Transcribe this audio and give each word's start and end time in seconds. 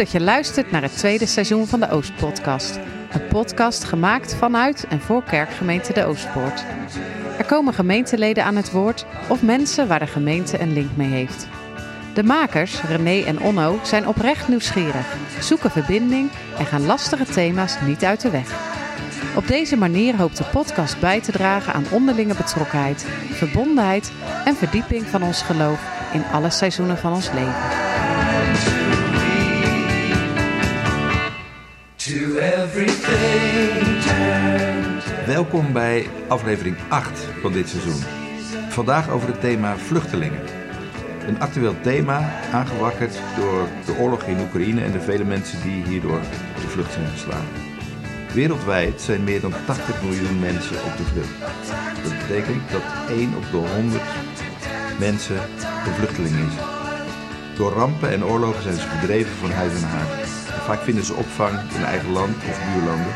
Dat 0.00 0.10
je 0.10 0.20
luistert 0.20 0.70
naar 0.70 0.82
het 0.82 0.96
tweede 0.96 1.26
seizoen 1.26 1.66
van 1.66 1.80
de 1.80 1.90
Oostpodcast. 1.90 2.78
Een 3.10 3.26
podcast 3.28 3.84
gemaakt 3.84 4.34
vanuit 4.34 4.86
en 4.88 5.00
voor 5.00 5.22
kerkgemeente 5.22 5.92
de 5.92 6.04
Oostpoort. 6.04 6.64
Er 7.38 7.44
komen 7.44 7.74
gemeenteleden 7.74 8.44
aan 8.44 8.56
het 8.56 8.70
woord 8.70 9.06
of 9.28 9.42
mensen 9.42 9.88
waar 9.88 9.98
de 9.98 10.06
gemeente 10.06 10.60
een 10.60 10.72
link 10.72 10.96
mee 10.96 11.08
heeft. 11.08 11.48
De 12.14 12.22
makers, 12.22 12.82
René 12.82 13.24
en 13.24 13.40
Onno, 13.40 13.78
zijn 13.82 14.08
oprecht 14.08 14.48
nieuwsgierig, 14.48 15.16
zoeken 15.40 15.70
verbinding 15.70 16.30
en 16.58 16.66
gaan 16.66 16.86
lastige 16.86 17.24
thema's 17.24 17.76
niet 17.86 18.04
uit 18.04 18.20
de 18.20 18.30
weg. 18.30 18.52
Op 19.36 19.46
deze 19.46 19.76
manier 19.76 20.16
hoopt 20.16 20.36
de 20.36 20.44
podcast 20.44 21.00
bij 21.00 21.20
te 21.20 21.32
dragen 21.32 21.72
aan 21.72 21.86
onderlinge 21.90 22.34
betrokkenheid, 22.34 23.06
verbondenheid 23.30 24.12
en 24.44 24.56
verdieping 24.56 25.06
van 25.06 25.22
ons 25.22 25.42
geloof 25.42 25.80
in 26.12 26.24
alle 26.32 26.50
seizoenen 26.50 26.98
van 26.98 27.12
ons 27.12 27.30
leven. 27.32 27.89
Welkom 35.26 35.72
bij 35.72 36.06
aflevering 36.28 36.76
8 36.88 37.18
van 37.40 37.52
dit 37.52 37.68
seizoen. 37.68 38.02
Vandaag 38.68 39.10
over 39.10 39.28
het 39.28 39.40
thema 39.40 39.76
vluchtelingen. 39.76 40.40
Een 41.26 41.40
actueel 41.40 41.74
thema 41.80 42.32
aangewakkerd 42.52 43.20
door 43.36 43.68
de 43.86 43.96
oorlog 43.98 44.22
in 44.22 44.40
Oekraïne 44.40 44.82
en 44.82 44.92
de 44.92 45.00
vele 45.00 45.24
mensen 45.24 45.62
die 45.62 45.84
hierdoor 45.84 46.20
de 46.54 46.68
vlucht 46.68 46.92
zijn 46.92 47.06
geslaan. 47.06 47.46
Wereldwijd 48.32 49.00
zijn 49.00 49.24
meer 49.24 49.40
dan 49.40 49.52
80 49.66 50.02
miljoen 50.02 50.38
mensen 50.38 50.84
op 50.84 50.96
de 50.96 51.04
vlucht. 51.04 51.38
Dat 52.02 52.18
betekent 52.18 52.70
dat 52.70 52.82
1 53.08 53.34
op 53.36 53.44
de 53.50 53.56
100 53.56 54.02
mensen 54.98 55.36
een 55.86 55.94
vluchteling 55.94 56.34
is. 56.34 56.54
Door 57.56 57.72
rampen 57.72 58.10
en 58.10 58.24
oorlogen 58.24 58.62
zijn 58.62 58.74
ze 58.74 58.88
verdreven 58.88 59.36
van 59.36 59.50
huis 59.50 59.72
en 59.74 59.88
haard. 59.88 60.39
Vaak 60.60 60.80
vinden 60.80 61.04
ze 61.04 61.14
opvang 61.14 61.70
in 61.74 61.82
eigen 61.82 62.10
land 62.10 62.36
of 62.36 62.72
buurlanden. 62.72 63.14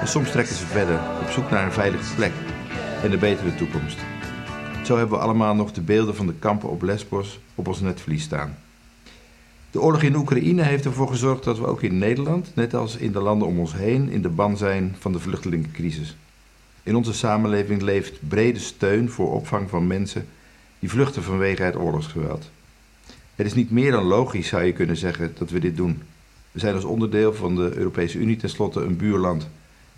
En 0.00 0.08
soms 0.08 0.30
trekken 0.30 0.54
ze 0.54 0.66
verder 0.66 1.00
op 1.20 1.30
zoek 1.30 1.50
naar 1.50 1.64
een 1.64 1.72
veilige 1.72 2.14
plek 2.14 2.32
en 3.02 3.12
een 3.12 3.18
betere 3.18 3.54
toekomst. 3.54 3.98
Zo 4.84 4.96
hebben 4.96 5.18
we 5.18 5.24
allemaal 5.24 5.54
nog 5.54 5.72
de 5.72 5.80
beelden 5.80 6.16
van 6.16 6.26
de 6.26 6.34
kampen 6.38 6.68
op 6.68 6.82
Lesbos 6.82 7.40
op 7.54 7.68
ons 7.68 7.80
netvlies 7.80 8.22
staan. 8.22 8.58
De 9.70 9.80
oorlog 9.80 10.02
in 10.02 10.16
Oekraïne 10.16 10.62
heeft 10.62 10.84
ervoor 10.84 11.08
gezorgd 11.08 11.44
dat 11.44 11.58
we 11.58 11.66
ook 11.66 11.82
in 11.82 11.98
Nederland, 11.98 12.52
net 12.54 12.74
als 12.74 12.96
in 12.96 13.12
de 13.12 13.20
landen 13.20 13.48
om 13.48 13.58
ons 13.58 13.74
heen, 13.74 14.08
in 14.08 14.22
de 14.22 14.28
ban 14.28 14.56
zijn 14.56 14.96
van 14.98 15.12
de 15.12 15.18
vluchtelingencrisis. 15.18 16.16
In 16.82 16.96
onze 16.96 17.12
samenleving 17.12 17.82
leeft 17.82 18.28
brede 18.28 18.58
steun 18.58 19.10
voor 19.10 19.32
opvang 19.32 19.70
van 19.70 19.86
mensen 19.86 20.26
die 20.78 20.90
vluchten 20.90 21.22
vanwege 21.22 21.62
het 21.62 21.76
oorlogsgeweld. 21.76 22.50
Het 23.34 23.46
is 23.46 23.54
niet 23.54 23.70
meer 23.70 23.90
dan 23.90 24.04
logisch, 24.04 24.48
zou 24.48 24.62
je 24.62 24.72
kunnen 24.72 24.96
zeggen, 24.96 25.32
dat 25.38 25.50
we 25.50 25.58
dit 25.58 25.76
doen. 25.76 26.02
We 26.50 26.60
zijn 26.60 26.74
als 26.74 26.84
onderdeel 26.84 27.34
van 27.34 27.54
de 27.54 27.76
Europese 27.76 28.18
Unie 28.18 28.36
tenslotte 28.36 28.80
een 28.80 28.96
buurland. 28.96 29.48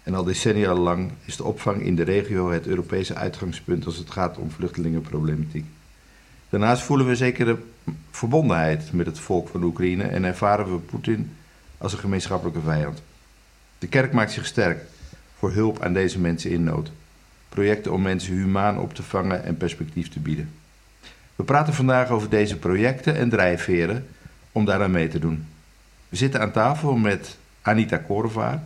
En 0.03 0.15
al 0.15 0.25
decennia 0.25 0.75
lang 0.75 1.11
is 1.25 1.37
de 1.37 1.45
opvang 1.45 1.83
in 1.83 1.97
de 1.97 2.03
regio 2.03 2.51
het 2.51 2.67
Europese 2.67 3.15
uitgangspunt 3.15 3.87
als 3.87 3.97
het 3.97 4.11
gaat 4.11 4.39
om 4.39 4.51
vluchtelingenproblematiek. 4.51 5.65
Daarnaast 6.49 6.83
voelen 6.83 7.07
we 7.07 7.17
zekere 7.17 7.59
verbondenheid 8.11 8.93
met 8.93 9.07
het 9.07 9.19
volk 9.19 9.49
van 9.49 9.63
Oekraïne 9.63 10.03
en 10.03 10.25
ervaren 10.25 10.73
we 10.73 10.79
Poetin 10.79 11.31
als 11.79 11.93
een 11.93 11.99
gemeenschappelijke 11.99 12.61
vijand. 12.61 13.03
De 13.79 13.89
kerk 13.89 14.13
maakt 14.13 14.33
zich 14.33 14.47
sterk 14.47 14.85
voor 15.39 15.53
hulp 15.53 15.83
aan 15.83 15.93
deze 15.93 16.19
mensen 16.19 16.51
in 16.51 16.65
nood. 16.65 16.91
Projecten 17.49 17.93
om 17.93 18.03
mensen 18.03 18.35
humaan 18.35 18.79
op 18.79 18.95
te 18.95 19.03
vangen 19.03 19.45
en 19.45 19.57
perspectief 19.57 20.09
te 20.09 20.21
bieden. 20.21 20.51
We 21.37 21.45
praten 21.45 21.75
vandaag 21.75 22.11
over 22.11 22.29
deze 22.29 22.59
projecten 22.59 23.17
en 23.17 23.29
drijfveren 23.29 24.07
om 24.53 24.65
daaraan 24.65 24.91
mee 24.91 25.09
te 25.09 25.19
doen. 25.19 25.47
We 26.13 26.19
zitten 26.19 26.41
aan 26.41 26.53
tafel 26.53 26.97
met 26.97 27.39
Anita 27.63 27.97
Korevaar, 27.97 28.63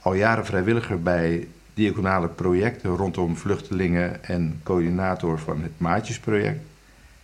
al 0.00 0.14
jaren 0.14 0.46
vrijwilliger 0.46 1.02
bij 1.02 1.48
diaconale 1.74 2.28
projecten 2.28 2.96
rondom 2.96 3.36
vluchtelingen 3.36 4.24
en 4.24 4.60
coördinator 4.62 5.38
van 5.38 5.62
het 5.62 5.72
Maatjesproject. 5.76 6.60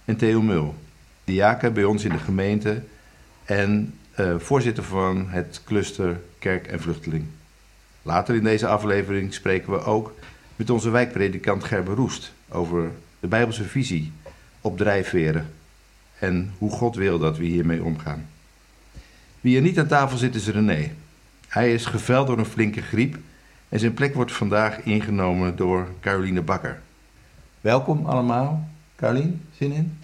En 0.05 0.17
Theo 0.17 0.43
Mul, 0.43 0.75
diaken 1.25 1.73
bij 1.73 1.84
ons 1.84 2.05
in 2.05 2.12
de 2.12 2.19
gemeente 2.19 2.83
en 3.45 3.95
uh, 4.21 4.39
voorzitter 4.39 4.84
van 4.84 5.28
het 5.28 5.61
cluster 5.65 6.21
Kerk 6.39 6.67
en 6.67 6.81
Vluchteling. 6.81 7.25
Later 8.03 8.34
in 8.34 8.45
deze 8.45 8.67
aflevering 8.67 9.34
spreken 9.34 9.73
we 9.73 9.84
ook 9.84 10.15
met 10.57 10.71
onze 10.71 10.91
wijkpredikant 10.91 11.65
Gerber 11.65 11.95
Roest 11.95 12.33
over 12.49 12.91
de 13.21 13.27
Bijbelse 13.27 13.65
visie 13.65 14.12
op 14.61 14.77
drijfveren 14.77 15.53
en 16.19 16.53
hoe 16.59 16.71
God 16.71 16.97
wil 16.97 17.19
dat 17.19 17.37
we 17.37 17.45
hiermee 17.45 17.84
omgaan. 17.84 18.27
Wie 19.41 19.56
er 19.56 19.62
niet 19.62 19.78
aan 19.78 19.87
tafel 19.87 20.19
zit 20.19 20.34
is 20.34 20.49
René. 20.49 20.91
Hij 21.49 21.75
is 21.75 21.87
geveld 21.87 22.26
door 22.26 22.38
een 22.38 22.44
flinke 22.44 22.82
griep 22.82 23.16
en 23.69 23.78
zijn 23.78 23.94
plek 23.94 24.15
wordt 24.15 24.32
vandaag 24.32 24.81
ingenomen 24.81 25.56
door 25.56 25.88
Caroline 26.00 26.43
Bakker. 26.43 26.81
Welkom 27.60 28.06
allemaal. 28.06 28.69
Caroline, 28.97 29.32
zin 29.56 29.72
in? 29.72 29.98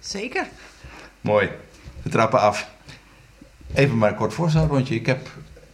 Zeker. 0.00 0.46
Mooi. 1.20 1.50
We 2.02 2.10
trappen 2.10 2.40
af. 2.40 2.70
Even 3.74 3.98
maar 3.98 4.10
een 4.10 4.16
kort 4.16 4.34
voorstelrondje. 4.34 4.94
Ik 4.94 5.06
heb 5.06 5.28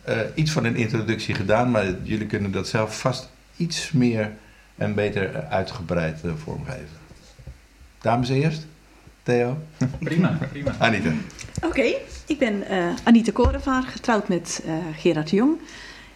uh, 0.08 0.18
iets 0.34 0.50
van 0.50 0.64
een 0.64 0.76
introductie 0.76 1.34
gedaan, 1.34 1.70
maar 1.70 1.94
jullie 2.02 2.26
kunnen 2.26 2.52
dat 2.52 2.68
zelf 2.68 3.00
vast 3.00 3.30
iets 3.56 3.92
meer 3.92 4.32
en 4.76 4.94
beter 4.94 5.44
uitgebreid 5.44 6.24
uh, 6.24 6.32
vormgeven. 6.36 6.98
Dames 8.00 8.28
eerst. 8.28 8.66
Theo? 9.28 9.58
Prima, 10.00 10.38
prima. 10.52 10.74
Anita. 10.78 11.12
Oké, 11.56 11.66
okay, 11.66 11.96
ik 12.26 12.38
ben 12.38 12.64
uh, 12.70 12.94
Anita 13.04 13.32
Korevaar, 13.32 13.82
getrouwd 13.82 14.28
met 14.28 14.62
uh, 14.66 14.74
Gerard 14.96 15.30
de 15.30 15.36
Jong. 15.36 15.58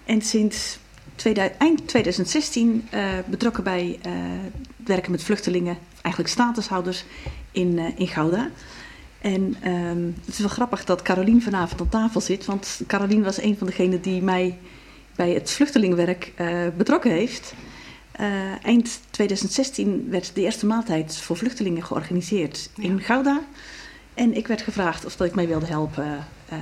En 0.04 0.22
sinds 0.22 0.78
2000, 1.14 1.60
eind 1.60 1.88
2016 1.88 2.88
uh, 2.94 3.04
betrokken 3.26 3.64
bij 3.64 3.98
werken 4.76 5.10
met 5.10 5.22
vluchtelingen, 5.24 5.78
eigenlijk 6.02 6.34
statushouders 6.34 7.04
in, 7.50 7.78
in 7.96 8.08
Gouda. 8.08 8.50
En 9.20 9.56
um, 9.66 10.14
het 10.24 10.34
is 10.34 10.38
wel 10.38 10.48
grappig 10.48 10.84
dat 10.84 11.02
Carolien 11.02 11.42
vanavond 11.42 11.80
aan 11.80 11.88
tafel 11.88 12.20
zit, 12.20 12.44
want 12.44 12.80
Carolien 12.86 13.22
was 13.22 13.42
een 13.42 13.56
van 13.58 13.66
degenen 13.66 14.00
die 14.00 14.22
mij 14.22 14.58
bij 15.16 15.30
het 15.30 15.50
vluchtelingenwerk 15.50 16.32
betrokken 16.76 17.10
heeft. 17.10 17.54
Uh, 18.20 18.64
eind 18.64 19.00
2016 19.10 20.06
werd 20.10 20.34
de 20.34 20.40
eerste 20.40 20.66
maaltijd 20.66 21.16
voor 21.16 21.36
vluchtelingen 21.36 21.84
georganiseerd 21.84 22.70
ja. 22.74 22.82
in 22.82 23.00
Gouda. 23.00 23.40
En 24.14 24.36
ik 24.36 24.46
werd 24.46 24.62
gevraagd 24.62 25.04
of 25.04 25.16
dat 25.16 25.26
ik 25.26 25.34
mee 25.34 25.46
wilde 25.46 25.66
helpen 25.66 26.04
uh, 26.52 26.58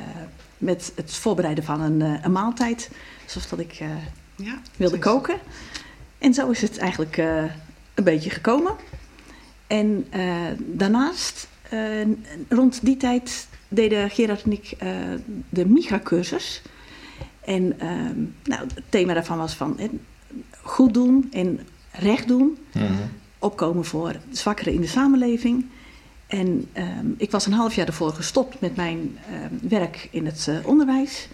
met 0.59 0.93
het 0.95 1.15
voorbereiden 1.15 1.65
van 1.65 1.81
een, 1.81 2.01
uh, 2.01 2.23
een 2.23 2.33
maaltijd. 2.33 2.91
Zoals 3.27 3.49
dat 3.49 3.59
ik 3.59 3.73
ja, 4.37 4.61
wilde 4.77 4.99
koken. 4.99 5.39
En 6.19 6.35
zo 6.35 6.51
is 6.51 6.61
het 6.61 6.79
eigenlijk 6.79 7.17
een 7.95 8.05
beetje 8.05 8.31
gekomen. 8.31 8.75
En 9.67 10.07
daarnaast, 10.57 11.49
rond 12.49 12.85
die 12.85 12.97
tijd, 12.97 13.49
deden 13.69 14.11
Gerard 14.11 14.43
en 14.43 14.53
ik 14.53 14.77
de 15.49 15.67
MIGA-cursus. 15.67 16.63
En 17.45 17.81
ehm, 17.81 18.19
nou, 18.45 18.67
het 18.75 18.85
thema 18.89 19.15
daarvan 19.15 19.39
was 19.39 19.55
van 19.55 19.77
goed 20.63 20.95
doen 20.95 21.29
en 21.33 21.61
recht 21.93 22.29
doen. 22.29 22.59
Mm-hmm. 22.73 23.11
Opkomen 23.39 23.85
voor 23.85 24.17
zwakkeren 24.31 24.73
in 24.73 24.81
de 24.81 24.87
samenleving. 24.87 25.67
En 26.31 26.69
um, 26.77 27.15
ik 27.17 27.31
was 27.31 27.47
een 27.47 27.53
half 27.53 27.75
jaar 27.75 27.87
ervoor 27.87 28.13
gestopt 28.13 28.61
met 28.61 28.77
mijn 28.77 28.99
um, 28.99 29.69
werk 29.69 30.09
in 30.11 30.27
het 30.27 30.47
uh, 30.49 30.67
onderwijs. 30.67 31.29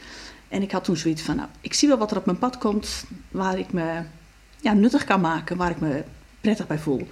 En 0.49 0.63
ik 0.63 0.71
had 0.71 0.85
toen 0.85 0.97
zoiets 0.97 1.23
van, 1.23 1.37
nou, 1.37 1.49
ik 1.61 1.75
zie 1.75 1.89
wel 1.89 1.99
wat 1.99 2.11
er 2.11 2.17
op 2.17 2.25
mijn 2.27 2.39
pad 2.39 2.59
komt, 2.59 3.05
waar 3.31 3.59
ik 3.59 3.73
me 3.73 4.03
ja, 4.61 4.73
nuttig 4.73 5.05
kan 5.05 5.21
maken, 5.21 5.57
waar 5.57 5.71
ik 5.71 5.81
me 5.81 6.05
prettig 6.41 6.67
bij 6.67 6.79
voel. 6.79 7.09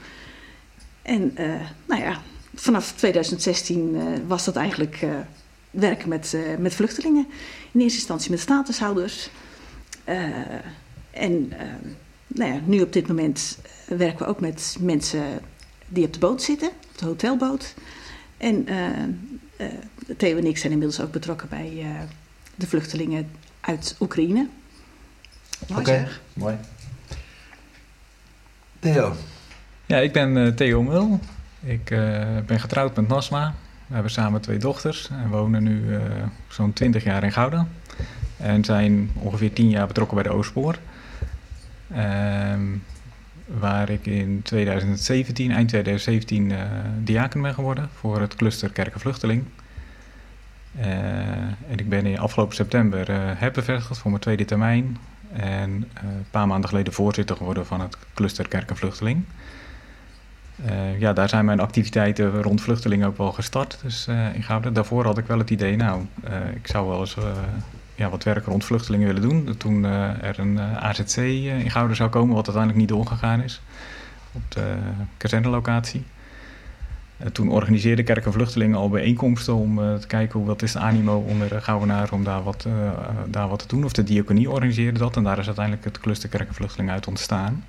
En 1.02 1.34
uh, 1.38 1.60
nou 1.84 2.02
ja, 2.02 2.20
vanaf 2.54 2.92
2016 2.92 3.94
uh, 3.94 4.02
was 4.26 4.44
dat 4.44 4.56
eigenlijk 4.56 5.06
werken 5.70 6.08
met, 6.08 6.36
met 6.58 6.74
vluchtelingen. 6.74 7.26
In 7.72 7.80
eerste 7.80 7.98
instantie 7.98 8.30
met 8.30 8.40
statushouders. 8.40 9.30
En 11.14 11.52
uh, 11.52 11.58
nou 12.26 12.52
ja, 12.52 12.60
nu 12.64 12.80
op 12.80 12.92
dit 12.92 13.08
moment 13.08 13.58
werken 13.86 14.18
we 14.18 14.26
ook 14.26 14.40
met 14.40 14.76
mensen 14.80 15.22
die 15.88 16.04
op 16.04 16.12
de 16.12 16.18
boot 16.18 16.42
zitten, 16.42 16.68
op 16.68 16.98
de 16.98 17.04
hotelboot. 17.04 17.74
En 18.36 18.68
uh, 18.68 18.88
uh, 19.60 19.66
Theo 20.16 20.36
en 20.36 20.46
ik 20.46 20.58
zijn 20.58 20.72
inmiddels 20.72 21.00
ook 21.00 21.12
betrokken 21.12 21.48
bij 21.48 21.86
de 22.54 22.66
vluchtelingen 22.66 23.30
uit 23.60 23.96
Oekraïne. 24.00 24.48
Okay, 25.70 25.84
zeg. 25.84 26.20
Mooi. 26.32 26.56
Theo. 28.78 29.14
Ja, 29.86 29.98
ik 29.98 30.12
ben 30.12 30.54
Theo 30.56 30.82
Mul. 30.82 31.20
Ik 31.60 31.84
ben 32.46 32.60
getrouwd 32.60 32.96
met 32.96 33.08
Nasma. 33.08 33.54
We 33.86 33.94
hebben 33.94 34.12
samen 34.12 34.40
twee 34.40 34.58
dochters 34.58 35.08
en 35.08 35.28
wonen 35.28 35.62
nu 35.62 35.98
zo'n 36.48 36.72
20 36.72 37.04
jaar 37.04 37.24
in 37.24 37.32
Gouda. 37.32 37.66
En 38.36 38.64
zijn 38.64 39.10
ongeveer 39.14 39.52
10 39.52 39.70
jaar 39.70 39.86
betrokken 39.86 40.14
bij 40.14 40.24
de 40.24 40.32
Oostpoor. 40.32 40.78
Um, 41.92 42.82
waar 43.46 43.90
ik 43.90 44.06
in 44.06 44.40
2017, 44.42 45.50
eind 45.50 45.68
2017, 45.68 46.50
uh, 46.50 46.58
diaken 46.98 47.42
ben 47.42 47.54
geworden 47.54 47.88
voor 47.94 48.20
het 48.20 48.34
cluster 48.34 48.72
Kerkenvluchteling. 48.72 49.44
Uh, 50.78 50.86
en 50.86 51.76
ik 51.76 51.88
ben 51.88 52.06
in 52.06 52.18
afgelopen 52.18 52.54
september 52.54 53.10
uh, 53.10 53.16
herbevestigd 53.18 53.98
voor 53.98 54.10
mijn 54.10 54.22
tweede 54.22 54.44
termijn. 54.44 54.98
En 55.32 55.70
een 55.70 56.26
paar 56.30 56.46
maanden 56.46 56.68
geleden 56.68 56.92
voorzitter 56.92 57.36
geworden 57.36 57.66
van 57.66 57.80
het 57.80 57.96
cluster 58.14 58.48
Kerk 58.48 58.70
en 58.70 58.76
Vluchteling. 58.76 59.24
Ja, 60.98 61.12
daar 61.12 61.28
zijn 61.28 61.44
mijn 61.44 61.60
activiteiten 61.60 62.42
rond 62.42 62.60
vluchtelingen 62.60 63.08
ook 63.08 63.16
wel 63.16 63.32
gestart. 63.32 63.78
Dus 63.82 64.06
in 64.34 64.42
Gouda. 64.42 64.70
Daarvoor 64.70 65.04
had 65.04 65.18
ik 65.18 65.26
wel 65.26 65.38
het 65.38 65.50
idee, 65.50 65.76
nou, 65.76 66.02
ik 66.54 66.66
zou 66.66 66.88
wel 66.88 67.00
eens 67.00 67.16
ja, 67.94 68.08
wat 68.10 68.24
werk 68.24 68.46
rond 68.46 68.64
vluchtelingen 68.64 69.06
willen 69.06 69.22
doen. 69.22 69.56
Toen 69.56 69.84
er 69.84 70.38
een 70.38 70.60
AZC 70.60 71.16
in 71.16 71.70
Gouda 71.70 71.94
zou 71.94 72.10
komen, 72.10 72.34
wat 72.34 72.44
uiteindelijk 72.46 72.78
niet 72.78 72.88
doorgegaan 72.88 73.42
is. 73.42 73.60
Op 74.32 74.42
de 74.48 74.76
kazernelocatie. 75.16 76.04
Uh, 77.20 77.26
toen 77.26 77.48
organiseerde 77.48 78.02
Kerk 78.02 78.26
en 78.26 78.32
Vluchtelingen 78.32 78.78
al 78.78 78.88
bijeenkomsten 78.88 79.54
om 79.54 79.76
te 79.76 80.06
kijken 80.06 80.38
hoe, 80.38 80.48
wat 80.48 80.62
is 80.62 80.72
de 80.72 80.78
animo 80.78 81.18
onder 81.28 81.62
Gouwenaar 81.62 82.12
om 82.12 82.24
daar 82.24 82.42
wat, 82.42 82.66
daar 83.26 83.48
wat 83.48 83.58
te 83.58 83.66
doen. 83.66 83.84
Of 83.84 83.92
de 83.92 84.04
diaconie 84.04 84.50
organiseerde 84.50 84.98
dat 84.98 85.16
en 85.16 85.22
daar 85.22 85.38
is 85.38 85.46
uiteindelijk 85.46 85.84
het 85.84 86.00
cluster 86.00 86.28
Kerk 86.28 86.48
en 86.48 86.54
Vluchtelingen 86.54 86.92
uit 86.94 87.06
ontstaan. 87.06 87.64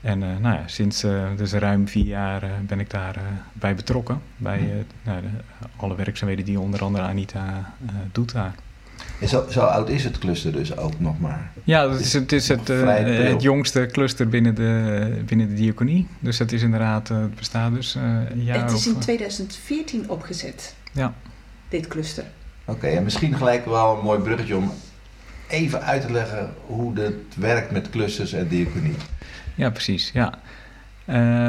En 0.00 0.18
nou 0.18 0.54
ja, 0.54 0.62
sinds 0.66 1.00
dus 1.36 1.52
ruim 1.52 1.88
vier 1.88 2.04
jaar 2.04 2.48
ben 2.66 2.80
ik 2.80 2.90
daarbij 2.90 3.22
bij 3.52 3.74
betrokken. 3.74 4.20
Bij 4.36 4.84
nou, 5.02 5.20
de, 5.20 5.28
alle 5.76 5.94
werkzaamheden 5.94 6.44
die 6.44 6.60
onder 6.60 6.82
andere 6.82 7.04
Anita 7.04 7.74
doet 8.12 8.32
daar. 8.32 8.54
En 9.20 9.28
zo, 9.28 9.46
zo, 9.50 9.60
oud 9.60 9.88
is 9.88 10.04
het 10.04 10.18
cluster 10.18 10.52
dus 10.52 10.76
ook 10.76 11.00
nog 11.00 11.18
maar? 11.18 11.50
Ja, 11.64 11.90
het 11.90 12.00
is, 12.00 12.12
het, 12.12 12.32
is 12.32 12.48
het, 12.48 12.70
uh, 12.70 12.96
het, 12.96 13.42
jongste 13.42 13.88
cluster 13.92 14.28
binnen 14.28 14.54
de, 14.54 15.22
binnen 15.26 15.48
de 15.48 15.54
diaconie. 15.54 16.06
Dus 16.18 16.38
het 16.38 16.52
is 16.52 16.62
inderdaad, 16.62 17.10
uh, 17.10 17.20
het 17.20 17.34
bestaat 17.34 17.74
dus 17.74 17.96
uh, 17.96 18.02
een 18.30 18.44
jaar 18.44 18.62
Het 18.62 18.72
is 18.72 18.86
in 18.86 18.98
2014 18.98 20.10
opgezet, 20.10 20.74
ja. 20.92 21.14
dit 21.68 21.86
cluster. 21.86 22.24
Oké, 22.64 22.78
okay, 22.78 22.96
en 22.96 23.04
misschien 23.04 23.36
gelijk 23.36 23.64
wel 23.64 23.96
een 23.96 24.04
mooi 24.04 24.20
bruggetje 24.20 24.56
om 24.56 24.72
even 25.48 25.82
uit 25.82 26.02
te 26.02 26.12
leggen 26.12 26.54
hoe 26.66 26.98
het 26.98 27.36
werkt 27.36 27.70
met 27.70 27.90
clusters 27.90 28.32
en 28.32 28.48
diaconie. 28.48 28.94
Ja, 29.54 29.70
precies. 29.70 30.10
Ja. 30.12 30.38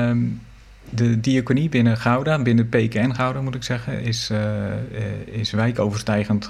Um, 0.10 0.42
de 0.90 1.20
diaconie 1.20 1.70
binnen 1.70 1.98
Gouda, 1.98 2.42
binnen 2.42 2.70
PKN 2.70 3.12
Gouda 3.12 3.42
moet 3.42 3.56
ik 3.56 3.64
zeggen, 3.64 4.02
is, 4.02 4.32
is 5.26 5.52
wijkoverstijgend 5.52 6.50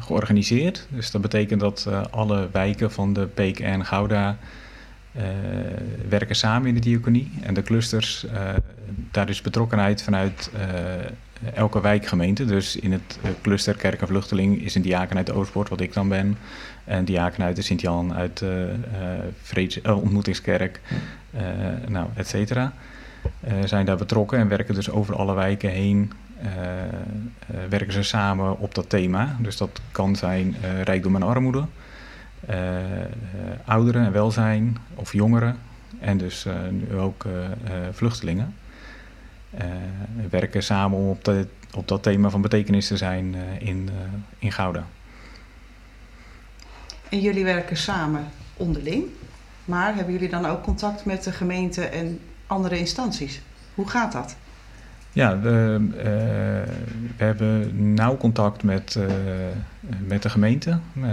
georganiseerd. 0.00 0.86
Dus 0.90 1.10
dat 1.10 1.20
betekent 1.20 1.60
dat 1.60 1.86
uh, 1.88 2.04
alle 2.10 2.48
wijken 2.52 2.92
van 2.92 3.12
de 3.12 3.26
PKN 3.26 3.80
Gouda 3.80 4.36
uh, 5.16 5.22
werken 6.08 6.36
samen 6.36 6.68
in 6.68 6.74
de 6.74 6.80
diaconie. 6.80 7.30
En 7.42 7.54
de 7.54 7.62
clusters, 7.62 8.26
daar 9.10 9.28
is 9.28 9.40
betrokkenheid 9.40 10.02
vanuit 10.02 10.50
elke 11.54 11.80
wijkgemeente. 11.80 12.44
Dus 12.44 12.76
in 12.76 12.92
het 12.92 13.18
cluster 13.42 13.74
Kerk 13.74 14.00
en 14.00 14.06
Vluchteling 14.06 14.62
is 14.62 14.74
een 14.74 14.82
diaken 14.82 15.16
uit 15.16 15.30
Oostpoort, 15.32 15.68
wat 15.68 15.80
ik 15.80 15.92
dan 15.92 16.08
ben. 16.08 16.36
En 16.84 17.04
diaken 17.04 17.44
uit 17.44 17.56
de 17.56 17.62
Sint-Jan, 17.62 18.14
uit 18.14 18.38
de 18.38 18.74
Ontmoetingskerk, 19.84 20.80
nou, 21.88 22.06
et 22.14 22.28
cetera. 22.28 22.72
zijn 23.64 23.86
daar 23.86 23.96
betrokken 23.96 24.38
en 24.38 24.48
werken 24.48 24.74
dus 24.74 24.90
over 24.90 25.16
alle 25.16 25.34
wijken 25.34 25.70
heen 25.70 26.12
werken 27.68 27.92
ze 27.92 28.02
samen 28.02 28.58
op 28.58 28.74
dat 28.74 28.90
thema. 28.90 29.36
Dus 29.40 29.56
dat 29.56 29.80
kan 29.92 30.16
zijn 30.16 30.56
uh, 30.64 30.82
rijkdom 30.82 31.16
en 31.16 31.22
armoede, 31.22 31.64
ouderen 33.64 34.04
en 34.04 34.12
welzijn 34.12 34.76
of 34.94 35.12
jongeren 35.12 35.56
en 36.00 36.18
dus 36.18 36.46
nu 36.70 36.98
ook 36.98 37.26
vluchtelingen. 37.92 38.54
werken 40.30 40.62
samen 40.62 40.98
om 40.98 41.08
op, 41.08 41.34
op 41.74 41.88
dat 41.88 42.02
thema 42.02 42.30
van 42.30 42.40
betekenis 42.40 42.86
te 42.86 42.96
zijn 42.96 43.34
in, 43.58 43.90
in 44.38 44.52
Gouda. 44.52 44.86
En 47.08 47.20
jullie 47.20 47.44
werken 47.44 47.76
samen 47.76 48.26
onderling, 48.56 49.04
maar 49.64 49.94
hebben 49.94 50.12
jullie 50.12 50.28
dan 50.28 50.46
ook 50.46 50.62
contact 50.62 51.04
met 51.04 51.24
de 51.24 51.32
gemeente 51.32 51.84
en 51.84 52.20
andere 52.46 52.78
instanties? 52.78 53.40
Hoe 53.74 53.88
gaat 53.88 54.12
dat? 54.12 54.36
Ja, 55.12 55.40
we, 55.40 55.78
uh, 55.96 56.02
we, 57.16 57.24
hebben 57.24 57.94
nauw 57.94 58.16
contact 58.16 58.62
met, 58.62 58.96
uh, 58.98 59.06
met 60.06 60.22
de 60.22 60.30
gemeente. 60.30 60.70
Uh, 60.70 61.04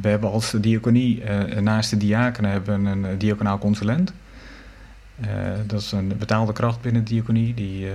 we 0.00 0.08
hebben 0.08 0.30
als 0.30 0.50
diaconie, 0.50 1.22
naast 1.60 1.90
de 1.90 1.96
diakenen, 1.96 2.50
hebben 2.50 2.84
een 2.84 3.18
diaconaal 3.18 3.58
consulent. 3.58 4.12
dat 5.66 5.80
is 5.80 5.92
een 5.92 6.12
betaalde 6.18 6.52
kracht 6.52 6.80
binnen 6.80 7.04
de 7.04 7.10
diaconie 7.10 7.54
die 7.54 7.86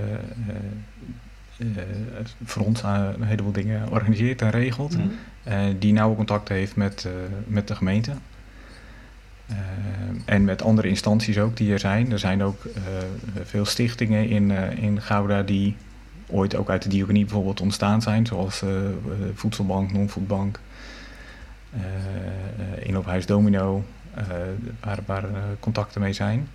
voor 2.44 2.64
ons 2.64 2.82
een 2.82 3.22
heleboel 3.22 3.52
dingen 3.52 3.90
organiseert 3.90 4.42
en 4.42 4.50
regelt. 4.50 4.96
Mm 4.96 5.10
-hmm. 5.44 5.78
die 5.78 5.92
nauwe 5.92 6.16
contact 6.16 6.48
heeft 6.48 6.76
met, 6.76 7.08
met 7.46 7.68
de 7.68 7.74
gemeente. 7.74 8.12
Uh, 9.50 9.56
en 10.24 10.44
met 10.44 10.62
andere 10.62 10.88
instanties 10.88 11.38
ook 11.38 11.56
die 11.56 11.72
er 11.72 11.78
zijn. 11.78 12.12
Er 12.12 12.18
zijn 12.18 12.42
ook 12.42 12.64
uh, 12.64 12.72
veel 13.42 13.64
stichtingen 13.64 14.28
in, 14.28 14.50
uh, 14.50 14.70
in 14.78 15.00
Gouda 15.00 15.42
die 15.42 15.76
ooit 16.26 16.56
ook 16.56 16.70
uit 16.70 16.82
de 16.82 16.88
diaconie 16.88 17.24
bijvoorbeeld 17.24 17.60
ontstaan 17.60 18.02
zijn. 18.02 18.26
Zoals 18.26 18.62
Voedselbank, 19.34 19.92
Non-Foodbank, 19.92 20.60
Inloophuis 22.78 23.26
Domino, 23.26 23.84
waar, 24.80 24.98
waar 25.06 25.24
contacten 25.60 26.00
mee 26.00 26.12
zijn. 26.12 26.48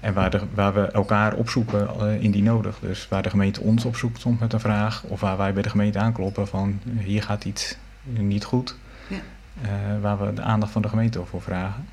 en 0.00 0.14
waar, 0.14 0.40
waar 0.54 0.74
we 0.74 0.80
elkaar 0.80 1.34
opzoeken 1.34 2.20
indien 2.20 2.44
nodig. 2.44 2.78
Dus 2.80 3.08
waar 3.08 3.22
de 3.22 3.30
gemeente 3.30 3.60
ons 3.60 3.84
opzoekt 3.84 4.20
soms 4.20 4.40
met 4.40 4.52
een 4.52 4.60
vraag. 4.60 5.02
Of 5.02 5.20
waar 5.20 5.36
wij 5.36 5.52
bij 5.52 5.62
de 5.62 5.70
gemeente 5.70 5.98
aankloppen 5.98 6.48
van 6.48 6.80
hier 6.98 7.22
gaat 7.22 7.44
iets 7.44 7.76
niet 8.02 8.44
goed. 8.44 8.76
Ja. 9.08 9.20
Uh, 9.62 9.68
waar 10.00 10.18
we 10.18 10.34
de 10.34 10.42
aandacht 10.42 10.72
van 10.72 10.82
de 10.82 10.88
gemeente 10.88 11.24
voor 11.24 11.42
vragen. 11.42 11.84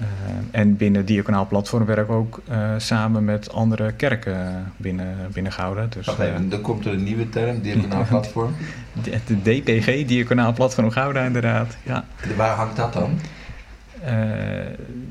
Uh, 0.00 0.06
en 0.50 0.76
binnen 0.76 1.04
Diaconaal 1.04 1.46
Platform 1.46 1.84
werken 1.84 2.06
we 2.06 2.12
ook 2.12 2.40
uh, 2.50 2.74
samen 2.76 3.24
met 3.24 3.52
andere 3.52 3.92
kerken 3.92 4.72
binnen, 4.76 5.16
binnen 5.32 5.52
Gouda. 5.52 5.86
Dus, 5.86 6.06
Wacht 6.06 6.18
even, 6.18 6.48
dan 6.48 6.60
komt 6.60 6.86
er 6.86 6.92
een 6.92 7.02
nieuwe 7.02 7.28
term, 7.28 7.60
Diaconaal 7.60 8.06
Platform. 8.08 8.54
De, 9.02 9.18
de, 9.26 9.60
DPG, 9.60 10.06
Diaconaal 10.06 10.52
Platform 10.52 10.90
Gouda 10.90 11.24
inderdaad. 11.24 11.76
Ja. 11.82 12.04
De, 12.28 12.34
waar 12.36 12.56
hangt 12.56 12.76
dat 12.76 12.92
dan? 12.92 13.18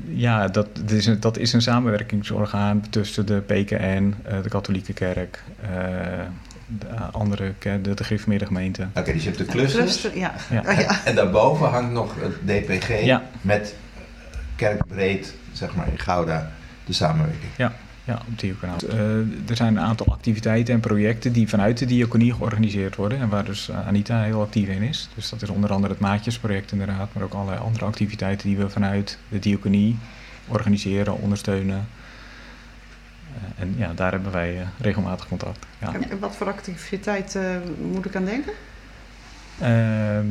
ja, 0.06 0.48
dat, 0.48 0.76
dat, 0.76 0.90
is 0.90 1.06
een, 1.06 1.20
dat 1.20 1.38
is 1.38 1.52
een 1.52 1.62
samenwerkingsorgaan 1.62 2.84
tussen 2.90 3.26
de 3.26 3.40
PKN, 3.40 4.14
de 4.42 4.48
katholieke 4.48 4.92
kerk, 4.92 5.42
de 6.78 6.86
andere, 7.12 7.52
de, 7.58 7.94
de 7.94 8.04
gereformeerde 8.04 8.46
gemeente. 8.46 8.82
Oké, 8.82 8.98
okay, 8.98 9.12
dus 9.12 9.22
je 9.22 9.28
hebt 9.28 9.40
de 9.40 9.46
clusters. 9.46 10.00
Cluster, 10.00 10.18
ja. 10.18 10.34
ja. 10.50 10.64
En, 10.76 10.86
en, 11.04 11.14
daarboven 11.14 11.68
hangt 11.68 11.92
nog 11.92 12.14
het 12.20 12.34
DPG 12.44 13.04
ja. 13.04 13.22
met 13.40 13.74
kerkbreed, 14.56 15.34
zeg 15.52 15.74
maar, 15.74 15.88
in 15.88 15.98
Gouda, 15.98 16.50
de 16.84 16.92
samenwerking. 16.92 17.50
Ja, 17.56 17.72
ja 18.04 18.20
op 18.28 18.38
diaconaal. 18.38 18.76
Uh, 18.84 19.48
er 19.48 19.56
zijn 19.56 19.76
een 19.76 19.82
aantal 19.82 20.06
activiteiten 20.06 20.74
en 20.74 20.80
projecten 20.80 21.32
die 21.32 21.48
vanuit 21.48 21.78
de 21.78 21.86
diaconie 21.86 22.34
georganiseerd 22.34 22.96
worden 22.96 23.20
en 23.20 23.28
waar 23.28 23.44
dus 23.44 23.70
Anita 23.70 24.22
heel 24.22 24.40
actief 24.40 24.68
in 24.68 24.82
is. 24.82 25.08
Dus 25.14 25.28
dat 25.28 25.42
is 25.42 25.48
onder 25.48 25.72
andere 25.72 25.92
het 25.92 26.02
Maatjesproject 26.02 26.72
inderdaad, 26.72 27.08
maar 27.12 27.22
ook 27.22 27.34
allerlei 27.34 27.58
andere 27.58 27.84
activiteiten 27.84 28.48
die 28.48 28.56
we 28.56 28.68
vanuit 28.68 29.18
de 29.28 29.38
diaconie 29.38 29.96
organiseren, 30.48 31.18
ondersteunen. 31.18 31.86
Uh, 33.34 33.62
en 33.62 33.74
ja, 33.76 33.92
daar 33.94 34.10
hebben 34.10 34.32
wij 34.32 34.54
uh, 34.54 34.66
regelmatig 34.78 35.28
contact. 35.28 35.66
Ja. 35.80 35.92
En 36.10 36.18
wat 36.18 36.36
voor 36.36 36.46
activiteiten 36.46 37.62
moet 37.92 38.04
ik 38.04 38.16
aan 38.16 38.24
denken? 38.24 38.52
Ehm, 39.60 40.26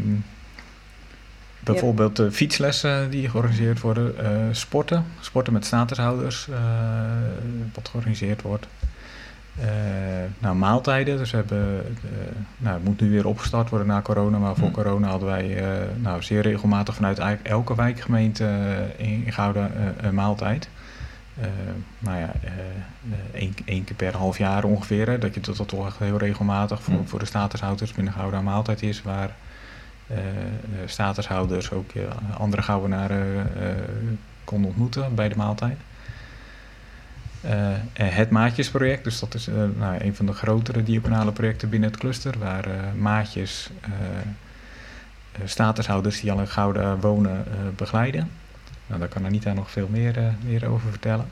bijvoorbeeld 1.60 2.20
uh, 2.20 2.32
fietslessen 2.32 3.10
die 3.10 3.30
georganiseerd 3.30 3.82
worden, 3.82 4.16
sporten, 4.56 5.06
sporten 5.20 5.54
met 5.54 5.66
statushouders, 5.66 6.48
wat 7.74 7.90
georganiseerd 7.90 8.42
wordt. 8.42 8.68
nou, 10.40 10.56
maaltijden, 10.56 11.18
dus 11.18 11.32
we 11.32 11.38
hebben, 11.38 11.98
nou, 12.58 12.76
het 12.76 12.84
moet 12.84 13.02
nu 13.02 13.10
weer 13.10 13.28
opgestart 13.28 13.70
worden 13.70 13.88
na 13.88 14.02
corona, 14.02 14.38
maar 14.38 14.56
voor 14.56 14.68
mm. 14.68 14.74
corona 14.74 15.08
hadden 15.08 15.30
wij 15.30 15.64
nou, 15.96 16.24
zeer 16.24 16.42
regelmatig 16.42 16.96
vanuit 16.96 17.20
eigenlijk 17.20 17.50
elke 17.50 17.76
wijkgemeente 17.76 18.50
in, 18.98 19.26
in 19.26 19.32
Gouda 19.32 19.72
een 19.98 20.16
maaltijd. 20.16 20.70
Uh, 21.40 21.46
nou 22.00 22.18
ja, 22.18 22.32
uh, 22.44 22.52
één, 23.34 23.56
één, 23.66 23.84
keer 23.84 23.96
per 23.96 24.16
half 24.16 24.38
jaar 24.38 24.64
ongeveer. 24.64 25.08
Hè, 25.08 25.20
dat 25.20 25.34
je 25.34 25.40
dat, 25.40 25.58
dat 25.58 25.68
toch 25.68 25.88
echt 25.88 26.00
heel 26.00 26.18
regelmatig 26.18 26.82
voor, 26.82 27.08
voor 27.08 27.20
de 27.20 27.26
statushouders 27.26 27.92
binnen 27.92 28.14
Gouda 28.14 28.42
maaltijd 28.42 28.82
is. 28.82 29.02
Waar 29.02 29.36
statushouders 30.86 31.72
ook 31.72 31.92
andere 32.38 32.62
Goudenaren 32.62 33.50
konden 34.44 34.70
ontmoeten 34.70 35.16
bij 35.16 35.30
de 35.30 35.36
maaltijd. 35.36 35.78
het 37.94 38.30
Maatjesproject, 38.30 39.04
dus 39.04 39.20
dat 39.20 39.34
is 39.34 39.48
nou, 39.78 40.04
een 40.04 40.16
van 40.16 40.26
de 40.26 40.34
grotere 40.34 40.84
diaconale 40.84 41.32
projecten 41.32 41.70
binnen 41.70 41.90
het 41.90 42.00
cluster. 42.00 42.40
Waar 42.40 42.68
maatjes 42.98 43.70
statushouders 45.46 46.22
die 46.22 46.32
al 46.32 46.40
in 46.40 46.48
Gouda 46.48 46.98
wonen 46.98 47.46
begeleiden. 47.76 48.30
Nou, 48.94 49.06
daar 49.06 49.14
kan 49.14 49.26
Anita 49.26 49.54
nog 49.54 49.72
veel 49.72 49.88
meer, 49.92 50.18
uh, 50.18 50.24
meer 50.46 50.68
over 50.68 50.90
vertellen. 50.90 51.26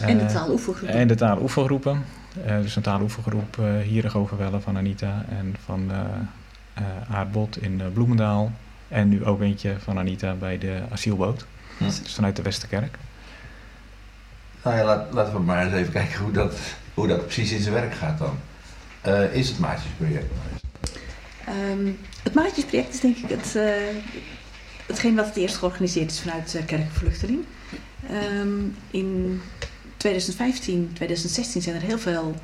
En 0.00 0.18
de 0.18 0.24
Eh, 0.24 0.30
taaloefengroepen. 0.30 0.98
En 0.98 1.08
de 1.08 1.14
taaloefengroepen. 1.14 2.04
Eh, 2.44 2.60
dus 2.60 2.76
een 2.76 2.82
taaloefengroep 2.82 3.56
uh, 3.56 3.80
Hierig 3.80 4.16
Overwellen 4.16 4.62
van 4.62 4.76
Anita 4.76 5.24
en 5.28 5.56
van 5.64 5.90
uh, 5.90 5.96
uh, 6.78 7.16
Aardbot 7.16 7.62
in 7.62 7.80
uh, 7.80 7.86
Bloemendaal. 7.92 8.52
En 8.88 9.08
nu 9.08 9.24
ook 9.24 9.40
eentje 9.40 9.74
van 9.78 9.98
Anita 9.98 10.32
bij 10.32 10.58
de 10.58 10.82
asielboot. 10.90 11.46
Hm. 11.78 11.84
Dus 11.84 12.14
vanuit 12.14 12.36
de 12.36 12.42
Westerkerk. 12.42 12.96
Nou 14.62 14.76
ja, 14.76 14.84
laat, 14.84 15.12
laten 15.12 15.32
we 15.32 15.40
maar 15.40 15.64
eens 15.64 15.74
even 15.74 15.92
kijken 15.92 16.20
hoe 16.20 16.32
dat, 16.32 16.58
hoe 16.94 17.06
dat 17.06 17.22
precies 17.24 17.52
in 17.52 17.60
zijn 17.60 17.74
werk 17.74 17.94
gaat 17.94 18.18
dan. 18.18 18.38
Uh, 19.06 19.34
is 19.34 19.48
het 19.48 19.58
Maatjesproject? 19.58 20.32
Um, 21.70 21.98
het 22.22 22.34
Maatjesproject 22.34 22.94
is 22.94 23.00
denk 23.00 23.16
ik 23.16 23.28
het, 23.28 23.54
uh, 23.56 23.62
hetgeen 24.90 25.14
wat 25.14 25.26
het 25.26 25.36
eerst 25.36 25.56
georganiseerd 25.56 26.10
is 26.10 26.20
vanuit 26.20 26.54
uh, 26.54 26.64
Kerkenvluchteling. 26.66 27.44
Um, 28.40 28.76
in 28.90 29.40
2015, 29.96 30.90
2016 30.92 31.62
zijn 31.62 31.76
er 31.76 31.82
heel 31.82 31.98
veel 31.98 32.34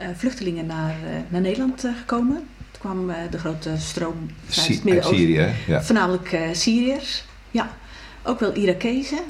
uh, 0.00 0.06
vluchtelingen 0.16 0.66
naar, 0.66 0.94
naar 1.28 1.40
Nederland 1.40 1.84
gekomen. 1.98 2.48
Toen 2.70 2.80
kwam 2.80 3.12
de 3.30 3.38
grote 3.38 3.74
stroom 3.78 4.30
vanuit 4.46 4.68
het 4.68 4.84
Midden-Oosten. 4.84 5.18
Syrië, 5.18 5.54
ja. 5.66 5.82
Voornamelijk 5.82 6.38
Syriërs, 6.52 7.24
ja. 7.50 7.76
Ook 8.22 8.40
wel 8.40 8.54
Irakezen. 8.54 9.20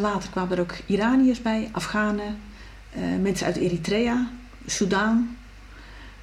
later 0.00 0.30
kwamen 0.30 0.56
er 0.56 0.62
ook 0.62 0.74
Iraniërs 0.86 1.42
bij, 1.42 1.68
Afghanen, 1.72 2.38
mensen 3.20 3.46
uit 3.46 3.56
Eritrea, 3.56 4.30
Soudaan. 4.66 5.36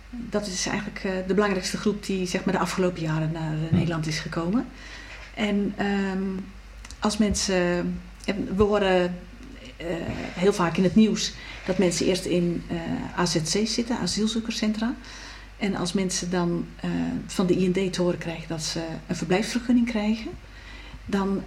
Dat 0.09 0.47
is 0.47 0.65
eigenlijk 0.65 1.01
de 1.27 1.33
belangrijkste 1.33 1.77
groep 1.77 2.05
die 2.05 2.27
zeg 2.27 2.45
maar, 2.45 2.53
de 2.53 2.59
afgelopen 2.59 3.01
jaren 3.01 3.31
naar 3.31 3.53
uh, 3.53 3.71
Nederland 3.71 4.07
is 4.07 4.19
gekomen. 4.19 4.65
En 5.33 5.75
um, 5.85 6.45
als 6.99 7.17
mensen. 7.17 8.01
We 8.55 8.63
horen 8.63 9.15
uh, 9.81 9.87
heel 10.33 10.53
vaak 10.53 10.77
in 10.77 10.83
het 10.83 10.95
nieuws 10.95 11.33
dat 11.65 11.77
mensen 11.77 12.05
eerst 12.05 12.25
in 12.25 12.63
AZC's 13.15 13.73
zitten, 13.73 13.97
asielzoekerscentra. 13.97 14.93
En 15.57 15.75
als 15.75 15.93
mensen 15.93 16.29
dan 16.29 16.65
van 17.27 17.45
de 17.45 17.57
IND 17.57 17.93
te 17.93 18.01
horen 18.01 18.17
krijgen 18.17 18.47
dat 18.47 18.63
ze 18.63 18.81
een 19.07 19.15
verblijfsvergunning 19.15 19.85
krijgen, 19.87 20.31
dan, 21.05 21.43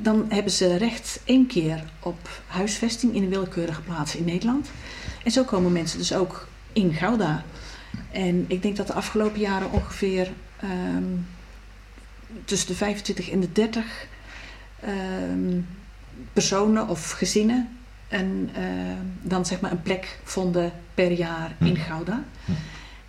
dan 0.00 0.26
hebben 0.28 0.52
ze 0.52 0.76
recht 0.76 1.20
één 1.24 1.46
keer 1.46 1.84
op 2.00 2.42
huisvesting 2.46 3.14
in 3.14 3.22
een 3.22 3.28
willekeurige 3.28 3.82
plaats 3.82 4.16
in 4.16 4.24
Nederland. 4.24 4.70
En 5.24 5.30
zo 5.30 5.44
komen 5.44 5.72
mensen 5.72 5.98
dus 5.98 6.14
ook 6.14 6.48
in 6.72 6.92
Gouda. 6.94 7.44
En 8.12 8.44
ik 8.48 8.62
denk 8.62 8.76
dat 8.76 8.86
de 8.86 8.92
afgelopen 8.92 9.40
jaren 9.40 9.72
ongeveer 9.72 10.32
um, 10.64 11.26
tussen 12.44 12.68
de 12.68 12.74
25 12.74 13.30
en 13.30 13.40
de 13.40 13.52
30 13.52 14.06
um, 14.86 15.66
personen 16.32 16.88
of 16.88 17.10
gezinnen 17.10 17.68
en, 18.08 18.50
uh, 18.58 18.64
dan 19.22 19.46
zeg 19.46 19.60
maar 19.60 19.70
een 19.70 19.82
plek 19.82 20.18
vonden 20.24 20.72
per 20.94 21.12
jaar 21.12 21.56
in 21.60 21.76
Gouda. 21.76 22.24
Hm. 22.44 22.52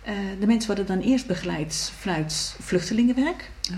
Uh, 0.08 0.16
de 0.40 0.46
mensen 0.46 0.66
worden 0.66 0.96
dan 0.96 1.06
eerst 1.06 1.26
begeleid 1.26 1.92
vanuit 1.98 2.56
vluchtelingenwerk. 2.60 3.50
Oh 3.70 3.76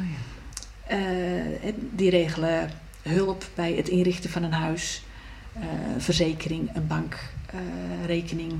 ja. 0.88 0.96
uh, 0.96 1.72
die 1.90 2.10
regelen 2.10 2.70
hulp 3.02 3.48
bij 3.54 3.72
het 3.72 3.88
inrichten 3.88 4.30
van 4.30 4.42
een 4.42 4.52
huis, 4.52 5.04
uh, 5.56 5.62
verzekering, 5.98 6.70
een 6.74 6.86
bankrekening, 6.86 8.52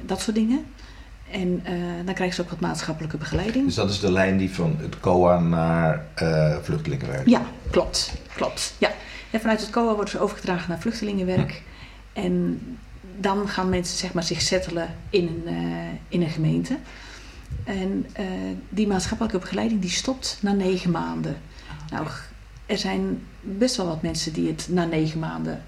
dat 0.00 0.20
soort 0.20 0.36
dingen. 0.36 0.66
En 1.32 1.62
uh, 1.68 2.04
dan 2.04 2.14
krijgen 2.14 2.34
ze 2.34 2.42
ook 2.42 2.50
wat 2.50 2.60
maatschappelijke 2.60 3.16
begeleiding. 3.16 3.64
Dus 3.64 3.74
dat 3.74 3.90
is 3.90 4.00
de 4.00 4.12
lijn 4.12 4.36
die 4.36 4.54
van 4.54 4.76
het 4.78 5.00
COA 5.00 5.38
naar 5.38 6.06
uh, 6.22 6.56
vluchtelingenwerk? 6.62 7.28
Ja, 7.28 7.42
klopt. 7.70 8.12
klopt 8.34 8.74
ja. 8.78 8.90
En 9.30 9.40
vanuit 9.40 9.60
het 9.60 9.70
COA 9.70 9.94
worden 9.94 10.10
ze 10.10 10.18
overgedragen 10.18 10.68
naar 10.68 10.80
vluchtelingenwerk. 10.80 11.62
Hm. 12.12 12.20
En 12.20 12.60
dan 13.16 13.48
gaan 13.48 13.68
mensen 13.68 13.98
zeg 13.98 14.12
maar, 14.12 14.22
zich 14.22 14.40
settelen 14.40 14.94
in 15.10 15.42
een, 15.46 15.54
uh, 15.54 15.88
in 16.08 16.22
een 16.22 16.30
gemeente. 16.30 16.78
En 17.64 18.06
die 18.68 18.86
maatschappelijke 18.86 19.38
begeleiding 19.38 19.80
die 19.80 19.90
stopt 19.90 20.38
na 20.40 20.52
negen 20.52 20.90
maanden. 20.90 21.36
Nou, 21.90 22.06
er 22.66 22.78
zijn 22.78 23.26
best 23.40 23.76
wel 23.76 23.86
wat 23.86 24.02
mensen 24.02 24.32
die 24.32 24.48
het 24.48 24.66
na 24.70 24.84
negen 24.84 25.18
maanden 25.18 25.62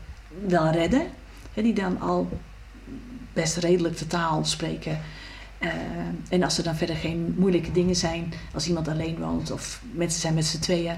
wel 0.47 0.71
redden. 0.71 1.07
Hè, 1.55 1.63
die 1.63 1.75
dan 1.75 2.01
al 2.01 2.29
best 3.33 3.57
redelijk 3.57 3.99
de 3.99 4.07
taal 4.07 4.45
spreken. 4.45 5.01
Uh, 5.61 5.71
en 6.29 6.43
als 6.43 6.59
er 6.59 6.65
dan 6.65 6.77
verder 6.77 6.97
geen 6.97 7.35
moeilijke 7.39 7.73
dingen 7.73 7.97
zijn, 7.97 8.33
als 8.55 8.69
iemand 8.69 8.89
alleen 8.89 9.19
woont 9.19 9.51
of 9.51 9.83
mensen 9.93 10.21
zijn 10.21 10.35
met 10.35 10.45
z'n 10.47 10.59
tweeën 10.59 10.97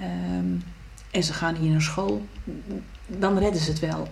um, 0.00 0.62
en 1.10 1.22
ze 1.22 1.32
gaan 1.32 1.54
hier 1.54 1.70
naar 1.70 1.82
school, 1.82 2.26
dan 3.06 3.38
redden 3.38 3.60
ze 3.60 3.70
het 3.70 3.80
wel. 3.80 4.08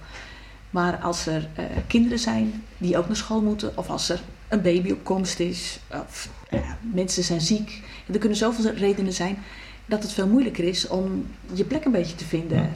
Maar 0.71 0.97
als 0.97 1.27
er 1.27 1.49
uh, 1.59 1.65
kinderen 1.87 2.19
zijn 2.19 2.65
die 2.79 2.99
ook 2.99 3.07
naar 3.07 3.17
school 3.17 3.43
moeten, 3.43 3.77
of 3.77 3.89
als 3.89 4.09
er 4.09 4.21
een 4.49 4.63
baby 4.63 4.91
op 4.91 5.05
komst 5.05 5.41
is, 5.41 5.79
of 5.91 6.29
uh, 6.51 6.61
mensen 6.81 7.23
zijn 7.23 7.41
ziek, 7.41 7.83
er 8.13 8.19
kunnen 8.19 8.39
zoveel 8.39 8.73
redenen 8.73 9.13
zijn 9.13 9.39
dat 9.87 10.03
het 10.03 10.13
veel 10.13 10.29
moeilijker 10.29 10.65
is 10.65 10.89
om 10.89 11.27
je 11.53 11.65
plek 11.65 11.85
een 11.85 11.93
beetje 11.93 12.15
te 12.15 12.25
vinden 12.25 12.71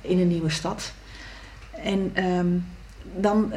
in 0.00 0.18
een 0.18 0.28
nieuwe 0.28 0.50
stad. 0.50 0.92
En 1.82 2.24
um, 2.24 2.64
dan 3.16 3.52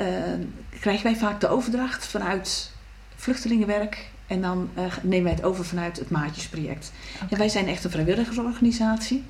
krijgen 0.80 1.04
wij 1.04 1.16
vaak 1.16 1.40
de 1.42 1.48
overdracht 1.48 2.08
vanuit 2.08 2.72
vluchtelingenwerk. 3.16 4.10
En 4.28 4.42
dan 4.42 4.70
uh, 4.78 4.84
nemen 5.02 5.24
wij 5.24 5.34
het 5.34 5.44
over 5.44 5.66
vanuit 5.66 5.98
het 5.98 6.10
Maatjesproject. 6.10 6.92
Okay. 7.16 7.28
En 7.30 7.38
wij 7.38 7.50
zijn 7.50 7.68
echt 7.68 7.84
een 7.84 7.92
vrijwilligersorganisatie. 7.92 9.24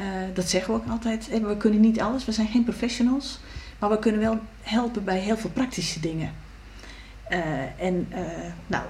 Uh, 0.00 0.06
dat 0.34 0.48
zeggen 0.48 0.74
we 0.74 0.80
ook 0.80 0.90
altijd. 0.90 1.28
We 1.28 1.56
kunnen 1.56 1.80
niet 1.80 2.00
alles, 2.00 2.24
we 2.24 2.32
zijn 2.32 2.48
geen 2.48 2.64
professionals. 2.64 3.40
Maar 3.78 3.90
we 3.90 3.98
kunnen 3.98 4.20
wel 4.20 4.38
helpen 4.62 5.04
bij 5.04 5.18
heel 5.18 5.36
veel 5.36 5.50
praktische 5.50 6.00
dingen. 6.00 6.32
Uh, 7.30 7.38
en 7.78 8.08
nou, 8.66 8.84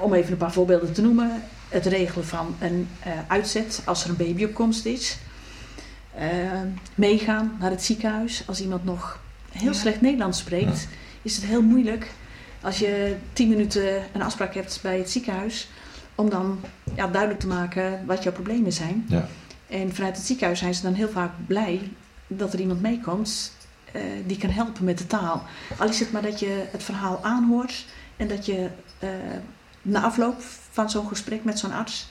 om 0.00 0.14
even 0.14 0.32
een 0.32 0.38
paar 0.38 0.52
voorbeelden 0.52 0.92
te 0.92 1.02
noemen. 1.02 1.42
Het 1.68 1.86
regelen 1.86 2.26
van 2.26 2.56
een 2.60 2.88
uitzet 3.26 3.82
als 3.84 4.04
er 4.04 4.10
een 4.10 4.16
baby 4.16 4.44
op 4.44 4.54
komst 4.54 4.84
is. 4.84 5.18
meegaan 6.94 7.56
naar 7.60 7.70
het 7.70 7.82
ziekenhuis 7.82 8.42
als 8.46 8.60
iemand 8.60 8.84
nog 8.84 9.18
heel 9.56 9.72
ja. 9.72 9.78
slecht 9.78 10.00
Nederlands 10.00 10.38
spreekt. 10.38 10.80
Ja. 10.80 10.88
Is 11.22 11.36
het 11.36 11.44
heel 11.44 11.62
moeilijk 11.62 12.10
als 12.60 12.78
je 12.78 13.16
tien 13.32 13.48
minuten 13.48 14.02
een 14.12 14.22
afspraak 14.22 14.54
hebt 14.54 14.78
bij 14.82 14.98
het 14.98 15.10
ziekenhuis, 15.10 15.68
om 16.14 16.30
dan 16.30 16.60
ja, 16.94 17.06
duidelijk 17.06 17.40
te 17.40 17.46
maken 17.46 18.06
wat 18.06 18.22
jouw 18.22 18.32
problemen 18.32 18.72
zijn. 18.72 19.04
Ja. 19.08 19.28
En 19.66 19.94
vanuit 19.94 20.16
het 20.16 20.26
ziekenhuis 20.26 20.58
zijn 20.58 20.74
ze 20.74 20.82
dan 20.82 20.94
heel 20.94 21.08
vaak 21.08 21.32
blij 21.46 21.90
dat 22.26 22.52
er 22.52 22.60
iemand 22.60 22.80
meekomt 22.80 23.52
uh, 23.96 24.02
die 24.26 24.36
kan 24.36 24.50
helpen 24.50 24.84
met 24.84 24.98
de 24.98 25.06
taal. 25.06 25.44
Al 25.78 25.88
is 25.88 26.00
het 26.00 26.12
maar 26.12 26.22
dat 26.22 26.40
je 26.40 26.64
het 26.70 26.82
verhaal 26.82 27.24
aanhoort 27.24 27.86
en 28.16 28.28
dat 28.28 28.46
je 28.46 28.68
uh, 29.02 29.10
na 29.82 30.02
afloop 30.02 30.42
van 30.70 30.90
zo'n 30.90 31.08
gesprek 31.08 31.44
met 31.44 31.58
zo'n 31.58 31.72
arts 31.72 32.08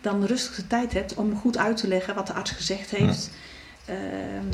dan 0.00 0.24
rustig 0.24 0.54
de 0.56 0.66
tijd 0.66 0.92
hebt 0.92 1.14
om 1.14 1.36
goed 1.36 1.58
uit 1.58 1.76
te 1.76 1.88
leggen 1.88 2.14
wat 2.14 2.26
de 2.26 2.32
arts 2.32 2.50
gezegd 2.50 2.90
heeft. 2.90 3.30
Uh, 3.90 3.94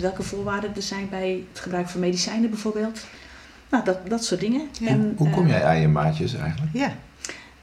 welke 0.00 0.22
voorwaarden 0.22 0.76
er 0.76 0.82
zijn 0.82 1.08
bij 1.08 1.44
het 1.52 1.60
gebruik 1.60 1.88
van 1.88 2.00
medicijnen 2.00 2.50
bijvoorbeeld. 2.50 3.00
Nou, 3.68 3.84
dat, 3.84 4.08
dat 4.08 4.24
soort 4.24 4.40
dingen. 4.40 4.68
Ja. 4.80 4.88
En, 4.88 5.14
Hoe 5.16 5.30
kom 5.30 5.46
jij 5.46 5.64
aan 5.64 5.80
je 5.80 5.88
maatjes 5.88 6.34
eigenlijk? 6.34 6.72
Ja. 6.72 6.94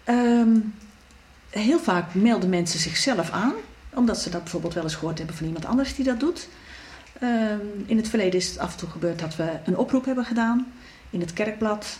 Um, 0.05 0.73
heel 1.49 1.79
vaak 1.79 2.13
melden 2.13 2.49
mensen 2.49 2.79
zichzelf 2.79 3.31
aan, 3.31 3.53
omdat 3.93 4.21
ze 4.21 4.29
dat 4.29 4.41
bijvoorbeeld 4.41 4.73
wel 4.73 4.83
eens 4.83 4.95
gehoord 4.95 5.17
hebben 5.17 5.35
van 5.35 5.45
iemand 5.45 5.65
anders 5.65 5.95
die 5.95 6.05
dat 6.05 6.19
doet. 6.19 6.47
Um, 7.23 7.83
in 7.85 7.97
het 7.97 8.09
verleden 8.09 8.39
is 8.39 8.47
het 8.47 8.59
af 8.59 8.71
en 8.71 8.77
toe 8.77 8.89
gebeurd 8.89 9.19
dat 9.19 9.35
we 9.35 9.49
een 9.65 9.77
oproep 9.77 10.05
hebben 10.05 10.25
gedaan 10.25 10.71
in 11.09 11.19
het 11.19 11.33
kerkblad. 11.33 11.99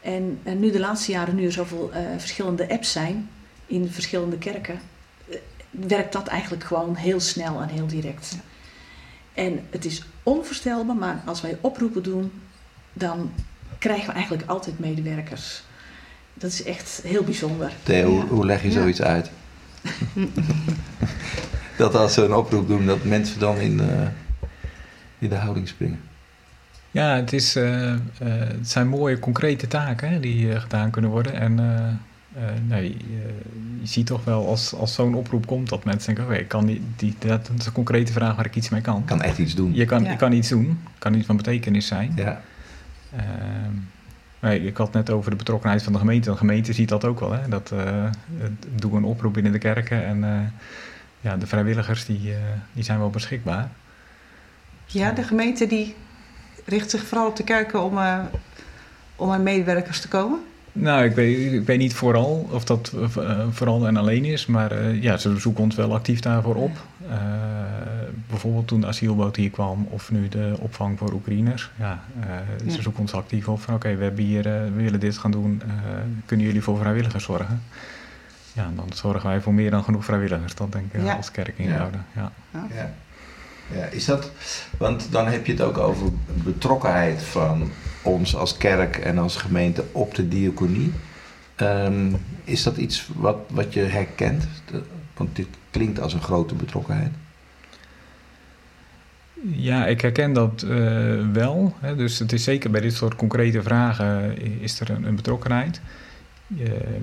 En, 0.00 0.40
en 0.42 0.60
nu 0.60 0.70
de 0.70 0.78
laatste 0.78 1.12
jaren, 1.12 1.34
nu 1.34 1.44
er 1.44 1.52
zoveel 1.52 1.90
uh, 1.90 1.98
verschillende 2.18 2.68
apps 2.68 2.92
zijn 2.92 3.28
in 3.66 3.90
verschillende 3.90 4.38
kerken, 4.38 4.80
uh, 5.28 5.36
werkt 5.70 6.12
dat 6.12 6.26
eigenlijk 6.26 6.64
gewoon 6.64 6.94
heel 6.94 7.20
snel 7.20 7.62
en 7.62 7.68
heel 7.68 7.86
direct. 7.86 8.30
Ja. 8.32 8.40
En 9.34 9.60
het 9.70 9.84
is 9.84 10.02
onvoorstelbaar, 10.22 10.96
maar 10.96 11.22
als 11.24 11.40
wij 11.40 11.58
oproepen 11.60 12.02
doen, 12.02 12.32
dan 12.92 13.32
krijgen 13.78 14.06
we 14.06 14.12
eigenlijk 14.12 14.50
altijd 14.50 14.78
medewerkers. 14.78 15.62
Dat 16.34 16.50
is 16.50 16.62
echt 16.62 17.00
heel 17.04 17.24
bijzonder. 17.24 17.72
Theo, 17.82 18.16
ja. 18.16 18.26
hoe 18.26 18.46
leg 18.46 18.62
je 18.62 18.70
zoiets 18.70 18.98
ja. 18.98 19.04
uit? 19.04 19.30
dat 21.76 21.94
als 21.94 22.14
ze 22.14 22.24
een 22.24 22.34
oproep 22.34 22.68
doen, 22.68 22.86
dat 22.86 23.04
mensen 23.04 23.40
dan 23.40 23.56
in, 23.56 23.80
uh, 23.80 24.08
in 25.18 25.28
de 25.28 25.34
houding 25.34 25.68
springen. 25.68 26.00
Ja, 26.90 27.16
het, 27.16 27.32
is, 27.32 27.56
uh, 27.56 27.90
uh, 27.90 27.96
het 28.20 28.68
zijn 28.70 28.88
mooie 28.88 29.18
concrete 29.18 29.66
taken 29.66 30.08
hè, 30.08 30.20
die 30.20 30.60
gedaan 30.60 30.90
kunnen 30.90 31.10
worden. 31.10 31.34
En 31.34 31.58
nee, 32.68 32.96
je 33.80 33.86
ziet 33.86 34.06
toch 34.06 34.24
wel 34.24 34.46
als, 34.48 34.74
als 34.74 34.94
zo'n 34.94 35.14
oproep 35.14 35.46
komt 35.46 35.68
dat 35.68 35.84
mensen 35.84 36.06
denken: 36.06 36.24
oké, 36.24 36.34
okay, 36.34 36.46
kan 36.46 36.66
die, 36.66 36.82
die, 36.96 37.14
dat 37.18 37.50
is 37.58 37.66
een 37.66 37.72
concrete 37.72 38.12
vraag 38.12 38.36
waar 38.36 38.46
ik 38.46 38.56
iets 38.56 38.68
mee 38.68 38.80
kan. 38.80 38.98
Ik 38.98 39.06
kan 39.06 39.22
echt 39.22 39.38
iets 39.38 39.54
doen. 39.54 39.74
Je 39.74 39.84
kan, 39.84 40.04
Ja. 40.04 40.10
je 40.10 40.16
kan 40.16 40.32
iets 40.32 40.48
doen, 40.48 40.80
kan 40.98 41.14
iets 41.14 41.26
van 41.26 41.36
betekenis 41.36 41.86
zijn. 41.86 42.12
Ja. 42.16 42.40
Ehm, 43.16 43.72
nee, 44.40 44.66
ik 44.66 44.76
had 44.76 44.86
het 44.86 44.96
net 44.96 45.10
over 45.10 45.30
de 45.30 45.36
betrokkenheid 45.36 45.82
van 45.82 45.92
de 45.92 45.98
gemeente. 45.98 46.30
De 46.30 46.36
gemeente 46.36 46.72
ziet 46.72 46.88
dat 46.88 47.04
ook 47.04 47.20
wel. 47.20 47.32
Hè? 47.32 47.48
Dat 47.48 47.70
uh, 47.74 48.10
doe 48.74 48.96
een 48.96 49.04
oproep 49.04 49.32
binnen 49.32 49.52
de 49.52 49.58
kerken 49.58 50.04
en 50.04 50.18
uh, 50.18 50.40
ja, 51.20 51.36
de 51.36 51.46
vrijwilligers 51.46 52.04
die, 52.04 52.30
uh, 52.30 52.36
die 52.72 52.84
zijn 52.84 52.98
wel 52.98 53.10
beschikbaar. 53.10 53.68
Ja, 54.86 55.10
de 55.10 55.22
gemeente 55.22 55.66
die 55.66 55.94
richt 56.64 56.90
zich 56.90 57.04
vooral 57.04 57.26
op 57.26 57.36
de 57.36 57.44
kerken 57.44 57.82
om, 57.82 57.98
eh, 57.98 58.18
om 59.16 59.30
aan 59.30 59.42
medewerkers 59.42 60.00
te 60.00 60.08
komen. 60.08 60.40
Nou, 60.76 61.04
ik 61.04 61.14
weet, 61.14 61.52
ik 61.52 61.66
weet 61.66 61.78
niet 61.78 61.94
vooral 61.94 62.48
of 62.50 62.64
dat 62.64 62.92
eh, 63.16 63.40
vooral 63.50 63.86
en 63.86 63.96
alleen 63.96 64.24
is, 64.24 64.46
maar 64.46 64.70
eh, 64.72 65.02
ja, 65.02 65.16
ze 65.16 65.38
zoeken 65.38 65.62
ons 65.62 65.74
wel 65.74 65.94
actief 65.94 66.20
daarvoor 66.20 66.54
op. 66.54 66.70
Eh, 67.10 67.16
bijvoorbeeld 68.28 68.66
toen 68.68 68.80
de 68.80 68.86
asielboot 68.86 69.36
hier 69.36 69.50
kwam 69.50 69.86
of 69.90 70.10
nu 70.10 70.28
de 70.28 70.54
opvang 70.58 70.98
voor 70.98 71.12
Oekraïners. 71.12 71.70
Ja, 71.78 72.02
eh, 72.20 72.26
ze 72.68 72.76
Ja. 72.76 72.82
zoeken 72.82 73.00
ons 73.00 73.12
actief 73.12 73.48
op 73.48 73.60
van 73.60 73.74
oké, 73.74 73.96
we 73.96 74.02
hebben 74.04 74.24
hier, 74.24 74.42
we 74.42 74.70
willen 74.76 75.00
dit 75.00 75.18
gaan 75.18 75.30
doen, 75.30 75.62
eh, 75.66 75.70
kunnen 76.26 76.46
jullie 76.46 76.62
voor 76.62 76.78
vrijwilligers 76.78 77.24
zorgen? 77.24 77.62
Ja, 78.52 78.70
dan 78.76 78.86
zorgen 78.94 79.28
wij 79.28 79.40
voor 79.40 79.54
meer 79.54 79.70
dan 79.70 79.84
genoeg 79.84 80.04
vrijwilligers, 80.04 80.54
dat 80.54 80.72
denk 80.72 80.92
ik 80.92 81.02
Ja. 81.04 81.14
als 81.14 81.30
kerk 81.30 81.58
in 81.58 81.68
Ja. 81.68 81.76
Gouden. 81.76 82.04
Ja. 82.14 82.32
Ja. 82.52 82.90
ja, 83.76 83.84
is 83.84 84.04
dat... 84.04 84.30
Want 84.78 85.12
dan 85.12 85.26
heb 85.26 85.46
je 85.46 85.52
het 85.52 85.60
ook 85.60 85.78
over 85.78 86.06
betrokkenheid 86.24 87.22
van 87.22 87.70
ons 88.04 88.36
als 88.36 88.56
kerk 88.56 88.96
en 88.96 89.18
als 89.18 89.36
gemeente 89.36 89.84
op 89.92 90.14
de 90.14 90.28
diaconie. 90.28 90.92
Ehm, 91.54 92.12
is 92.44 92.62
dat 92.62 92.76
iets 92.76 93.08
wat, 93.14 93.36
wat 93.50 93.72
je 93.72 93.80
herkent? 93.80 94.46
Want 95.16 95.36
dit 95.36 95.48
klinkt 95.70 96.00
als 96.00 96.12
een 96.12 96.22
grote 96.22 96.54
betrokkenheid. 96.54 97.12
Ja, 99.52 99.86
ik 99.86 100.00
herken 100.00 100.32
dat 100.32 100.62
eh, 100.62 101.30
wel. 101.32 101.74
Hè. 101.80 101.96
Dus 101.96 102.18
het 102.18 102.32
is 102.32 102.44
zeker 102.44 102.70
bij 102.70 102.80
dit 102.80 102.94
soort 102.94 103.16
concrete 103.16 103.62
vragen 103.62 104.38
is 104.60 104.80
er 104.80 104.90
een, 104.90 105.04
een 105.04 105.16
betrokkenheid. 105.16 105.80
Je, 106.46 106.98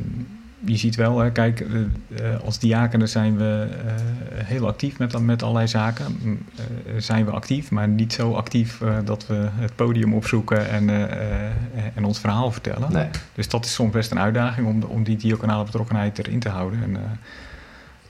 je 0.65 0.77
ziet 0.77 0.96
wel, 0.96 1.20
hè, 1.20 1.32
kijk, 1.32 1.60
eh, 1.60 2.39
als 2.46 2.60
diakenen 2.60 3.10
zijn 3.10 3.38
we 3.38 3.68
eh, 3.86 3.94
heel 4.46 4.68
actief 4.68 4.98
met, 4.98 5.20
met 5.20 5.44
allerlei 5.44 5.68
zaken. 5.68 6.06
Eh, 6.25 6.63
zijn 6.98 7.25
we 7.25 7.32
actief, 7.32 7.72
maar 7.72 7.88
niet 7.88 8.13
zo 8.13 8.34
actief 8.34 8.82
dat 9.06 9.27
we 9.27 9.48
het 9.53 9.75
podium 9.75 10.13
opzoeken 10.13 10.70
en, 10.70 10.89
en 11.96 12.03
ons 12.03 12.20
verhaal 12.20 12.51
vertellen. 12.51 12.91
Nee. 12.91 13.08
Dus 13.36 13.50
dat 13.50 13.65
is 13.65 13.74
soms 13.74 13.91
best 13.91 14.12
een 14.12 14.20
uitdaging 14.20 14.68
om, 14.68 14.84
om 14.84 15.03
die 15.03 15.18
diaconale 15.18 15.63
betrokkenheid 15.63 16.18
erin 16.18 16.39
te 16.39 16.50
houden. 16.50 16.84
En 16.84 16.98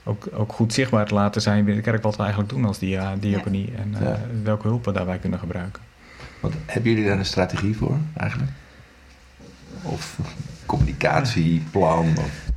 ook, 0.04 0.28
ook 0.32 0.52
goed 0.52 0.72
zichtbaar 0.72 1.06
te 1.06 1.14
laten 1.14 1.42
zijn 1.42 1.64
binnen 1.64 1.84
de 1.84 1.90
kerk 1.90 2.02
wat 2.02 2.16
we 2.16 2.22
eigenlijk 2.22 2.52
doen 2.52 2.64
als 2.64 2.78
dia, 2.78 3.14
diaconie. 3.20 3.72
En 3.76 4.04
Ja. 4.04 4.18
welke 4.42 4.66
hulp 4.68 4.84
we 4.84 4.92
daarbij 4.92 5.18
kunnen 5.18 5.38
gebruiken. 5.38 5.82
Want 6.40 6.54
hebben 6.66 6.90
jullie 6.90 7.06
daar 7.06 7.18
een 7.18 7.24
strategie 7.24 7.76
voor 7.76 7.96
eigenlijk? 8.16 8.50
Of 9.82 10.18
communicatieplan? 10.66 12.06
Of... 12.18 12.50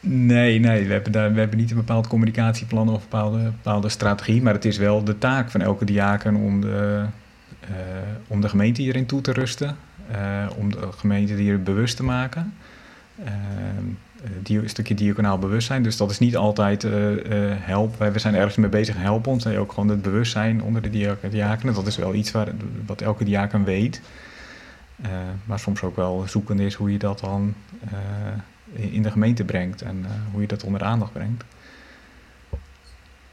Nee, 0.00 0.58
nee, 0.58 0.86
we 0.86 0.92
hebben, 0.92 1.12
daar, 1.12 1.32
we 1.32 1.38
hebben 1.38 1.58
niet 1.58 1.70
een 1.70 1.76
bepaald 1.76 2.06
communicatieplan 2.06 2.88
of 2.88 2.94
een 2.94 3.08
bepaalde, 3.10 3.38
bepaalde 3.42 3.88
strategie. 3.88 4.42
Maar 4.42 4.52
het 4.54 4.64
is 4.64 4.78
wel 4.78 5.04
de 5.04 5.18
taak 5.18 5.50
van 5.50 5.60
elke 5.60 5.84
diaken 5.84 6.34
om 6.34 6.60
de, 6.60 7.04
eh, 7.60 7.70
om 8.26 8.40
de 8.40 8.48
gemeente 8.48 8.82
hierin 8.82 9.06
toe 9.06 9.20
te 9.20 9.32
rusten. 9.32 9.76
eh, 10.10 10.46
om 10.56 10.70
de 10.70 10.88
gemeente 10.96 11.34
hier 11.34 11.62
bewust 11.62 11.96
te 11.96 12.02
maken. 12.04 12.54
Eh, 13.24 13.32
eh, 13.32 14.30
die, 14.42 14.58
een 14.62 14.68
stukje 14.68 14.94
diaconaal 14.94 15.38
bewustzijn. 15.38 15.82
Dus 15.82 15.96
dat 15.96 16.10
is 16.10 16.18
niet 16.18 16.36
altijd 16.36 16.86
help. 17.58 17.98
We 17.98 18.18
zijn 18.18 18.34
ergens 18.34 18.56
mee 18.56 18.70
bezig, 18.70 18.96
help 18.96 19.26
ons. 19.26 19.44
Nee, 19.44 19.58
ook 19.58 19.72
gewoon 19.72 19.88
het 19.88 20.02
bewustzijn 20.02 20.62
onder 20.62 20.82
de 20.82 20.90
dia- 20.90 21.16
diakenen. 21.30 21.74
Dat 21.74 21.86
is 21.86 21.96
wel 21.96 22.14
iets 22.14 22.30
waar, 22.30 22.48
wat 22.86 23.00
elke 23.00 23.24
diaken 23.24 23.64
weet. 23.64 24.00
Eh, 25.02 25.10
maar 25.44 25.58
soms 25.58 25.82
ook 25.82 25.96
wel 25.96 26.24
zoekend 26.26 26.60
is 26.60 26.74
hoe 26.74 26.92
je 26.92 26.98
dat 26.98 27.18
dan 27.20 27.54
eh, 27.90 28.92
in- 28.94 29.02
de 29.02 29.10
gemeente 29.10 29.44
brengt. 29.44 29.82
En 29.82 30.04
eh, 30.04 30.10
hoe 30.32 30.40
je 30.40 30.46
dat 30.46 30.64
onder 30.64 30.80
de 30.80 30.86
aandacht 30.86 31.12
brengt. 31.12 31.44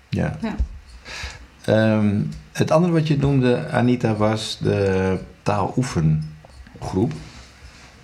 Ja. 0.09 0.37
Ja. 0.41 0.55
Ehm, 1.65 2.21
het 2.51 2.71
andere 2.71 2.93
wat 2.93 3.07
je 3.07 3.17
noemde, 3.17 3.67
Anita, 3.69 4.15
was 4.15 4.57
de 4.61 5.17
taaloefengroep. 5.43 7.13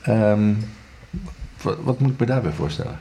Ehm, 0.02 0.54
wat, 1.62 1.78
wat 1.84 2.00
moet 2.00 2.12
ik 2.12 2.20
me 2.20 2.26
daarbij 2.26 2.52
voorstellen? 2.52 3.00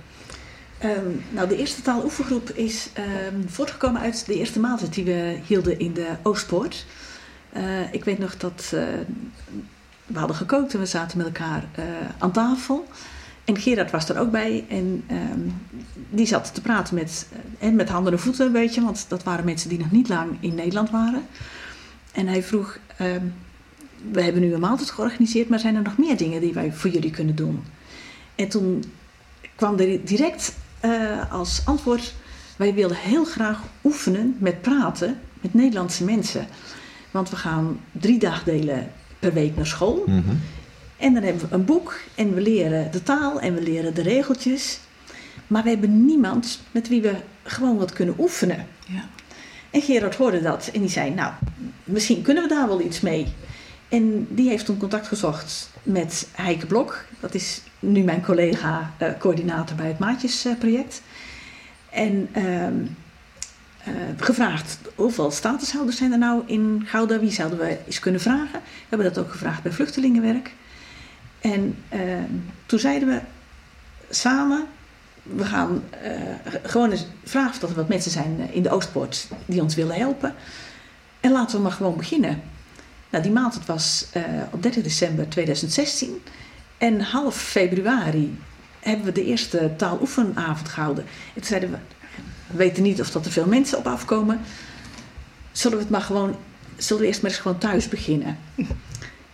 Ehm, 0.78 0.90
nou, 1.30 1.48
de 1.48 1.56
eerste 1.56 1.82
taaloefengroep 1.82 2.50
is 2.50 2.88
ehm, 2.92 3.46
voortgekomen 3.46 4.00
uit 4.00 4.26
de 4.26 4.34
eerste 4.38 4.60
maaltijd 4.60 4.94
die 4.94 5.04
we 5.04 5.38
hielden 5.46 5.78
in 5.78 5.92
de 5.92 6.08
Oostpoort. 6.22 6.86
Eh, 7.52 7.92
ik 7.92 8.04
weet 8.04 8.18
nog 8.18 8.36
dat 8.36 8.72
eh, 8.74 8.82
we 10.06 10.18
hadden 10.18 10.36
gekookt 10.36 10.74
en 10.74 10.80
we 10.80 10.86
zaten 10.86 11.18
met 11.18 11.26
elkaar 11.26 11.64
eh, 11.74 11.84
aan 12.18 12.32
tafel. 12.32 12.88
En 13.44 13.58
Gerard 13.58 13.90
was 13.90 14.08
er 14.08 14.18
ook 14.18 14.30
bij 14.30 14.64
en 14.68 15.04
ehm, 15.06 15.40
die 16.10 16.26
zat 16.26 16.54
te 16.54 16.60
praten 16.60 16.94
met, 16.94 17.26
eh, 17.32 17.68
en 17.68 17.74
met 17.74 17.88
handen 17.88 18.12
en 18.12 18.18
voeten 18.18 18.46
een 18.46 18.52
beetje, 18.52 18.82
want 18.82 19.04
dat 19.08 19.22
waren 19.22 19.44
mensen 19.44 19.68
die 19.68 19.78
nog 19.78 19.90
niet 19.90 20.08
lang 20.08 20.36
in 20.40 20.54
Nederland 20.54 20.90
waren. 20.90 21.26
En 22.12 22.26
hij 22.26 22.42
vroeg, 22.42 22.78
ehm, 22.96 23.26
we 24.12 24.22
hebben 24.22 24.42
nu 24.42 24.54
een 24.54 24.60
maaltijd 24.60 24.90
georganiseerd, 24.90 25.48
maar 25.48 25.58
zijn 25.58 25.74
er 25.74 25.82
nog 25.82 25.98
meer 25.98 26.16
dingen 26.16 26.40
die 26.40 26.52
wij 26.52 26.72
voor 26.72 26.90
jullie 26.90 27.10
kunnen 27.10 27.34
doen? 27.34 27.64
En 28.34 28.48
toen 28.48 28.84
kwam 29.54 29.78
er 29.78 30.04
direct 30.04 30.54
eh, 30.80 31.32
als 31.32 31.62
antwoord: 31.64 32.14
wij 32.56 32.74
willen 32.74 32.96
heel 32.96 33.24
graag 33.24 33.60
oefenen 33.84 34.36
met 34.38 34.62
praten 34.62 35.18
met 35.40 35.54
Nederlandse 35.54 36.04
mensen. 36.04 36.46
Want 37.10 37.30
we 37.30 37.36
gaan 37.36 37.80
drie 37.92 38.18
dagdelen 38.18 38.92
per 39.24 39.32
week 39.32 39.56
naar 39.56 39.66
school. 39.66 40.02
Mhm. 40.06 40.34
En 40.96 41.14
dan 41.14 41.22
hebben 41.22 41.48
we 41.48 41.54
een 41.54 41.64
boek 41.64 42.00
en 42.14 42.34
we 42.34 42.40
leren 42.40 42.90
de 42.90 43.02
taal 43.02 43.40
en 43.40 43.54
we 43.54 43.62
leren 43.62 43.94
de 43.94 44.02
regeltjes. 44.02 44.78
Maar 45.46 45.62
we 45.62 45.68
hebben 45.68 46.06
niemand 46.06 46.60
met 46.70 46.88
wie 46.88 47.02
we 47.02 47.14
gewoon 47.42 47.76
wat 47.76 47.92
kunnen 47.92 48.14
oefenen. 48.18 48.66
Ja. 48.86 49.08
En 49.70 49.82
Gerard 49.82 50.14
hoorde 50.14 50.42
dat 50.42 50.70
en 50.72 50.80
die 50.80 50.90
zei, 50.90 51.10
nou, 51.10 51.32
misschien 51.84 52.22
kunnen 52.22 52.42
we 52.42 52.48
daar 52.48 52.68
wel 52.68 52.80
iets 52.80 53.00
mee. 53.00 53.26
En 53.88 54.26
die 54.30 54.48
heeft 54.48 54.64
toen 54.64 54.78
contact 54.78 55.06
gezocht 55.06 55.70
met 55.82 56.28
Heike 56.32 56.66
Blok. 56.66 57.04
Dat 57.20 57.34
is 57.34 57.60
nu 57.78 58.02
mijn 58.02 58.22
collega 58.22 58.94
eh, 58.98 59.08
coördinator 59.18 59.76
bij 59.76 59.88
het 59.88 59.98
Maatjesproject. 59.98 61.02
en 61.90 62.28
ehm, 62.32 62.74
eh, 63.84 63.92
gevraagd 64.16 64.78
hoeveel 64.94 65.30
statushouders 65.30 65.96
zijn 65.96 66.12
er 66.12 66.18
nou 66.18 66.42
in 66.46 66.82
Gouda? 66.86 67.18
Wie 67.18 67.32
zouden 67.32 67.58
we 67.58 67.78
eens 67.86 67.98
kunnen 67.98 68.20
vragen? 68.20 68.60
We 68.62 68.86
hebben 68.88 69.12
dat 69.12 69.24
ook 69.24 69.30
gevraagd 69.30 69.62
bij 69.62 69.72
vluchtelingenwerk. 69.72 70.52
En 71.40 71.76
ehm, 71.88 72.32
toen 72.66 72.78
zeiden 72.78 73.08
we 73.08 73.20
samen, 74.10 74.64
we 75.22 75.44
gaan 75.44 75.82
eh, 76.02 76.12
gewoon 76.62 76.90
eens 76.90 77.06
vragen 77.24 77.50
of 77.50 77.58
dat 77.58 77.70
er 77.70 77.76
wat 77.76 77.88
mensen 77.88 78.10
zijn 78.10 78.40
eh, 78.40 78.56
in 78.56 78.62
de 78.62 78.70
Oostpoort 78.70 79.28
die 79.46 79.62
ons 79.62 79.74
willen 79.74 79.96
helpen. 79.96 80.34
En 81.20 81.32
laten 81.32 81.56
we 81.56 81.62
maar 81.62 81.72
gewoon 81.72 81.96
beginnen. 81.96 82.42
Nou, 83.10 83.22
die 83.22 83.32
maand 83.32 83.54
het 83.54 83.66
was 83.66 84.06
op 84.50 84.62
30 84.62 84.82
december 84.82 85.28
2016. 85.28 86.22
En 86.78 87.00
half 87.00 87.36
februari 87.36 88.38
hebben 88.80 89.04
we 89.04 89.12
de 89.12 89.24
eerste 89.24 89.72
taaloefenavond 89.76 90.68
gehouden. 90.68 91.04
En 91.04 91.34
toen 91.34 91.44
zeiden 91.44 91.70
we, 91.70 91.76
we 92.46 92.56
weten 92.56 92.82
niet 92.82 93.00
of 93.00 93.10
dat 93.10 93.24
er 93.24 93.32
veel 93.32 93.46
mensen 93.46 93.78
op 93.78 93.86
afkomen. 93.86 94.40
Zullen 95.52 95.76
we 95.76 95.82
het 95.82 95.92
maar 95.92 96.00
gewoon, 96.00 96.36
zullen 96.76 97.02
we 97.02 97.08
eerst 97.08 97.22
maar 97.22 97.30
eens 97.30 97.40
gewoon 97.40 97.58
thuis 97.58 97.88
beginnen? 97.88 98.38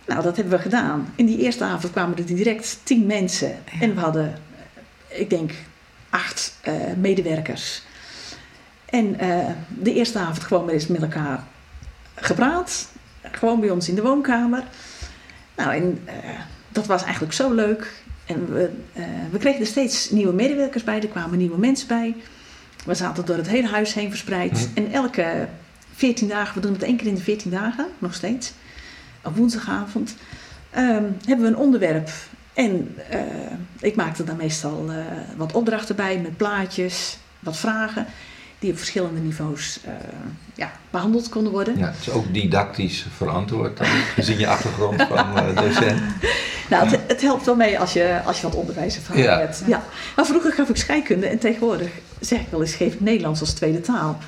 Nou, 0.05 0.23
dat 0.23 0.35
hebben 0.35 0.57
we 0.57 0.63
gedaan. 0.63 1.13
In 1.15 1.25
die 1.25 1.37
eerste 1.37 1.63
avond 1.63 1.91
kwamen 1.91 2.17
er 2.17 2.25
direct 2.25 2.79
tien 2.83 3.05
mensen. 3.05 3.55
En 3.79 3.93
we 3.95 3.99
hadden, 3.99 4.37
ik 5.07 5.29
denk, 5.29 5.51
acht 6.09 6.57
eh, 6.61 6.73
medewerkers. 6.97 7.81
En 8.85 9.19
eh, 9.19 9.49
de 9.67 9.93
eerste 9.93 10.19
avond 10.19 10.43
gewoon 10.43 10.65
maar 10.65 10.73
eens 10.73 10.87
met 10.87 11.01
elkaar 11.01 11.43
gepraat. 12.15 12.87
Gewoon 13.21 13.59
bij 13.59 13.69
ons 13.69 13.89
in 13.89 13.95
de 13.95 14.01
woonkamer. 14.01 14.63
Nou, 15.55 15.73
en 15.73 16.01
eh, 16.05 16.15
dat 16.69 16.85
was 16.85 17.03
eigenlijk 17.03 17.33
zo 17.33 17.53
leuk. 17.53 18.03
En 18.25 18.53
we, 18.53 18.69
we 19.31 19.37
kregen 19.37 19.59
er 19.59 19.67
steeds 19.67 20.09
nieuwe 20.09 20.33
medewerkers 20.33 20.83
bij. 20.83 21.01
Er 21.01 21.07
kwamen 21.07 21.37
nieuwe 21.37 21.57
mensen 21.57 21.87
bij. 21.87 22.15
We 22.85 22.93
zaten 22.93 23.25
door 23.25 23.35
het 23.37 23.47
hele 23.47 23.67
huis 23.67 23.93
heen 23.93 24.09
verspreid. 24.09 24.69
En 24.73 24.91
elke 24.91 25.47
14 25.95 26.27
dagen, 26.27 26.55
we 26.55 26.61
doen 26.61 26.73
het 26.73 26.83
één 26.83 26.97
keer 26.97 27.07
in 27.07 27.15
de 27.15 27.21
14 27.21 27.51
dagen, 27.51 27.85
nog 27.99 28.13
steeds. 28.13 28.51
Op 29.23 29.35
woensdagavond. 29.35 30.15
ehm, 30.69 31.03
hebben 31.25 31.45
we 31.45 31.47
een 31.51 31.57
onderwerp. 31.57 32.09
En 32.53 32.95
eh, 33.09 33.19
ik 33.79 33.95
maakte 33.95 34.23
daar 34.23 34.35
meestal 34.35 34.85
eh, 34.89 34.95
wat 35.37 35.51
opdrachten 35.53 35.95
bij 35.95 36.17
met 36.19 36.37
plaatjes, 36.37 37.17
wat 37.39 37.57
vragen. 37.57 38.05
Die 38.59 38.71
op 38.71 38.77
verschillende 38.77 39.19
niveaus 39.19 39.79
eh, 39.85 39.91
ja, 40.55 40.71
behandeld 40.89 41.29
konden 41.29 41.51
worden. 41.51 41.77
Ja, 41.77 41.85
het 41.87 41.99
is 42.01 42.09
ook 42.09 42.33
didactisch 42.33 43.05
verantwoord, 43.15 43.77
dan, 43.77 43.87
gezien 43.87 44.39
je 44.39 44.47
achtergrond 44.47 45.01
van 45.01 45.25
docent. 45.55 46.01
Nou, 46.69 46.87
het, 46.89 46.99
het 47.07 47.21
helpt 47.21 47.45
wel 47.45 47.55
mee 47.55 47.79
als 47.79 47.93
je, 47.93 48.21
als 48.25 48.37
je 48.41 48.43
wat 48.47 48.55
onderwijservaring 48.55 49.25
Ja. 49.25 49.39
hebt. 49.39 49.63
Ja. 49.67 49.83
Maar 50.15 50.25
vroeger 50.25 50.51
gaf 50.53 50.69
ik 50.69 50.75
scheikunde 50.77 51.27
en 51.27 51.39
tegenwoordig 51.39 51.91
zeg 52.21 52.39
ik 52.39 52.47
wel 52.49 52.61
eens 52.61 52.75
geef 52.75 52.99
Nederlands 52.99 53.39
als 53.39 53.53
tweede 53.53 53.81
taal. 53.81 54.19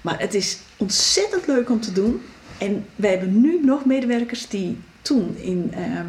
Maar 0.00 0.20
het 0.20 0.34
is 0.34 0.58
ontzettend 0.76 1.46
leuk 1.46 1.70
om 1.70 1.80
te 1.80 1.92
doen. 1.92 2.22
En 2.58 2.86
we 2.96 3.06
hebben 3.06 3.40
nu 3.40 3.60
nog 3.64 3.84
medewerkers 3.84 4.48
die 4.48 4.78
toen 5.02 5.36
in 5.36 5.72
ehm, 5.74 6.06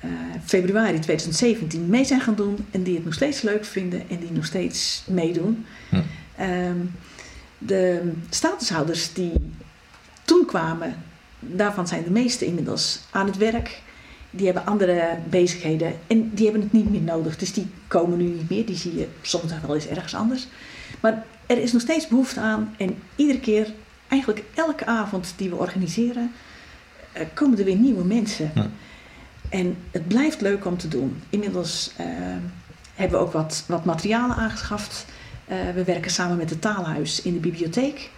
eh, 0.00 0.10
februari 0.44 0.98
2017 0.98 1.86
mee 1.86 2.04
zijn 2.04 2.20
gaan 2.20 2.34
doen. 2.34 2.56
En 2.70 2.82
die 2.82 2.94
het 2.94 3.04
nog 3.04 3.14
steeds 3.14 3.42
leuk 3.42 3.64
vinden 3.64 4.02
en 4.08 4.18
die 4.18 4.32
nog 4.32 4.44
steeds 4.44 5.04
meedoen. 5.06 5.66
Hm. 5.88 6.00
Ehm, 6.36 6.76
de 7.58 8.12
statushouders 8.30 9.12
die 9.12 9.32
toen 10.24 10.46
kwamen, 10.46 10.94
daarvan 11.38 11.88
zijn 11.88 12.04
de 12.04 12.10
meesten 12.10 12.46
inmiddels 12.46 13.00
aan 13.10 13.26
het 13.26 13.36
werk. 13.36 13.82
Die 14.36 14.46
hebben 14.46 14.66
andere 14.66 15.18
bezigheden 15.28 15.92
en 16.06 16.30
die 16.34 16.44
hebben 16.44 16.62
het 16.62 16.72
niet 16.72 16.90
meer 16.90 17.00
nodig. 17.00 17.36
Dus 17.36 17.52
die 17.52 17.66
komen 17.88 18.18
nu 18.18 18.24
niet 18.24 18.50
meer. 18.50 18.66
Die 18.66 18.76
zie 18.76 18.94
je 18.94 19.08
soms 19.22 19.52
wel 19.66 19.74
eens 19.74 19.86
ergens 19.86 20.14
anders. 20.14 20.46
Maar 21.00 21.24
er 21.46 21.58
is 21.58 21.72
nog 21.72 21.82
steeds 21.82 22.08
behoefte 22.08 22.40
aan. 22.40 22.74
En 22.78 22.98
iedere 23.16 23.40
keer, 23.40 23.72
eigenlijk 24.08 24.44
elke 24.54 24.86
avond 24.86 25.34
die 25.36 25.50
we 25.50 25.56
organiseren, 25.56 26.32
eh, 27.12 27.26
komen 27.34 27.58
er 27.58 27.64
weer 27.64 27.76
nieuwe 27.76 28.04
mensen. 28.04 28.50
Ja. 28.54 28.66
En 29.48 29.76
het 29.90 30.08
blijft 30.08 30.40
leuk 30.40 30.64
om 30.66 30.76
te 30.76 30.88
doen. 30.88 31.22
Inmiddels 31.30 31.92
eh, 31.96 32.06
hebben 32.94 33.18
we 33.18 33.24
ook 33.24 33.32
wat, 33.32 33.64
wat 33.66 33.84
materialen 33.84 34.36
aangeschaft. 34.36 35.04
Eh, 35.44 35.56
we 35.74 35.84
werken 35.84 36.10
samen 36.10 36.36
met 36.36 36.50
het 36.50 36.60
taalhuis 36.60 37.22
in 37.22 37.32
de 37.32 37.38
bibliotheek. 37.38 38.10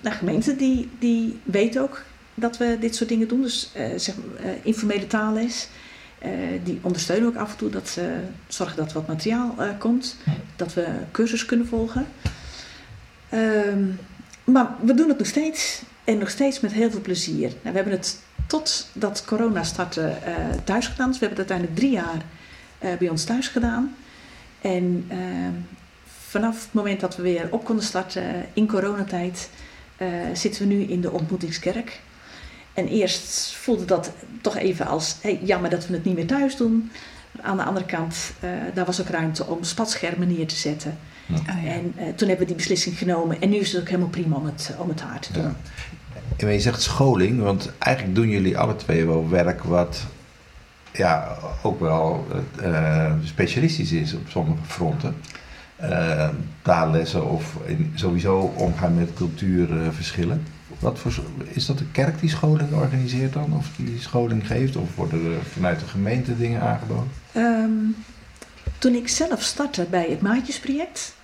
De 0.00 0.10
gemeente 0.10 0.56
die, 0.56 0.90
die 0.98 1.40
weet 1.42 1.78
ook 1.78 2.02
dat 2.34 2.56
we 2.56 2.76
dit 2.80 2.96
soort 2.96 3.08
dingen 3.08 3.28
doen. 3.28 3.42
Dus 3.42 3.70
eh, 3.72 3.86
zeg, 3.96 4.14
eh, 4.14 4.50
informele 4.62 5.06
taalles. 5.06 5.68
Eh, 6.18 6.30
die 6.64 6.78
ondersteunen 6.82 7.28
ook 7.28 7.36
af 7.36 7.50
en 7.50 7.56
toe 7.56 7.70
dat 7.70 7.88
ze 7.88 8.20
zorgen 8.48 8.76
dat 8.76 8.92
wat 8.92 9.06
materiaal 9.06 9.54
komt. 9.78 10.16
Dat 10.56 10.74
we 10.74 10.86
cursus 11.10 11.44
kunnen 11.44 11.66
volgen. 11.66 12.06
Ehm, 13.28 13.84
maar 14.44 14.74
we 14.80 14.94
doen 14.94 15.08
het 15.08 15.18
nog 15.18 15.26
steeds. 15.26 15.82
En 16.04 16.18
nog 16.18 16.30
steeds 16.30 16.60
met 16.60 16.72
heel 16.72 16.90
veel 16.90 17.00
plezier. 17.00 17.48
Nou, 17.48 17.60
we 17.62 17.70
hebben 17.70 17.92
het 17.92 18.20
totdat 18.46 19.24
corona 19.26 19.62
startte 19.62 20.16
thuis 20.64 20.86
gedaan. 20.86 21.08
Dus 21.10 21.18
we 21.18 21.26
hebben 21.26 21.44
het 21.44 21.50
uiteindelijk 21.50 21.76
drie 21.76 21.90
jaar 21.90 22.22
bij 22.98 23.08
ons 23.08 23.24
thuis 23.24 23.48
gedaan. 23.48 23.96
En 24.60 25.04
ehm, 25.08 25.52
vanaf 26.28 26.64
het 26.64 26.72
moment 26.72 27.00
dat 27.00 27.16
we 27.16 27.22
weer 27.22 27.48
op 27.50 27.64
konden 27.64 27.84
starten 27.84 28.46
in 28.52 28.68
coronatijd, 28.68 29.50
zitten 30.32 30.68
we 30.68 30.74
nu 30.74 30.80
in 30.80 31.00
de 31.00 31.10
ontmoetingskerk. 31.10 32.00
En 32.74 32.88
eerst 32.88 33.54
voelde 33.54 33.84
dat 33.84 34.12
toch 34.40 34.56
even 34.56 34.86
als 34.86 35.16
hey, 35.20 35.40
jammer 35.42 35.70
dat 35.70 35.86
we 35.86 35.94
het 35.94 36.04
niet 36.04 36.14
meer 36.14 36.26
thuis 36.26 36.56
doen. 36.56 36.90
Aan 37.40 37.56
de 37.56 37.64
andere 37.64 37.86
kant, 37.86 38.32
eh, 38.40 38.50
daar 38.74 38.84
was 38.84 39.00
ook 39.00 39.08
ruimte 39.08 39.46
om 39.46 39.62
spatschermen 39.62 40.28
neer 40.28 40.46
te 40.46 40.56
zetten. 40.56 40.98
En 41.46 41.92
eh, 41.96 42.04
toen 42.16 42.28
hebben 42.28 42.38
we 42.38 42.44
die 42.46 42.54
beslissing 42.54 42.98
genomen. 42.98 43.40
En 43.40 43.48
nu 43.48 43.56
is 43.56 43.72
het 43.72 43.80
ook 43.80 43.88
helemaal 43.88 44.08
prima 44.08 44.36
om 44.36 44.44
het, 44.44 44.74
om 44.78 44.88
het 44.88 44.98
daar 44.98 45.20
te 45.20 45.32
doen. 45.32 45.42
Ja. 45.42 45.54
En 46.36 46.52
je 46.52 46.60
zegt 46.60 46.82
scholing, 46.82 47.40
want 47.40 47.70
eigenlijk 47.78 48.14
doen 48.14 48.28
jullie 48.28 48.58
alle 48.58 48.76
twee 48.76 49.06
wel 49.06 49.28
werk 49.28 49.62
wat 49.62 50.06
ja, 50.92 51.36
ook 51.62 51.80
wel 51.80 52.26
eh, 52.62 53.12
specialistisch 53.24 53.92
is 53.92 54.14
op 54.14 54.28
sommige 54.28 54.64
fronten. 54.66 55.16
Eh, 55.76 56.28
taallessen 56.62 57.30
of 57.30 57.56
in, 57.64 57.92
sowieso 57.94 58.52
omgaan 58.56 58.94
met 58.94 59.14
cultuurverschillen. 59.14 60.46
Wat 60.84 60.98
voor, 60.98 61.12
is 61.44 61.66
dat 61.66 61.78
de 61.78 61.90
kerk 61.92 62.20
die 62.20 62.30
scholing 62.30 62.72
organiseert 62.72 63.32
dan? 63.32 63.52
Of 63.56 63.70
die 63.76 64.00
scholing 64.00 64.46
geeft? 64.46 64.76
Of 64.76 64.94
worden 64.94 65.24
er 65.24 65.42
vanuit 65.44 65.80
de 65.80 65.86
gemeente 65.86 66.36
dingen 66.36 66.60
aangeboden? 66.60 67.10
Ehm, 67.32 67.70
toen 68.78 68.94
ik 68.94 69.08
zelf 69.08 69.42
startte 69.42 69.86
bij 69.90 70.06
het 70.10 70.20
Maatjesproject, 70.20 71.14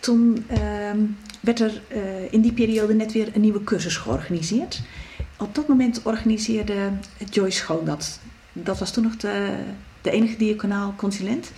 toen 0.00 0.44
ehm, 0.48 0.98
werd 1.40 1.60
er 1.60 1.82
eh, 1.88 2.32
in 2.32 2.40
die 2.40 2.52
periode 2.52 2.94
net 2.94 3.12
weer 3.12 3.28
een 3.34 3.40
nieuwe 3.40 3.64
cursus 3.64 3.96
georganiseerd. 3.96 4.82
Op 5.38 5.54
dat 5.54 5.68
moment 5.68 6.02
organiseerde 6.02 6.90
Joyce 7.30 7.58
Schoon 7.58 7.84
dat. 7.84 8.20
Dat 8.52 8.78
was 8.78 8.92
toen 8.92 9.04
nog 9.04 9.16
de, 9.16 9.54
de 10.00 10.10
enige 10.10 10.36
diaconaal 10.36 10.94
consulent. 10.96 11.52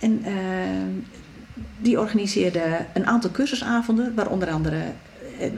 En 0.00 0.24
ehm, 0.24 0.90
die 1.78 2.00
organiseerde 2.00 2.86
een 2.94 3.06
aantal 3.06 3.30
cursusavonden, 3.30 4.14
waar 4.14 4.28
onder 4.28 4.50
andere 4.50 4.82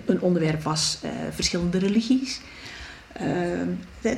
een 0.04 0.20
onderwerp 0.20 0.62
was 0.62 0.98
eh, 1.02 1.10
verschillende 1.30 1.78
religies. 1.78 2.40
Ehm, 3.18 3.68
eh, 4.02 4.12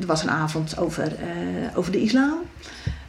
er 0.00 0.06
was 0.06 0.22
een 0.22 0.30
avond 0.30 0.78
over, 0.78 1.14
eh, 1.14 1.78
over 1.78 1.92
de 1.92 2.00
islam. 2.00 2.38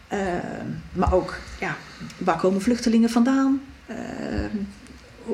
Ehm, 0.08 0.68
maar 0.92 1.14
ook, 1.14 1.38
ja, 1.60 1.78
waar 2.18 2.38
komen 2.38 2.62
vluchtelingen 2.62 3.10
vandaan? 3.10 3.62
Ehm, 3.86 4.56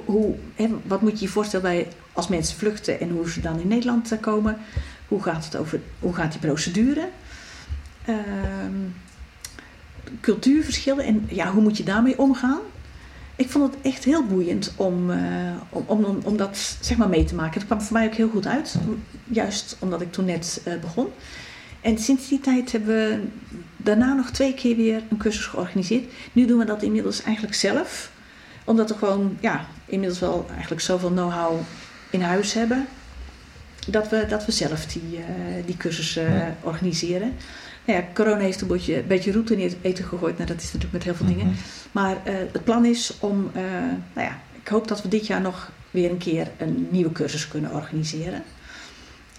hoe, 0.05 0.35
hè, 0.55 0.69
wat 0.83 1.01
moet 1.01 1.19
je 1.19 1.25
je 1.25 1.31
voorstellen 1.31 1.65
bij 1.65 1.87
als 2.13 2.27
mensen 2.27 2.57
vluchten 2.57 2.99
en 2.99 3.09
hoe 3.09 3.29
ze 3.29 3.41
dan 3.41 3.59
in 3.59 3.67
Nederland 3.67 4.11
eh, 4.11 4.19
komen? 4.19 4.57
Hoe 5.07 5.23
gaat, 5.23 5.45
het 5.45 5.55
over, 5.55 5.79
hoe 5.99 6.13
gaat 6.13 6.31
die 6.31 6.41
procedure? 6.41 7.09
Cultuurverschillen 10.21 11.05
en 11.05 11.27
ja, 11.29 11.51
hoe 11.51 11.61
moet 11.61 11.77
je 11.77 11.83
daarmee 11.83 12.19
omgaan? 12.19 12.59
Ik 13.35 13.49
vond 13.49 13.73
het 13.73 13.83
echt 13.83 14.03
heel 14.03 14.25
boeiend 14.25 14.73
om, 14.75 15.11
eh, 15.11 15.19
om, 15.69 15.85
om, 15.87 16.19
om, 16.23 16.37
dat 16.37 16.77
zeg 16.81 16.97
maar 16.97 17.09
mee 17.09 17.23
te 17.23 17.35
maken. 17.35 17.53
Het 17.53 17.65
kwam 17.65 17.81
voor 17.81 17.97
mij 17.97 18.05
ook 18.05 18.13
heel 18.13 18.29
goed 18.29 18.47
uit, 18.47 18.75
juist 19.23 19.75
omdat 19.79 20.01
ik 20.01 20.11
toen 20.11 20.25
net 20.25 20.61
eh, 20.65 20.73
begon. 20.81 21.07
En 21.81 21.97
sinds 21.97 22.27
die 22.27 22.39
tijd 22.39 22.71
hebben 22.71 22.95
we 22.95 23.23
daarna 23.77 24.13
nog 24.13 24.29
twee 24.29 24.53
keer 24.53 24.75
weer 24.75 25.01
een 25.09 25.17
cursus 25.17 25.45
georganiseerd. 25.45 26.11
Nu 26.31 26.45
doen 26.45 26.59
we 26.59 26.65
dat 26.65 26.83
inmiddels 26.83 27.23
eigenlijk 27.23 27.55
zelf. 27.55 28.11
Omdat 28.65 28.89
we 28.89 28.97
gewoon 28.97 29.37
ja, 29.39 29.65
inmiddels 29.85 30.19
wel 30.19 30.45
eigenlijk 30.51 30.81
zoveel 30.81 31.09
know-how 31.11 31.59
in 32.09 32.21
huis 32.21 32.53
hebben. 32.53 32.87
Dat 33.87 34.09
we, 34.09 34.25
dat 34.29 34.45
we 34.45 34.51
zelf 34.51 34.85
die, 34.85 35.17
eh, 35.17 35.65
die 35.65 35.77
cursus 35.77 36.13
Ja. 36.13 36.55
organiseren. 36.61 37.33
Nou 37.91 38.03
ja, 38.03 38.09
corona 38.13 38.41
heeft 38.41 38.61
een 38.61 38.67
beetje, 38.67 38.97
een 38.97 39.07
beetje 39.07 39.31
roet 39.31 39.51
in 39.51 39.61
het 39.61 39.77
eten 39.81 40.05
gegooid. 40.05 40.37
Nou, 40.37 40.47
dat 40.47 40.57
is 40.61 40.65
natuurlijk 40.65 40.93
met 40.93 41.03
heel 41.03 41.15
veel 41.15 41.25
dingen. 41.25 41.45
Mhm. 41.45 41.55
Maar 41.91 42.17
eh, 42.23 42.33
het 42.51 42.63
plan 42.63 42.85
is 42.85 43.17
om, 43.19 43.49
eh, 43.53 43.63
nou 44.13 44.27
ja, 44.27 44.39
ik 44.61 44.67
hoop 44.67 44.87
dat 44.87 45.01
we 45.01 45.07
dit 45.07 45.27
jaar 45.27 45.41
nog 45.41 45.71
weer 45.91 46.11
een 46.11 46.17
keer 46.17 46.51
een 46.57 46.87
nieuwe 46.91 47.11
cursus 47.11 47.47
kunnen 47.47 47.71
organiseren. 47.71 48.43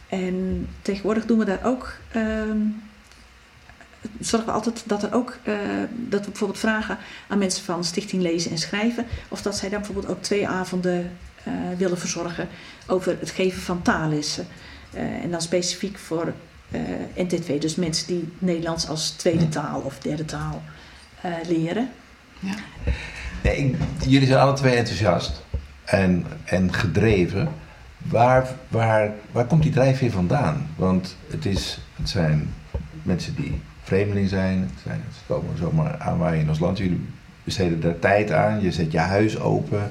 En 0.09 0.69
tegenwoordig 0.83 1.27
doen 1.27 1.38
we 1.38 1.45
daar 1.45 1.65
ook, 1.65 1.97
ehm, 2.12 2.59
zorgen 4.21 4.49
we 4.49 4.55
altijd 4.55 4.83
dat 4.87 5.03
er 5.03 5.15
ook, 5.15 5.38
eh, 5.43 5.55
dat 5.91 6.21
we 6.21 6.31
bijvoorbeeld 6.31 6.61
vragen 6.61 6.99
aan 7.29 7.38
mensen 7.38 7.65
van 7.65 7.85
Stichting 7.85 8.23
Lezen 8.23 8.51
en 8.51 8.59
Schrijven, 8.59 9.07
of 9.29 9.43
dat 9.43 9.57
zij 9.57 9.69
dan 9.69 9.79
bijvoorbeeld 9.79 10.12
ook 10.12 10.23
twee 10.23 10.49
avonden 10.49 11.11
willen 11.79 11.99
verzorgen 11.99 12.49
over 12.87 13.17
het 13.21 13.31
geven 13.31 13.62
van 13.62 13.83
taallessen. 13.83 14.47
En 14.93 15.31
dan 15.31 15.43
specifiek 15.43 15.99
voor 15.99 16.33
eh 16.73 16.81
NT2, 17.27 17.59
dus 17.59 17.75
mensen 17.75 18.07
die 18.07 18.33
Nederlands 18.39 18.89
als 18.89 19.11
tweede 19.11 19.49
taal 19.49 19.81
of 19.81 19.99
derde 19.99 20.25
taal 20.25 20.63
eh, 21.21 21.31
leren. 21.49 21.89
Nee, 23.43 23.57
ik- 23.57 23.77
jullie 24.07 24.27
zijn 24.27 24.41
alle 24.41 24.53
twee 24.53 24.75
enthousiast 24.77 25.43
en, 25.85 26.25
en 26.45 26.73
gedreven. 26.75 27.49
Waar, 27.99 28.47
waar, 28.69 29.11
waar 29.33 29.45
komt 29.45 29.63
die 29.63 29.73
drijfveer 29.73 30.11
vandaan? 30.11 30.67
Want 30.77 31.17
het, 31.31 31.47
is, 31.47 31.79
het 31.97 32.09
zijn 32.09 32.55
mensen 33.03 33.35
die 33.35 33.61
vreemdeling 33.83 34.29
zijn. 34.29 34.61
Het 34.61 34.81
zijn 34.85 35.01
ze 35.13 35.21
komen 35.33 35.59
zomaar 35.59 35.99
aanwaaien 35.99 36.41
in 36.41 36.49
ons 36.49 36.59
land. 36.59 36.79
Jullie 36.79 37.07
besteden 37.45 37.81
daar 37.81 37.99
tijd 37.99 38.33
aan. 38.33 38.61
Je 38.61 38.73
zet 38.73 38.93
je 38.93 38.99
huis 38.99 39.39
open. 39.39 39.91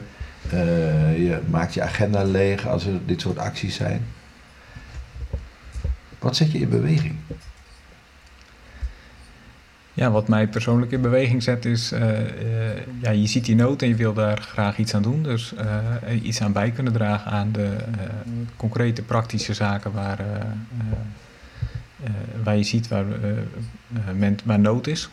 eh, 0.50 1.18
je 1.18 1.40
maakt 1.50 1.74
je 1.74 1.82
agenda 1.82 2.24
leeg 2.24 2.68
als 2.68 2.86
er 2.86 3.00
dit 3.06 3.22
soort 3.22 3.38
acties 3.38 3.76
zijn. 3.76 4.06
Wat 6.22 6.36
zet 6.36 6.52
je 6.52 6.60
in 6.60 6.70
beweging? 6.70 7.16
Ja, 9.94 10.12
wat 10.12 10.28
mij 10.28 10.48
persoonlijk 10.48 10.92
in 10.92 11.02
beweging 11.02 11.44
zet 11.44 11.66
is, 11.66 11.92
eh, 11.92 12.20
eh, 12.20 12.78
ja, 13.02 13.12
je 13.12 13.28
ziet 13.28 13.46
die 13.46 13.56
nood 13.56 13.82
en 13.82 13.88
je 13.88 13.96
wil 13.96 14.14
daar 14.14 14.42
graag 14.42 14.78
iets 14.78 14.94
aan 14.94 15.02
doen. 15.02 15.24
Dus 15.24 15.54
eh, 15.54 16.24
iets 16.24 16.42
aan 16.42 16.52
bij 16.52 16.72
kunnen 16.72 16.94
dragen 16.94 17.32
aan 17.32 17.52
de 17.52 17.76
concrete 18.56 19.02
praktische 19.02 19.54
zaken 19.54 19.92
waar, 19.92 20.20
waar 22.44 22.58
je 22.58 22.64
ziet 22.64 22.88
waar, 22.88 23.06
men, 24.16 24.38
waar 24.44 24.60
nood 24.60 24.88
is. 24.88 25.10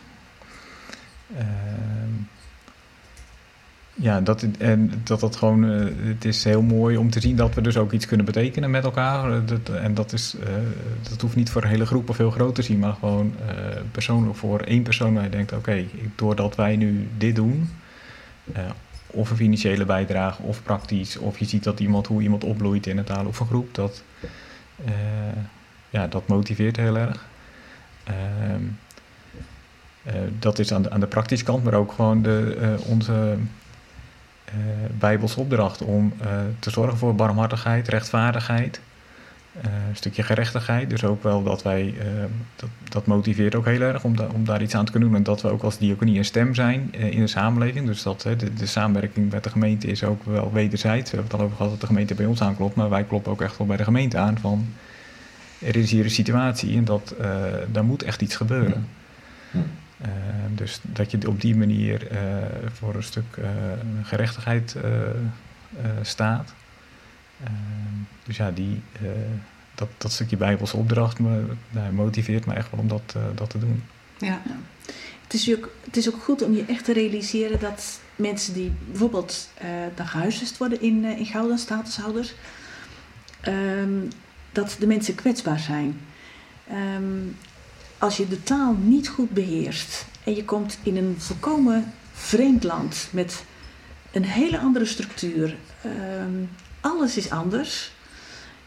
Ja, 4.01 4.21
dat, 4.21 4.41
het- 4.41 4.57
en 4.57 4.91
dat 5.03 5.19
dat 5.19 5.35
gewoon, 5.35 5.71
eh, 5.71 5.85
het 6.07 6.25
is 6.25 6.43
heel 6.43 6.61
mooi 6.61 6.97
om 6.97 7.09
te 7.09 7.19
zien 7.19 7.35
dat 7.35 7.55
we 7.55 7.61
dus 7.61 7.77
ook 7.77 7.91
iets 7.91 8.05
kunnen 8.05 8.25
betekenen 8.25 8.71
met 8.71 8.83
elkaar. 8.83 9.31
Eh, 9.31 9.37
dat, 9.45 9.75
en 9.75 9.93
dat, 9.93 10.13
is, 10.13 10.35
eh, 10.43 10.47
dat 11.09 11.21
hoeft 11.21 11.35
niet 11.35 11.49
voor 11.49 11.63
hele 11.65 11.85
groep 11.85 12.09
of 12.09 12.17
heel 12.17 12.31
groot 12.31 12.55
te 12.55 12.61
zien, 12.61 12.79
maar 12.79 12.93
gewoon 12.93 13.33
persoonlijk 13.91 14.35
voor 14.35 14.59
één 14.59 14.83
persoon 14.83 15.13
waar 15.13 15.23
je 15.23 15.29
denkt, 15.29 15.51
oké, 15.53 15.85
doordat 16.15 16.55
wij 16.55 16.75
nu 16.75 17.07
dit 17.17 17.35
doen, 17.35 17.69
of 19.07 19.29
een 19.29 19.35
financiële 19.37 19.85
bijdrage, 19.85 20.41
of 20.41 20.63
praktisch, 20.63 21.17
of 21.17 21.37
je 21.39 21.45
ziet 21.45 21.63
dat 21.63 21.79
iemand, 21.79 22.07
hoe 22.07 22.21
iemand 22.21 22.43
opbloeit 22.43 22.87
in 22.87 22.97
een 22.97 23.03
taaloefengroep, 23.03 23.75
dat, 23.75 24.03
ja, 25.89 26.07
dat 26.07 26.27
motiveert 26.27 26.75
heel 26.77 26.97
erg. 26.97 27.25
Ehm, 28.03 28.61
eh, 30.03 30.13
dat 30.39 30.59
is 30.59 30.73
aan 30.73 30.81
de, 30.81 30.89
aan 30.89 30.99
de 30.99 31.07
praktische 31.07 31.45
kant, 31.45 31.63
maar 31.63 31.73
ook 31.73 31.91
gewoon 31.91 32.21
de, 32.21 32.75
onze 32.85 33.37
Bijbelse 34.97 35.39
opdracht 35.39 35.81
om 35.81 36.13
eh, 36.21 36.29
te 36.59 36.69
zorgen 36.69 36.97
voor 36.97 37.15
barmhartigheid, 37.15 37.87
rechtvaardigheid. 37.87 38.79
Eh, 39.61 39.71
een 39.89 39.95
stukje 39.95 40.23
gerechtigheid. 40.23 40.89
Dus 40.89 41.03
ook 41.03 41.23
wel 41.23 41.43
dat 41.43 41.63
wij, 41.63 41.93
eh, 41.99 42.05
dat, 42.55 42.69
dat 42.89 43.05
motiveert 43.05 43.55
ook 43.55 43.65
heel 43.65 43.81
erg 43.81 44.03
om, 44.03 44.15
om 44.33 44.45
daar 44.45 44.61
iets 44.61 44.75
aan 44.75 44.85
te 44.85 44.91
kunnen 44.91 45.09
doen. 45.09 45.17
En 45.17 45.23
dat 45.23 45.41
we 45.41 45.49
ook 45.49 45.63
als 45.63 45.77
diaconie 45.77 46.17
een 46.17 46.25
stem 46.25 46.55
zijn 46.55 46.93
eh, 46.93 47.11
in 47.11 47.19
de 47.19 47.27
samenleving. 47.27 47.85
Dus 47.85 48.03
dat 48.03 48.21
de, 48.21 48.53
de 48.53 48.65
samenwerking 48.65 49.31
met 49.31 49.43
de 49.43 49.49
gemeente 49.49 49.87
is 49.87 50.03
ook 50.03 50.23
wel 50.23 50.51
wederzijds. 50.53 51.11
We 51.11 51.17
hebben 51.17 51.31
het 51.31 51.39
al 51.39 51.45
over 51.45 51.55
gehad 51.55 51.71
dat 51.71 51.81
de 51.81 51.87
gemeente 51.87 52.15
bij 52.15 52.25
ons 52.25 52.41
aanklopt. 52.41 52.75
Maar 52.75 52.89
wij 52.89 53.03
kloppen 53.03 53.31
ook 53.31 53.41
echt 53.41 53.57
wel 53.57 53.67
bij 53.67 53.77
de 53.77 53.83
gemeente 53.83 54.17
aan 54.17 54.37
van... 54.39 54.67
Er 55.59 55.75
is 55.75 55.91
hier 55.91 56.03
een 56.03 56.11
situatie 56.11 56.77
en 56.77 56.85
dat, 56.85 57.13
eh, 57.19 57.29
daar 57.71 57.85
moet 57.85 58.03
echt 58.03 58.21
iets 58.21 58.35
gebeuren. 58.35 58.87
Eh, 60.01 60.09
dus 60.55 60.79
dat 60.81 61.11
je 61.11 61.27
op 61.27 61.41
die 61.41 61.55
manier 61.55 62.07
eh, 62.07 62.19
voor 62.73 62.95
een 62.95 63.03
stuk 63.03 63.37
eh, 63.37 63.49
gerechtigheid 64.03 64.75
staat. 66.01 66.53
Eh, 67.43 67.51
dus 68.23 68.37
ja, 68.37 68.51
die, 68.51 68.81
dat, 69.75 69.87
dat 69.97 70.11
stukje 70.11 70.37
Bijbelse 70.37 70.77
opdracht 70.77 71.19
me, 71.19 71.43
nou, 71.69 71.93
motiveert 71.93 72.45
me 72.45 72.53
echt 72.53 72.71
wel 72.71 72.79
om 72.79 72.87
dat, 72.87 73.15
dat 73.35 73.49
te 73.49 73.59
doen. 73.59 73.83
Ja. 74.17 74.41
Het 75.23 75.33
is, 75.33 75.55
ook, 75.55 75.71
het 75.85 75.97
is 75.97 76.07
ook 76.07 76.23
goed 76.23 76.41
om 76.41 76.55
je 76.55 76.65
echt 76.65 76.85
te 76.85 76.93
realiseren 76.93 77.59
dat 77.59 77.99
mensen 78.15 78.53
die 78.53 78.71
bijvoorbeeld 78.87 79.49
dan 79.95 80.07
gehuisvest 80.07 80.57
worden 80.57 80.81
in, 80.81 81.05
in 81.05 81.25
Gouda, 81.25 81.57
statushouders, 81.57 82.33
ehm, 83.41 83.99
dat 84.51 84.75
de 84.79 84.87
mensen 84.87 85.15
kwetsbaar 85.15 85.59
zijn. 85.59 85.99
Ehm, 86.67 87.27
als 87.99 88.17
je 88.17 88.27
de 88.27 88.43
taal 88.43 88.73
niet 88.73 89.07
goed 89.07 89.29
beheerst 89.29 90.05
en 90.23 90.35
je 90.35 90.45
komt 90.45 90.77
in 90.83 90.97
een 90.97 91.15
volkomen 91.17 91.93
vreemd 92.13 92.63
land 92.63 93.07
met 93.11 93.43
een 94.11 94.25
hele 94.25 94.59
andere 94.59 94.85
structuur, 94.85 95.57
ehm, 95.81 96.43
alles 96.81 97.17
is 97.17 97.29
anders, 97.29 97.91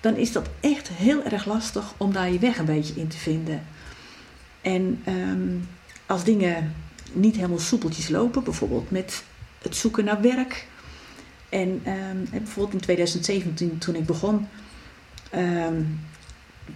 dan 0.00 0.16
is 0.16 0.32
dat 0.32 0.48
echt 0.60 0.88
heel 0.88 1.22
erg 1.22 1.44
lastig 1.44 1.94
om 1.96 2.12
daar 2.12 2.30
je 2.30 2.38
weg 2.38 2.58
een 2.58 2.64
beetje 2.64 2.94
in 2.94 3.08
te 3.08 3.16
vinden. 3.16 3.62
En 4.60 5.00
ehm, 5.04 5.56
als 6.06 6.24
dingen 6.24 6.74
niet 7.12 7.36
helemaal 7.36 7.58
soepeltjes 7.58 8.08
lopen, 8.08 8.44
bijvoorbeeld 8.44 8.90
met 8.90 9.22
het 9.62 9.76
zoeken 9.76 10.04
naar 10.04 10.20
werk. 10.20 10.66
En 11.48 11.80
ehm, 11.84 12.16
bijvoorbeeld 12.30 12.72
in 12.74 12.80
2017, 12.80 13.78
toen 13.78 13.94
ik 13.94 14.06
begon, 14.06 14.48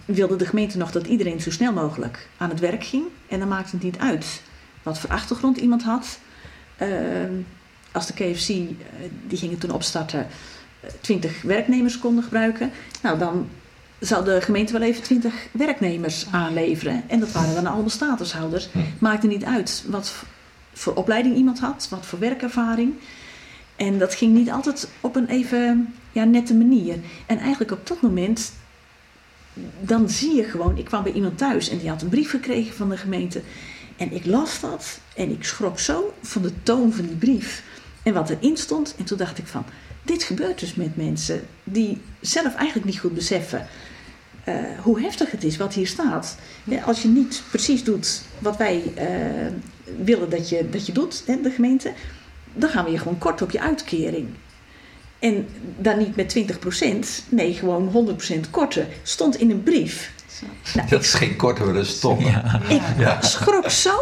wilde 0.05 0.35
de 0.35 0.45
gemeente 0.45 0.77
nog 0.77 0.91
dat 0.91 1.07
iedereen 1.07 1.41
zo 1.41 1.51
snel 1.51 1.73
mogelijk 1.73 2.29
aan 2.37 2.49
het 2.49 2.59
werk 2.59 2.83
ging. 2.83 3.05
En 3.27 3.39
dan 3.39 3.47
maakte 3.47 3.75
het 3.75 3.83
niet 3.83 3.97
uit 3.97 4.41
wat 4.83 4.99
voor 4.99 5.09
achtergrond 5.09 5.57
iemand 5.57 5.83
had. 5.83 6.19
Ehm, 6.77 7.33
als 7.91 8.07
de 8.07 8.13
KFC, 8.13 8.49
eh, 8.49 8.65
die 9.27 9.37
gingen 9.37 9.57
toen 9.57 9.71
opstarten, 9.71 10.27
eh, 10.79 10.89
20 11.01 11.41
werknemers 11.41 11.99
konden 11.99 12.23
gebruiken. 12.23 12.71
Nou, 13.01 13.17
dan 13.19 13.49
zou 13.99 14.25
de 14.25 14.41
gemeente 14.41 14.73
wel 14.73 14.81
even 14.81 15.03
20 15.03 15.33
werknemers 15.51 16.25
aanleveren. 16.31 17.03
En 17.07 17.19
dat 17.19 17.31
waren 17.31 17.55
dan 17.55 17.67
allemaal 17.67 17.89
statushouders. 17.89 18.69
Hm. 18.71 18.79
Maakte 18.99 19.27
niet 19.27 19.43
uit 19.43 19.83
wat 19.87 20.13
voor 20.73 20.93
opleiding 20.93 21.35
iemand 21.35 21.59
had, 21.59 21.87
wat 21.89 22.05
voor 22.05 22.19
werkervaring. 22.19 22.93
En 23.75 23.97
dat 23.97 24.15
ging 24.15 24.33
niet 24.33 24.51
altijd 24.51 24.89
op 25.01 25.15
een 25.15 25.27
even 25.27 25.93
ja, 26.11 26.23
nette 26.23 26.55
manier. 26.55 26.95
En 27.25 27.37
eigenlijk 27.37 27.71
op 27.71 27.87
dat 27.87 28.01
moment, 28.01 28.53
dan 29.81 30.09
zie 30.09 30.35
je 30.35 30.43
gewoon, 30.43 30.77
ik 30.77 30.85
kwam 30.85 31.03
bij 31.03 31.11
iemand 31.11 31.37
thuis 31.37 31.69
en 31.69 31.77
die 31.77 31.89
had 31.89 32.01
een 32.01 32.09
brief 32.09 32.29
gekregen 32.29 32.75
van 32.75 32.89
de 32.89 32.97
gemeente. 32.97 33.41
En 33.97 34.13
ik 34.13 34.25
las 34.25 34.59
dat 34.59 34.99
en 35.15 35.31
ik 35.31 35.43
schrok 35.43 35.79
zo 35.79 36.13
van 36.21 36.41
de 36.41 36.51
toon 36.63 36.93
van 36.93 37.05
die 37.05 37.15
brief 37.15 37.63
en 38.03 38.13
wat 38.13 38.29
erin 38.29 38.57
stond. 38.57 38.95
En 38.97 39.05
toen 39.05 39.17
dacht 39.17 39.37
ik 39.37 39.47
van, 39.47 39.65
dit 40.03 40.23
gebeurt 40.23 40.59
dus 40.59 40.75
met 40.75 40.95
mensen 40.95 41.41
die 41.63 42.01
zelf 42.19 42.55
eigenlijk 42.55 42.85
niet 42.85 42.99
goed 42.99 43.13
beseffen 43.13 43.67
eh, 44.43 44.55
hoe 44.81 45.01
heftig 45.01 45.31
het 45.31 45.43
is 45.43 45.57
wat 45.57 45.73
hier 45.73 45.87
staat. 45.87 46.37
Als 46.85 47.01
je 47.01 47.07
niet 47.07 47.43
precies 47.49 47.83
doet 47.83 48.21
wat 48.39 48.57
wij 48.57 48.83
eh, 48.95 49.05
willen 50.03 50.29
dat 50.29 50.49
je, 50.49 50.69
dat 50.69 50.85
je 50.85 50.91
doet, 50.91 51.23
hè, 51.25 51.41
de 51.41 51.51
gemeente, 51.51 51.93
dan 52.53 52.69
gaan 52.69 52.85
we 52.85 52.91
je 52.91 52.97
gewoon 52.97 53.17
kort 53.17 53.41
op 53.41 53.51
je 53.51 53.59
uitkering. 53.59 54.27
En 55.19 55.47
dan 55.77 55.97
niet 55.97 56.15
met 56.15 56.35
20%, 56.37 57.29
nee, 57.29 57.53
gewoon 57.53 58.17
100% 58.45 58.49
korten. 58.49 58.87
Stond 59.03 59.39
in 59.39 59.51
een 59.51 59.63
brief. 59.63 60.11
Nou, 60.75 60.87
Dat 60.89 61.01
is 61.01 61.13
geen 61.13 61.35
korte, 61.35 61.63
maar 61.63 61.73
dat 61.73 61.83
is 61.85 61.89
stom. 61.97 62.19
Ja. 62.19 62.61
ik 62.67 62.81
Ja. 62.97 63.21
schrok 63.21 63.69
zo. 63.69 63.99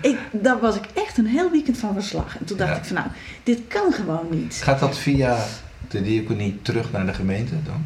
Ik, 0.00 0.16
daar 0.30 0.58
was 0.60 0.76
ik 0.76 0.84
echt 0.94 1.18
een 1.18 1.26
heel 1.26 1.50
weekend 1.50 1.78
van 1.78 1.92
verslag. 1.94 2.38
En 2.38 2.44
toen 2.44 2.56
dacht 2.56 2.70
Ja. 2.70 2.76
ik 2.76 2.84
van 2.84 2.94
nou, 2.96 3.06
dit 3.42 3.60
kan 3.68 3.92
gewoon 3.92 4.26
niet. 4.30 4.60
Gaat 4.62 4.78
dat 4.80 4.98
via 4.98 5.44
de 5.88 6.02
diaconie 6.02 6.58
terug 6.62 6.92
naar 6.92 7.06
de 7.06 7.14
gemeente 7.14 7.52
dan? 7.64 7.84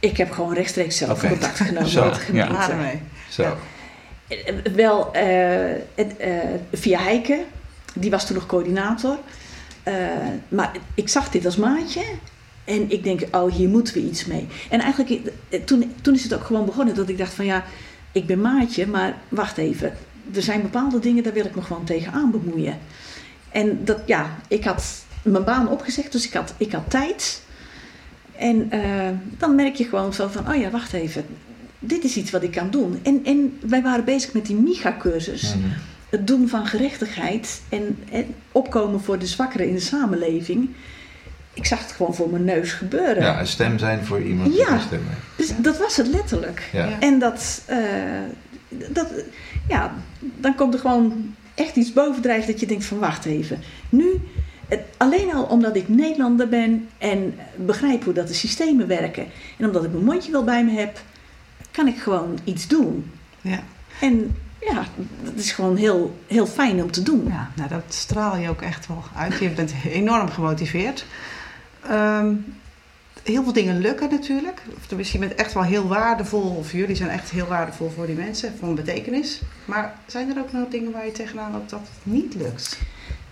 Ik 0.00 0.16
heb 0.16 0.30
gewoon 0.30 0.54
rechtstreeks 0.54 0.96
zelf 0.96 1.28
contact 1.28 1.60
genomen 1.60 1.88
Zo. 1.88 2.04
met 2.04 2.14
de 2.14 2.20
gemeente. 2.20 2.98
Zo. 3.30 3.42
Ja. 3.42 3.56
Eh, 4.28 4.54
Wel 4.74 5.12
eh, 5.12 5.24
het, 5.94 6.16
eh, 6.16 6.30
via 6.72 6.98
Heike, 7.00 7.44
die 7.94 8.10
was 8.10 8.26
toen 8.26 8.36
nog 8.36 8.46
coördinator. 8.46 9.18
Eh, 9.86 9.94
maar 10.48 10.72
ik 10.94 11.08
zag 11.08 11.30
dit 11.30 11.44
als 11.44 11.56
maatje. 11.56 12.02
En 12.64 12.90
ik 12.90 13.02
denk, 13.02 13.20
oh, 13.30 13.52
hier 13.52 13.68
moeten 13.68 13.94
we 13.94 14.00
iets 14.00 14.24
mee. 14.24 14.46
En 14.70 14.80
eigenlijk, 14.80 15.32
eh, 15.48 15.60
toen, 15.62 15.92
toen 16.00 16.14
is 16.14 16.22
het 16.22 16.34
ook 16.34 16.44
gewoon 16.44 16.64
begonnen 16.64 16.94
dat 16.94 17.08
ik 17.08 17.18
dacht 17.18 17.34
van 17.34 17.44
ja, 17.44 17.64
ik 18.12 18.26
ben 18.26 18.40
maatje, 18.40 18.86
maar 18.86 19.14
wacht 19.28 19.58
even. 19.58 19.92
Er 20.34 20.42
zijn 20.42 20.62
bepaalde 20.62 20.98
dingen, 20.98 21.22
daar 21.22 21.32
wil 21.32 21.44
ik 21.44 21.54
me 21.54 21.62
gewoon 21.62 21.84
tegenaan 21.84 22.30
bemoeien. 22.30 22.78
En 23.50 23.84
dat, 23.84 24.00
ja, 24.06 24.36
ik 24.48 24.64
had 24.64 25.04
mijn 25.22 25.44
baan 25.44 25.68
opgezegd, 25.68 26.12
dus 26.12 26.26
ik 26.26 26.32
had, 26.32 26.54
ik 26.56 26.72
had 26.72 26.90
tijd. 26.90 27.42
En 28.36 28.70
eh, 28.70 29.08
dan 29.38 29.54
merk 29.54 29.74
je 29.74 29.84
gewoon 29.84 30.14
zo 30.14 30.28
van, 30.28 30.48
oh 30.48 30.56
ja, 30.56 30.70
wacht 30.70 30.92
even. 30.92 31.24
Dit 31.78 32.04
is 32.04 32.16
iets 32.16 32.30
wat 32.30 32.42
ik 32.42 32.50
kan 32.50 32.70
doen. 32.70 33.00
En, 33.02 33.20
en 33.24 33.58
wij 33.60 33.82
waren 33.82 34.04
bezig 34.04 34.32
met 34.32 34.46
die 34.46 34.56
MIGA-cursus. 34.56 35.54
Mhm. 35.54 35.68
Het 36.16 36.26
doen 36.26 36.48
van 36.48 36.66
gerechtigheid 36.66 37.62
en, 37.68 37.98
en 38.10 38.34
opkomen 38.52 39.00
voor 39.00 39.18
de 39.18 39.26
zwakkeren 39.26 39.68
in 39.68 39.74
de 39.74 39.80
samenleving. 39.80 40.68
Ik 41.54 41.66
zag 41.66 41.78
het 41.80 41.92
gewoon 41.92 42.14
voor 42.14 42.30
mijn 42.30 42.44
neus 42.44 42.72
gebeuren. 42.72 43.22
Ja, 43.22 43.40
een 43.40 43.46
stem 43.46 43.78
zijn 43.78 44.04
voor 44.04 44.22
iemand 44.22 44.50
die 44.50 44.58
Ja. 44.58 44.66
geen 44.66 44.80
stem 44.80 45.00
heeft. 45.08 45.20
Dus 45.50 45.62
dat 45.64 45.78
was 45.78 45.96
het 45.96 46.06
letterlijk. 46.06 46.68
Ja. 46.72 47.00
En 47.00 47.18
dat, 47.18 47.62
eh, 47.66 47.78
dat, 48.68 49.12
ja, 49.68 49.94
dan 50.18 50.54
komt 50.54 50.74
er 50.74 50.80
gewoon 50.80 51.34
echt 51.54 51.76
iets 51.76 51.92
bovendrijven 51.92 52.50
dat 52.50 52.60
je 52.60 52.66
denkt 52.66 52.84
van 52.84 52.98
wacht 52.98 53.24
even. 53.24 53.58
Nu, 53.88 54.20
het, 54.68 54.80
alleen 54.96 55.34
al 55.34 55.44
omdat 55.44 55.76
ik 55.76 55.88
Nederlander 55.88 56.48
ben 56.48 56.88
en 56.98 57.34
begrijp 57.56 58.04
hoe 58.04 58.14
dat 58.14 58.28
de 58.28 58.34
systemen 58.34 58.86
werken. 58.86 59.26
En 59.58 59.66
omdat 59.66 59.84
ik 59.84 59.92
mijn 59.92 60.04
mondje 60.04 60.32
wel 60.32 60.44
bij 60.44 60.64
me 60.64 60.70
heb, 60.72 61.00
kan 61.70 61.86
ik 61.86 61.96
gewoon 61.98 62.38
iets 62.44 62.68
doen. 62.68 63.10
Ja. 63.40 63.62
En 64.00 64.36
ja, 64.70 64.84
dat 65.22 65.34
is 65.34 65.52
gewoon 65.52 65.76
heel, 65.76 66.18
heel 66.26 66.46
fijn 66.46 66.82
om 66.82 66.90
te 66.90 67.02
doen. 67.02 67.24
Ja, 67.28 67.50
nou 67.56 67.68
dat 67.68 67.82
straal 67.88 68.36
je 68.36 68.48
ook 68.48 68.62
echt 68.62 68.86
wel 68.86 69.04
uit. 69.16 69.38
Je 69.38 69.50
bent 69.50 69.74
enorm 69.84 70.28
gemotiveerd. 70.28 71.06
Ehm, 71.82 72.34
heel 73.22 73.42
veel 73.42 73.52
dingen 73.52 73.78
lukken 73.78 74.10
natuurlijk. 74.10 74.62
Of 74.76 74.86
tenminste, 74.86 75.18
je 75.18 75.26
bent 75.26 75.40
echt 75.40 75.52
wel 75.52 75.62
heel 75.62 75.88
waardevol. 75.88 76.56
Of 76.58 76.72
jullie 76.72 76.96
zijn 76.96 77.10
echt 77.10 77.30
heel 77.30 77.46
waardevol 77.46 77.90
voor 77.90 78.06
die 78.06 78.16
mensen, 78.16 78.54
voor 78.58 78.68
een 78.68 78.74
betekenis. 78.74 79.40
Maar 79.64 79.94
zijn 80.06 80.30
er 80.30 80.38
ook 80.38 80.52
nog 80.52 80.68
dingen 80.68 80.92
waar 80.92 81.06
je 81.06 81.12
tegenaan 81.12 81.52
loopt 81.52 81.70
dat 81.70 81.80
het 81.80 82.12
niet 82.12 82.34
lukt? 82.34 82.78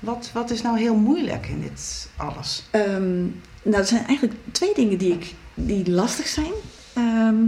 Wat, 0.00 0.30
wat 0.32 0.50
is 0.50 0.62
nou 0.62 0.78
heel 0.78 0.96
moeilijk 0.96 1.46
in 1.46 1.60
dit 1.60 2.08
alles? 2.16 2.64
Ehm, 2.70 3.22
nou, 3.62 3.76
er 3.76 3.86
zijn 3.86 4.06
eigenlijk 4.06 4.38
twee 4.52 4.74
dingen 4.74 4.98
die, 4.98 5.12
ik, 5.12 5.34
die 5.54 5.90
lastig 5.90 6.26
zijn. 6.26 6.52
Ehm, 6.92 7.44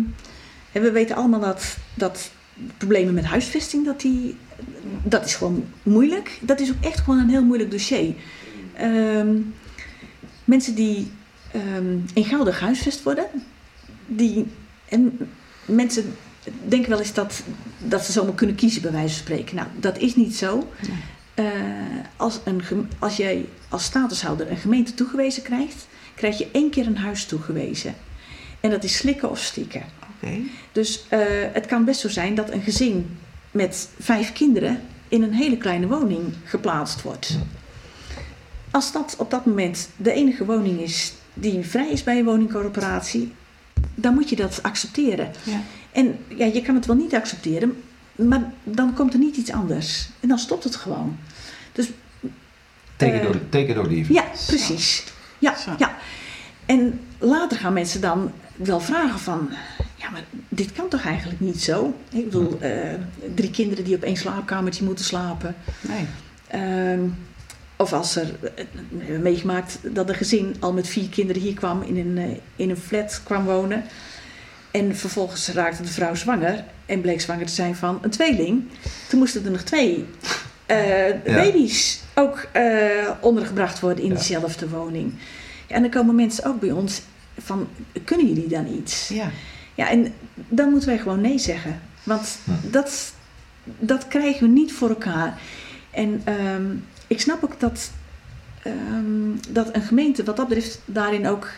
en 0.72 0.83
we 0.83 0.90
weten 0.90 1.16
allemaal 1.16 1.40
dat, 1.40 1.77
dat 1.94 2.31
problemen 2.77 3.14
met 3.14 3.25
huisvesting, 3.25 3.85
dat, 3.85 4.01
die, 4.01 4.37
dat 5.03 5.25
is 5.25 5.35
gewoon 5.35 5.64
moeilijk. 5.83 6.38
Dat 6.40 6.61
is 6.61 6.71
ook 6.71 6.85
echt 6.85 7.01
gewoon 7.01 7.19
een 7.19 7.29
heel 7.29 7.45
moeilijk 7.45 7.71
dossier. 7.71 8.14
Ehm, 8.75 9.37
mensen 10.45 10.75
die 10.75 11.11
ehm, 11.53 11.99
eenvoudig 12.14 12.61
huisvest 12.61 13.03
worden, 13.03 13.27
die, 14.07 14.47
en 14.88 15.19
mensen 15.64 16.14
denken 16.69 16.90
wel 16.90 16.99
eens 16.99 17.14
dat, 17.14 17.42
dat 17.79 18.05
ze 18.05 18.12
zomaar 18.12 18.35
kunnen 18.35 18.57
kiezen, 18.57 18.83
bij 18.83 18.92
wijze 18.92 19.14
van 19.14 19.25
spreken. 19.25 19.57
Nou, 19.57 19.69
dat 19.81 19.99
is 19.99 20.16
niet 20.16 20.37
zo. 20.37 20.69
Eh, 21.35 21.45
als, 22.16 22.40
een, 22.45 22.88
als 22.99 23.16
jij 23.16 23.47
als 23.69 23.85
statushouder 23.85 24.51
een 24.51 24.57
gemeente 24.57 24.95
toegewezen 24.95 25.42
krijgt, 25.42 25.87
krijg 26.14 26.38
je 26.38 26.49
één 26.53 26.71
keer 26.71 26.87
een 26.87 26.97
huis 26.97 27.27
toegewezen. 27.27 27.95
En 28.61 28.71
dat 28.71 28.85
is 28.85 28.97
slikken 28.97 29.31
of 29.31 29.38
stikken. 29.38 29.83
Dus 30.73 31.05
eh, 31.09 31.19
het 31.53 31.67
kan 31.67 31.85
best 31.85 32.01
zo 32.01 32.09
zijn 32.09 32.35
dat 32.35 32.51
een 32.51 32.62
gezin 32.62 33.19
met 33.51 33.89
vijf 33.99 34.33
kinderen 34.33 34.81
in 35.09 35.23
een 35.23 35.33
hele 35.33 35.57
kleine 35.57 35.87
woning 35.87 36.35
geplaatst 36.45 37.03
wordt. 37.03 37.39
Als 38.71 38.93
dat 38.93 39.15
op 39.19 39.31
dat 39.31 39.47
moment 39.47 39.89
de 39.97 40.12
enige 40.12 40.45
woning 40.45 40.81
is 40.81 41.12
die 41.35 41.65
vrij 41.65 41.91
is 41.91 42.03
bij 42.05 42.19
een 42.19 42.25
woningcorporatie, 42.25 43.33
dan 43.95 44.15
moet 44.15 44.29
je 44.29 44.37
dat 44.37 44.62
accepteren. 44.62 45.31
Ja. 45.43 45.61
En 45.93 46.19
ja, 46.29 46.45
je 46.47 46.62
kan 46.62 46.75
het 46.75 46.87
wel 46.87 46.97
niet 46.97 47.15
accepteren, 47.15 47.83
maar 48.15 48.53
dan 48.65 48.95
komt 48.95 49.12
er 49.12 49.19
niet 49.19 49.37
iets 49.37 49.51
anders. 49.53 50.09
En 50.21 50.29
dan 50.29 50.39
stopt 50.39 50.65
het 50.65 50.77
gewoon. 50.77 51.17
Dus 51.73 51.89
Take 52.97 53.15
it 53.15 53.23
Eh, 53.23 53.29
or, 53.29 53.49
take 53.49 53.67
it 53.67 53.77
or 53.79 53.87
leave 53.87 54.11
it. 54.11 54.17
ja, 54.17 54.25
precies. 54.47 55.05
Ja, 55.39 55.55
ja. 55.79 55.97
En 56.67 57.01
later 57.19 57.59
gaan 57.59 57.73
mensen 57.73 58.01
dan 58.01 58.33
wel 58.57 58.81
vragen 58.81 59.19
van, 59.19 59.51
ja, 59.97 60.11
maar 60.11 60.25
dit 60.49 60.73
kan 60.73 60.89
toch 60.89 61.05
eigenlijk 61.05 61.41
niet 61.41 61.63
zo? 61.63 61.95
Ik 62.13 62.25
bedoel, 62.25 62.59
eh, 62.61 62.71
drie 63.35 63.51
kinderen 63.51 63.85
die 63.85 63.95
op 63.97 64.03
één 64.03 64.17
slaapkamertje 64.17 64.85
moeten 64.85 65.05
slapen. 65.05 65.55
Nee. 65.81 66.07
Ehm, 66.47 67.01
of 67.77 67.93
als 67.93 68.17
er, 68.17 68.23
eh, 68.43 68.65
we 68.89 68.99
hebben 69.05 69.23
meegemaakt 69.23 69.79
dat 69.83 70.09
een 70.09 70.15
gezin 70.15 70.57
al 70.61 70.73
met 70.73 70.89
vier 70.89 71.09
kinderen 71.09 71.43
hier 71.43 71.55
kwam, 71.55 71.83
in 71.83 71.97
een, 71.97 72.19
eh, 72.19 72.37
in 72.57 72.71
een 72.71 72.77
flat 72.77 73.21
kwam 73.25 73.45
wonen. 73.45 73.85
En 74.71 74.97
vervolgens 74.97 75.49
raakte 75.49 75.83
de 75.83 75.89
vrouw 75.89 76.15
zwanger 76.15 76.65
en 76.87 77.01
bleek 77.01 77.21
zwanger 77.21 77.47
te 77.47 77.53
zijn 77.53 77.77
van 77.77 77.99
een 78.03 78.11
tweeling. 78.11 78.63
Toen 79.09 79.19
moesten 79.19 79.45
er 79.45 79.51
nog 79.51 79.63
twee 79.63 80.05
baby's 81.25 82.01
ook 82.15 82.49
ondergebracht 83.21 83.81
worden 83.81 84.03
in 84.05 84.11
Ja. 84.11 84.15
diezelfde 84.17 84.69
woning. 84.69 85.13
Ja, 85.67 85.75
en 85.75 85.83
dan 85.83 85.91
komen 85.91 86.15
mensen 86.15 86.45
ook 86.45 86.61
bij 86.61 86.71
ons 86.71 87.01
van, 87.39 87.69
kunnen 88.05 88.27
jullie 88.29 88.49
dan 88.49 88.67
iets? 88.67 89.09
Ja. 89.09 89.31
Ja, 89.77 89.91
en 89.91 90.15
dan 90.49 90.71
moeten 90.71 90.89
wij 90.89 90.99
gewoon 90.99 91.21
nee 91.21 91.39
zeggen. 91.39 91.81
Want 92.03 92.39
Hm. 92.45 92.71
dat, 92.71 93.12
dat 93.65 94.09
krijgen 94.09 94.43
we 94.43 94.53
niet 94.53 94.73
voor 94.73 94.89
elkaar. 94.89 95.39
En 95.91 96.21
ehm, 96.25 96.65
ik 97.07 97.21
snap 97.21 97.45
ook 97.45 97.61
dat, 97.61 97.91
ehm, 98.62 99.31
dat 99.49 99.75
een 99.75 99.83
gemeente 99.83 100.25
wat 100.25 100.37
dat 100.37 100.49
betreft 100.49 100.81
daarin 100.85 101.27
ook 101.27 101.49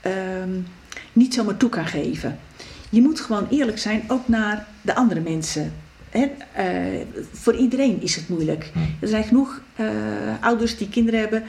ehm, 0.00 0.50
niet 1.12 1.34
zomaar 1.34 1.56
toe 1.56 1.68
kan 1.68 1.86
geven. 1.86 2.38
Je 2.90 3.02
moet 3.02 3.20
gewoon 3.20 3.46
eerlijk 3.50 3.78
zijn, 3.78 4.04
ook 4.08 4.28
naar 4.28 4.66
de 4.82 4.94
andere 4.94 5.20
mensen. 5.20 5.72
Hè? 6.10 6.30
eh, 6.52 7.06
voor 7.32 7.56
iedereen 7.56 8.02
is 8.02 8.16
het 8.16 8.28
moeilijk. 8.28 8.70
Hm. 8.72 8.78
Er 9.00 9.08
zijn 9.08 9.24
genoeg 9.24 9.60
eh, 9.76 9.86
ouders 10.40 10.76
die 10.76 10.88
kinderen 10.88 11.20
hebben 11.20 11.42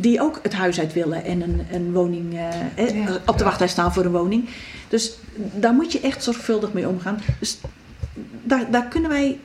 die 0.00 0.20
ook 0.20 0.38
het 0.42 0.52
huis 0.52 0.80
uit 0.80 0.92
willen 0.92 1.24
en 1.24 1.40
een, 1.42 1.66
een 1.72 1.92
woning 1.92 2.34
eh, 2.34 2.48
eh, 2.86 2.94
Ja. 3.04 3.14
op 3.26 3.32
de 3.38 3.38
Ja. 3.38 3.44
wachtlijst 3.44 3.72
staan 3.74 3.92
voor 3.92 4.04
een 4.04 4.10
woning. 4.12 4.48
Dus 4.88 5.12
daar 5.36 5.72
moet 5.72 5.92
je 5.92 6.00
echt 6.00 6.22
zorgvuldig 6.24 6.72
mee 6.72 6.88
omgaan. 6.88 7.18
Dus 7.38 7.58
daar, 8.42 8.70
daar 8.70 8.84
kunnen 8.88 9.10
wij 9.10 9.38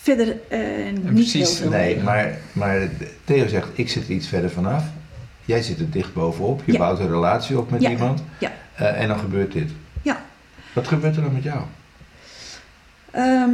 verder 0.00 0.36
eh, 0.48 0.58
niet 0.92 1.04
precies. 1.14 1.32
heel 1.32 1.46
veel 1.46 1.70
Nee, 1.70 1.94
mee. 1.94 2.04
maar, 2.04 2.38
maar 2.52 2.88
Theo 3.24 3.46
zegt, 3.48 3.68
ik 3.72 3.88
zit 3.88 4.04
er 4.04 4.10
iets 4.10 4.26
verder 4.28 4.50
vanaf. 4.50 4.84
Jij 5.44 5.62
zit 5.62 5.78
er 5.78 5.90
dicht 5.90 6.12
bovenop. 6.14 6.62
Je 6.64 6.72
Ja. 6.72 6.78
bouwt 6.78 6.98
een 6.98 7.08
relatie 7.10 7.58
op 7.58 7.70
met 7.70 7.80
Ja. 7.82 7.90
iemand. 7.90 8.22
Ja. 8.38 8.52
Eh, 8.74 9.00
en 9.00 9.08
dan 9.08 9.18
gebeurt 9.18 9.52
dit. 9.52 9.70
Ja. 10.02 10.22
Wat 10.72 10.88
gebeurt 10.88 11.16
er 11.16 11.22
dan 11.22 11.32
met 11.32 11.42
jou? 11.42 11.60
Ehm, 13.10 13.50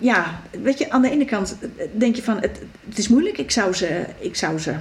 ja, 0.00 0.40
weet 0.62 0.78
je, 0.78 0.90
aan 0.90 1.02
de 1.02 1.10
ene 1.10 1.24
kant 1.24 1.56
denk 1.92 2.16
je 2.16 2.22
van 2.22 2.36
het, 2.40 2.60
het 2.88 2.98
is 2.98 3.08
moeilijk, 3.08 3.38
ik 3.38 3.50
zou, 3.50 3.74
ze, 3.74 4.04
ik 4.18 4.36
zou 4.36 4.58
ze 4.58 4.74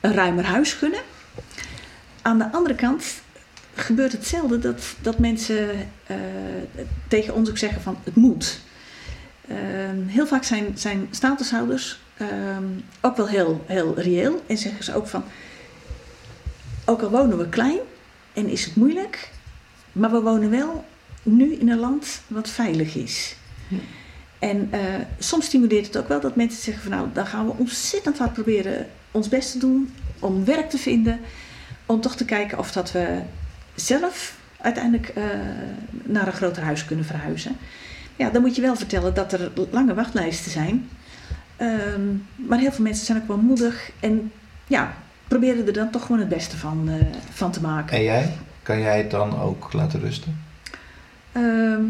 een 0.00 0.14
ruimer 0.14 0.44
huis 0.44 0.72
gunnen. 0.72 1.00
Aan 2.22 2.38
de 2.38 2.52
andere 2.52 2.74
kant 2.74 3.04
gebeurt 3.74 4.12
hetzelfde 4.12 4.58
dat, 4.58 4.82
dat 5.00 5.18
mensen 5.18 5.70
eh, 6.06 6.16
tegen 7.08 7.34
ons 7.34 7.48
ook 7.50 7.58
zeggen 7.58 7.82
van 7.82 7.98
het 8.04 8.14
moet. 8.14 8.60
Ehm, 9.48 10.06
heel 10.06 10.26
vaak 10.26 10.44
zijn, 10.44 10.78
zijn 10.78 11.08
statushouders 11.10 12.00
ehm, 12.16 12.64
ook 13.00 13.16
wel 13.16 13.28
heel, 13.28 13.64
heel 13.66 14.00
reëel 14.00 14.42
en 14.46 14.58
zeggen 14.58 14.84
ze 14.84 14.94
ook 14.94 15.06
van 15.06 15.24
ook 16.84 17.02
al 17.02 17.10
wonen 17.10 17.38
we 17.38 17.48
klein 17.48 17.78
en 18.32 18.48
is 18.48 18.64
het 18.64 18.76
moeilijk, 18.76 19.30
maar 19.92 20.10
we 20.10 20.20
wonen 20.20 20.50
wel 20.50 20.84
nu 21.22 21.54
in 21.54 21.68
een 21.68 21.78
land 21.78 22.20
wat 22.26 22.48
veilig 22.48 22.94
is. 22.94 23.36
Ja. 23.68 23.78
En 24.38 24.68
eh, 24.70 24.80
soms 25.18 25.44
stimuleert 25.44 25.86
het 25.86 25.96
ook 25.96 26.08
wel 26.08 26.20
dat 26.20 26.36
mensen 26.36 26.62
zeggen 26.62 26.82
van 26.82 26.92
nou, 26.92 27.08
dan 27.12 27.26
gaan 27.26 27.46
we 27.46 27.52
ontzettend 27.56 28.18
hard 28.18 28.32
proberen 28.32 28.86
ons 29.10 29.28
best 29.28 29.52
te 29.52 29.58
doen 29.58 29.94
om 30.18 30.44
werk 30.44 30.70
te 30.70 30.78
vinden. 30.78 31.20
Om 31.86 32.00
toch 32.00 32.16
te 32.16 32.24
kijken 32.24 32.58
of 32.58 32.72
dat 32.72 32.92
we 32.92 33.20
zelf 33.74 34.36
uiteindelijk 34.60 35.08
eh, 35.08 35.24
naar 36.02 36.26
een 36.26 36.32
groter 36.32 36.62
huis 36.62 36.84
kunnen 36.84 37.04
verhuizen. 37.04 37.56
Ja, 38.16 38.30
dan 38.30 38.42
moet 38.42 38.56
je 38.56 38.62
wel 38.62 38.76
vertellen 38.76 39.14
dat 39.14 39.32
er 39.32 39.50
lange 39.70 39.94
wachtlijsten 39.94 40.50
zijn. 40.50 40.88
Ehm, 41.56 42.02
maar 42.34 42.58
heel 42.58 42.72
veel 42.72 42.84
mensen 42.84 43.06
zijn 43.06 43.18
ook 43.18 43.28
wel 43.28 43.36
moedig 43.36 43.90
en 44.00 44.32
ja, 44.66 44.94
proberen 45.28 45.66
er 45.66 45.72
dan 45.72 45.90
toch 45.90 46.02
gewoon 46.02 46.20
het 46.20 46.28
beste 46.28 46.56
van, 46.56 46.88
eh, 46.88 46.94
van 47.32 47.50
te 47.50 47.60
maken. 47.60 47.96
En 47.96 48.02
jij? 48.02 48.32
Kan 48.62 48.80
jij 48.80 48.98
het 48.98 49.10
dan 49.10 49.40
ook 49.40 49.72
laten 49.72 50.00
rusten? 50.00 50.40
Ehm, 51.32 51.84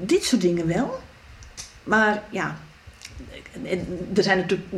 dit 0.00 0.24
soort 0.24 0.42
dingen 0.42 0.66
wel. 0.66 1.00
Maar 1.86 2.22
ja, 2.30 2.56
er 4.14 4.22
zijn 4.22 4.38
natuurlijk 4.38 4.70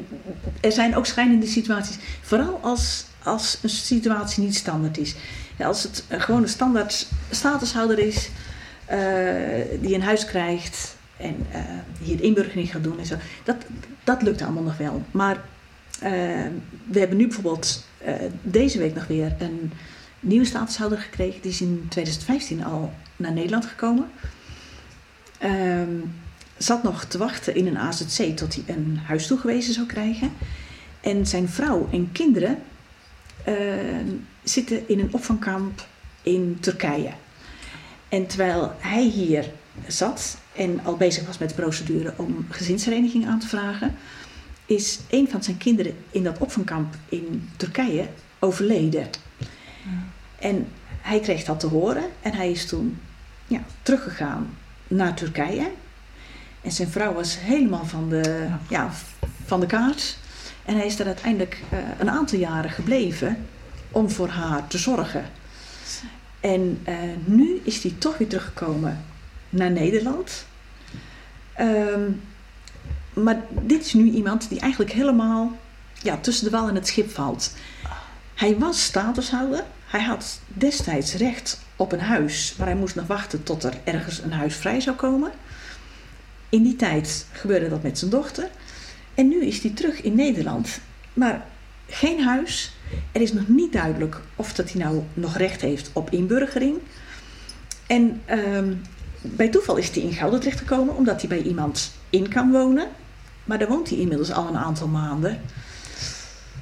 er 0.61 0.73
zijn 0.73 0.97
ook 0.97 1.07
schrijnende 1.07 1.47
situaties. 1.47 1.99
Vooral 2.23 2.61
als, 2.63 3.05
als 3.23 3.59
een 3.63 3.69
situatie 3.69 4.43
niet 4.43 4.55
standaard 4.55 4.99
is. 4.99 5.15
Als 5.59 5.83
het 5.83 6.05
gewoon 6.09 6.43
een 6.43 6.49
standaard 6.49 7.07
statushouder 7.31 7.99
is 7.99 8.31
eh, 8.85 8.99
die 9.81 9.95
een 9.95 10.03
huis 10.03 10.25
krijgt 10.25 10.97
en 11.17 11.47
eh, 11.53 11.61
hier 12.03 12.17
de 12.17 12.23
inburgering 12.23 12.71
gaat 12.71 12.85
doen 12.85 12.99
en 12.99 13.07
zo. 13.07 13.17
Dat, 13.45 13.57
dat 14.05 14.23
lukt 14.23 14.43
allemaal 14.43 14.63
nog 14.63 14.77
wel. 14.77 15.03
Maar 15.11 15.37
eh, 16.01 16.11
we 16.91 16.99
hebben 16.99 17.17
nu 17.17 17.27
bijvoorbeeld 17.27 17.87
eh, 17.99 18.15
deze 18.43 18.79
week 18.79 18.95
nog 18.95 19.07
weer 19.07 19.37
een 19.39 19.73
nieuwe 20.21 20.45
statushouder 20.45 20.99
gekregen. 20.99 21.41
Die 21.41 21.51
is 21.51 21.61
in 21.61 21.87
2015 21.89 22.65
al 22.65 22.93
naar 23.17 23.33
Nederland 23.33 23.67
gekomen. 23.67 24.11
Ehm, 25.39 25.97
zat 26.59 26.83
nog 26.83 27.05
te 27.05 27.19
wachten 27.19 27.55
in 27.55 27.67
een 27.67 27.79
AZC 27.79 28.37
tot 28.37 28.55
hij 28.55 28.65
een 28.67 29.01
huis 29.05 29.27
toegewezen 29.27 29.75
zou 29.75 29.87
krijgen. 29.87 30.33
En 31.01 31.27
zijn 31.27 31.49
vrouw 31.49 31.89
en 31.93 32.13
kinderen 32.13 32.59
ehm, 33.45 34.07
zitten 34.43 34.89
in 34.89 34.99
een 34.99 35.13
opvangkamp 35.13 35.87
in 36.23 36.57
Turkije. 36.61 37.11
En 38.09 38.27
terwijl 38.27 38.73
hij 38.79 39.03
hier 39.03 39.51
zat 39.87 40.39
en 40.53 40.81
al 40.85 40.97
bezig 40.97 41.27
was 41.27 41.39
met 41.39 41.49
de 41.49 41.55
procedure 41.55 42.13
om 42.17 42.47
gezinshereniging 42.51 43.27
aan 43.27 43.39
te 43.39 43.49
vragen, 43.49 43.97
is 44.67 44.99
een 45.11 45.29
van 45.29 45.43
zijn 45.43 45.57
kinderen 45.57 45.97
in 46.11 46.23
dat 46.23 46.39
opvangkamp 46.39 46.95
in 47.09 47.51
Turkije 47.57 48.07
overleden. 48.39 49.07
En 50.39 50.69
hij 51.01 51.21
kreeg 51.21 51.45
dat 51.45 51.61
te 51.61 51.67
horen 51.67 52.05
en 52.23 52.35
hij 52.35 52.51
is 52.51 52.67
toen 52.67 52.99
ja, 53.47 53.65
teruggegaan 53.83 54.57
naar 54.89 55.15
Turkije. 55.15 55.71
En 56.63 56.73
zijn 56.73 56.89
vrouw 56.89 57.13
was 57.13 57.41
helemaal 57.41 57.85
van 57.85 58.09
de, 58.09 58.49
ja, 58.69 58.91
van 59.45 59.61
de 59.61 59.67
kaart. 59.67 60.19
En 60.65 60.77
hij 60.77 60.87
is 60.87 60.97
daar 60.97 61.07
uiteindelijk 61.07 61.63
eh, 61.71 61.79
een 61.99 62.11
aantal 62.11 62.39
jaren 62.39 62.71
gebleven 62.71 63.47
om 63.91 64.11
voor 64.11 64.29
haar 64.29 64.67
te 64.67 64.79
zorgen. 64.79 65.25
En 66.41 66.81
eh, 66.85 66.95
nu 67.25 67.61
is 67.65 67.83
hij 67.83 67.95
toch 67.99 68.19
weer 68.19 68.29
teruggekomen 68.29 69.05
naar 69.51 69.71
Nederland. 69.71 70.47
Ehm, 71.55 72.11
maar 73.13 73.41
dit 73.51 73.85
is 73.85 73.93
nu 73.93 74.11
iemand 74.11 74.49
die 74.49 74.61
eigenlijk 74.61 74.93
helemaal 74.93 75.57
ja, 76.03 76.17
tussen 76.17 76.45
de 76.45 76.51
wal 76.51 76.69
en 76.69 76.75
het 76.75 76.87
schip 76.87 77.11
valt. 77.11 77.55
Hij 78.35 78.59
was 78.59 78.85
statushouder. 78.85 79.65
Hij 79.87 80.03
had 80.03 80.41
destijds 80.47 81.15
recht 81.15 81.61
op 81.77 81.93
een 81.93 82.01
huis, 82.01 82.55
maar 82.59 82.67
hij 82.67 82.77
moest 82.77 82.95
nog 82.95 83.07
wachten 83.07 83.43
tot 83.43 83.65
er 83.65 83.75
ergens 83.85 84.19
een 84.19 84.33
huis 84.33 84.57
vrij 84.57 84.81
zou 84.81 84.97
komen. 84.97 85.31
In 86.49 86.63
die 86.63 86.77
tijd 86.77 87.27
gebeurde 87.33 87.69
dat 87.69 87.83
met 87.83 87.99
zijn 87.99 88.11
dochter. 88.11 88.49
En 89.15 89.29
nu 89.29 89.45
is 89.45 89.63
hij 89.63 89.71
terug 89.71 90.03
in 90.03 90.15
Nederland, 90.15 90.81
maar 91.13 91.47
geen 91.89 92.21
huis. 92.23 92.73
Er 93.13 93.21
is 93.21 93.33
nog 93.33 93.49
niet 93.49 93.73
duidelijk 93.73 94.21
of 94.37 94.53
dat 94.53 94.73
hij 94.73 94.83
nou 94.83 95.03
nog 95.15 95.37
recht 95.37 95.61
heeft 95.61 95.91
op 95.93 96.11
inburgering. 96.11 96.77
En 97.87 98.21
ehm, 98.25 98.73
bij 99.21 99.49
toeval 99.49 99.77
is 99.77 99.91
hij 99.91 100.03
in 100.03 100.13
Gouden 100.13 100.41
terechtgekomen 100.41 100.97
omdat 100.97 101.21
hij 101.21 101.29
bij 101.29 101.43
iemand 101.43 101.93
in 102.11 102.29
kan 102.29 102.51
wonen. 102.51 102.89
Maar 103.45 103.59
daar 103.59 103.69
woont 103.69 103.89
hij 103.89 103.99
inmiddels 103.99 104.33
al 104.33 104.49
een 104.49 104.57
aantal 104.57 104.89
maanden. 104.89 105.41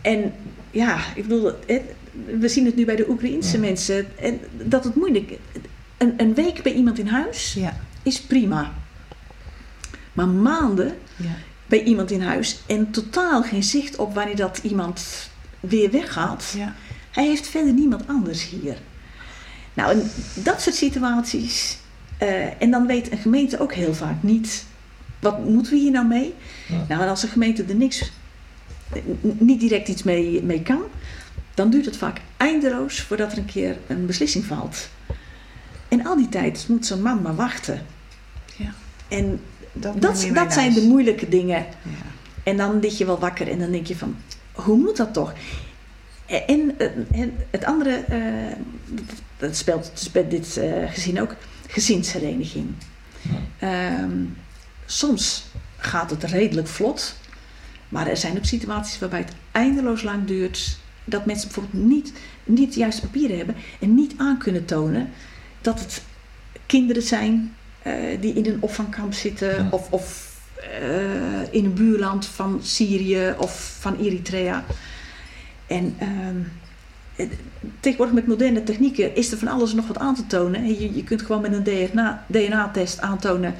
En 0.02 0.32
ja, 0.70 0.98
ik 1.14 1.22
bedoel, 1.22 1.52
we 2.38 2.48
zien 2.48 2.64
het 2.64 2.76
nu 2.76 2.84
bij 2.84 2.96
de 2.96 3.08
Oekraïense 3.08 3.52
Ja. 3.54 3.60
mensen. 3.60 4.18
En 4.18 4.40
dat 4.52 4.84
het 4.84 4.94
moeilijk 4.94 5.32
een, 5.96 6.14
een 6.16 6.34
week 6.34 6.62
bij 6.62 6.72
iemand 6.72 6.98
in 6.98 7.06
huis 7.06 7.52
Ja. 7.54 7.76
is 8.02 8.20
prima. 8.20 8.74
Maar 10.16 10.28
maanden 10.28 10.96
Ja. 11.16 11.34
bij 11.66 11.82
iemand 11.82 12.10
in 12.10 12.22
huis 12.22 12.58
en 12.66 12.90
totaal 12.90 13.42
geen 13.42 13.62
zicht 13.62 13.96
op 13.96 14.14
wanneer 14.14 14.36
dat 14.36 14.58
iemand 14.62 15.30
weer 15.60 15.90
weggaat. 15.90 16.52
Ja. 16.56 16.74
Hij 17.10 17.26
heeft 17.26 17.46
verder 17.48 17.72
niemand 17.72 18.06
anders 18.08 18.48
hier. 18.48 18.76
Nou, 19.74 19.90
en 19.92 20.10
dat 20.34 20.60
soort 20.60 20.76
situaties. 20.76 21.78
eh, 22.18 22.62
en 22.62 22.70
dan 22.70 22.86
weet 22.86 23.12
een 23.12 23.18
gemeente 23.18 23.58
ook 23.58 23.74
heel 23.74 23.94
vaak 23.94 24.22
niet. 24.22 24.64
Wat 25.20 25.44
moeten 25.44 25.72
we 25.72 25.78
hier 25.78 25.90
nou 25.90 26.06
mee? 26.06 26.34
Ja. 26.68 26.84
Nou, 26.88 27.02
en 27.02 27.08
als 27.08 27.22
een 27.22 27.28
gemeente 27.28 27.64
er 27.64 27.74
niks, 27.74 28.10
niet 29.20 29.60
direct 29.60 29.88
iets 29.88 30.02
mee, 30.02 30.42
mee 30.42 30.62
kan, 30.62 30.82
dan 31.54 31.70
duurt 31.70 31.84
het 31.84 31.96
vaak 31.96 32.20
eindeloos 32.36 33.00
voordat 33.00 33.32
er 33.32 33.38
een 33.38 33.44
keer 33.44 33.78
een 33.86 34.06
beslissing 34.06 34.44
valt. 34.44 34.88
En 35.88 36.06
al 36.06 36.16
die 36.16 36.28
tijd 36.28 36.64
moet 36.68 36.86
zo'n 36.86 37.02
man 37.02 37.22
maar 37.22 37.34
wachten. 37.36 37.86
Ja. 38.56 38.72
En 39.08 39.40
Dat, 39.80 40.00
dat, 40.34 40.52
zijn 40.52 40.72
de 40.72 40.82
moeilijke 40.82 41.28
dingen. 41.28 41.66
Ja. 41.82 41.90
En 42.42 42.56
dan 42.56 42.80
lig 42.80 42.98
je 42.98 43.06
wel 43.06 43.18
wakker 43.18 43.48
en 43.48 43.58
dan 43.58 43.70
denk 43.70 43.86
je 43.86 43.96
van, 43.96 44.16
hoe 44.52 44.76
moet 44.76 44.96
dat 44.96 45.12
toch? 45.12 45.32
En, 46.26 46.78
eh, 46.78 47.20
en 47.20 47.36
het 47.50 47.64
andere, 47.64 47.90
eh, 47.90 48.56
dat 49.36 49.56
speelt 49.56 49.90
dus 49.94 50.10
bij 50.10 50.28
dit 50.28 50.56
eh, 50.56 50.92
gezin 50.92 51.20
ook, 51.20 51.36
gezinshereniging. 51.66 52.66
Ehm, 53.58 54.24
soms 54.86 55.44
gaat 55.76 56.10
het 56.10 56.24
redelijk 56.24 56.68
vlot, 56.68 57.16
maar 57.88 58.06
er 58.06 58.16
zijn 58.16 58.36
ook 58.36 58.44
situaties 58.44 58.98
waarbij 58.98 59.18
het 59.18 59.32
eindeloos 59.52 60.02
lang 60.02 60.26
duurt. 60.26 60.78
Dat 61.04 61.26
mensen 61.26 61.48
bijvoorbeeld 61.48 61.84
niet, 61.84 62.12
niet 62.44 62.72
de 62.72 62.78
juiste 62.78 63.00
papieren 63.00 63.36
hebben 63.36 63.56
en 63.80 63.94
niet 63.94 64.14
aan 64.16 64.38
kunnen 64.38 64.64
tonen 64.64 65.10
dat 65.60 65.80
het 65.80 66.02
kinderen 66.66 67.02
zijn 67.02 67.55
die 68.20 68.32
in 68.34 68.46
een 68.46 68.62
opvangkamp 68.62 69.14
zitten 69.14 69.48
Ja. 69.48 69.68
of, 69.70 69.90
of 69.90 70.34
eh, 70.72 71.52
in 71.52 71.64
een 71.64 71.74
buurland 71.74 72.26
van 72.26 72.60
Syrië 72.62 73.34
of 73.38 73.76
van 73.80 73.96
Eritrea. 73.96 74.64
En 75.66 75.94
ehm, 75.98 77.28
tegenwoordig 77.80 78.14
met 78.14 78.26
moderne 78.26 78.62
technieken 78.62 79.14
is 79.14 79.32
er 79.32 79.38
van 79.38 79.48
alles 79.48 79.72
nog 79.72 79.86
wat 79.86 79.98
aan 79.98 80.14
te 80.14 80.26
tonen. 80.26 80.66
Je, 80.66 80.94
je 80.94 81.04
kunt 81.04 81.22
gewoon 81.22 81.42
met 81.42 81.52
een 81.52 81.62
DNA 81.62 82.24
DNA-test 82.26 83.00
aantonen 83.00 83.54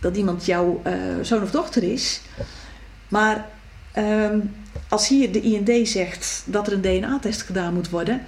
dat 0.00 0.16
iemand 0.16 0.46
jouw 0.46 0.80
eh, 0.82 0.92
zoon 1.22 1.42
of 1.42 1.50
dochter 1.50 1.82
is. 1.82 2.20
Maar 3.08 3.46
ehm, 3.92 4.38
als 4.88 5.08
hier 5.08 5.32
de 5.32 5.40
IND 5.40 5.88
zegt 5.88 6.42
dat 6.46 6.66
er 6.66 6.72
een 6.72 6.80
DNA-test 7.00 7.42
gedaan 7.42 7.74
moet 7.74 7.90
worden, 7.90 8.20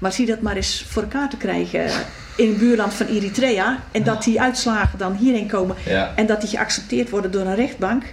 maar 0.00 0.12
zie 0.12 0.26
dat 0.26 0.40
maar 0.40 0.56
eens 0.56 0.84
voor 0.88 1.02
elkaar 1.02 1.28
te 1.28 1.36
krijgen 1.36 1.90
in 2.36 2.48
een 2.48 2.58
buurland 2.58 2.94
van 2.94 3.06
Eritrea 3.06 3.82
en 3.92 4.02
dat 4.02 4.24
die 4.24 4.40
uitslagen 4.40 4.98
dan 4.98 5.14
hierheen 5.16 5.46
komen 5.48 5.76
Ja. 5.84 6.12
en 6.16 6.26
dat 6.26 6.40
die 6.40 6.50
geaccepteerd 6.50 7.10
worden 7.10 7.30
door 7.30 7.46
een 7.46 7.54
rechtbank, 7.54 8.04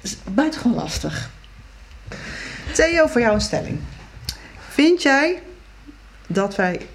is 0.00 0.16
buitengewoon 0.30 0.78
lastig. 0.78 1.30
Theo, 2.72 3.06
voor 3.06 3.20
jou 3.20 3.34
een 3.34 3.40
stelling. 3.40 3.78
Vind 4.68 5.02
jij 5.02 5.42
dat 6.26 6.56
wij, 6.56 6.86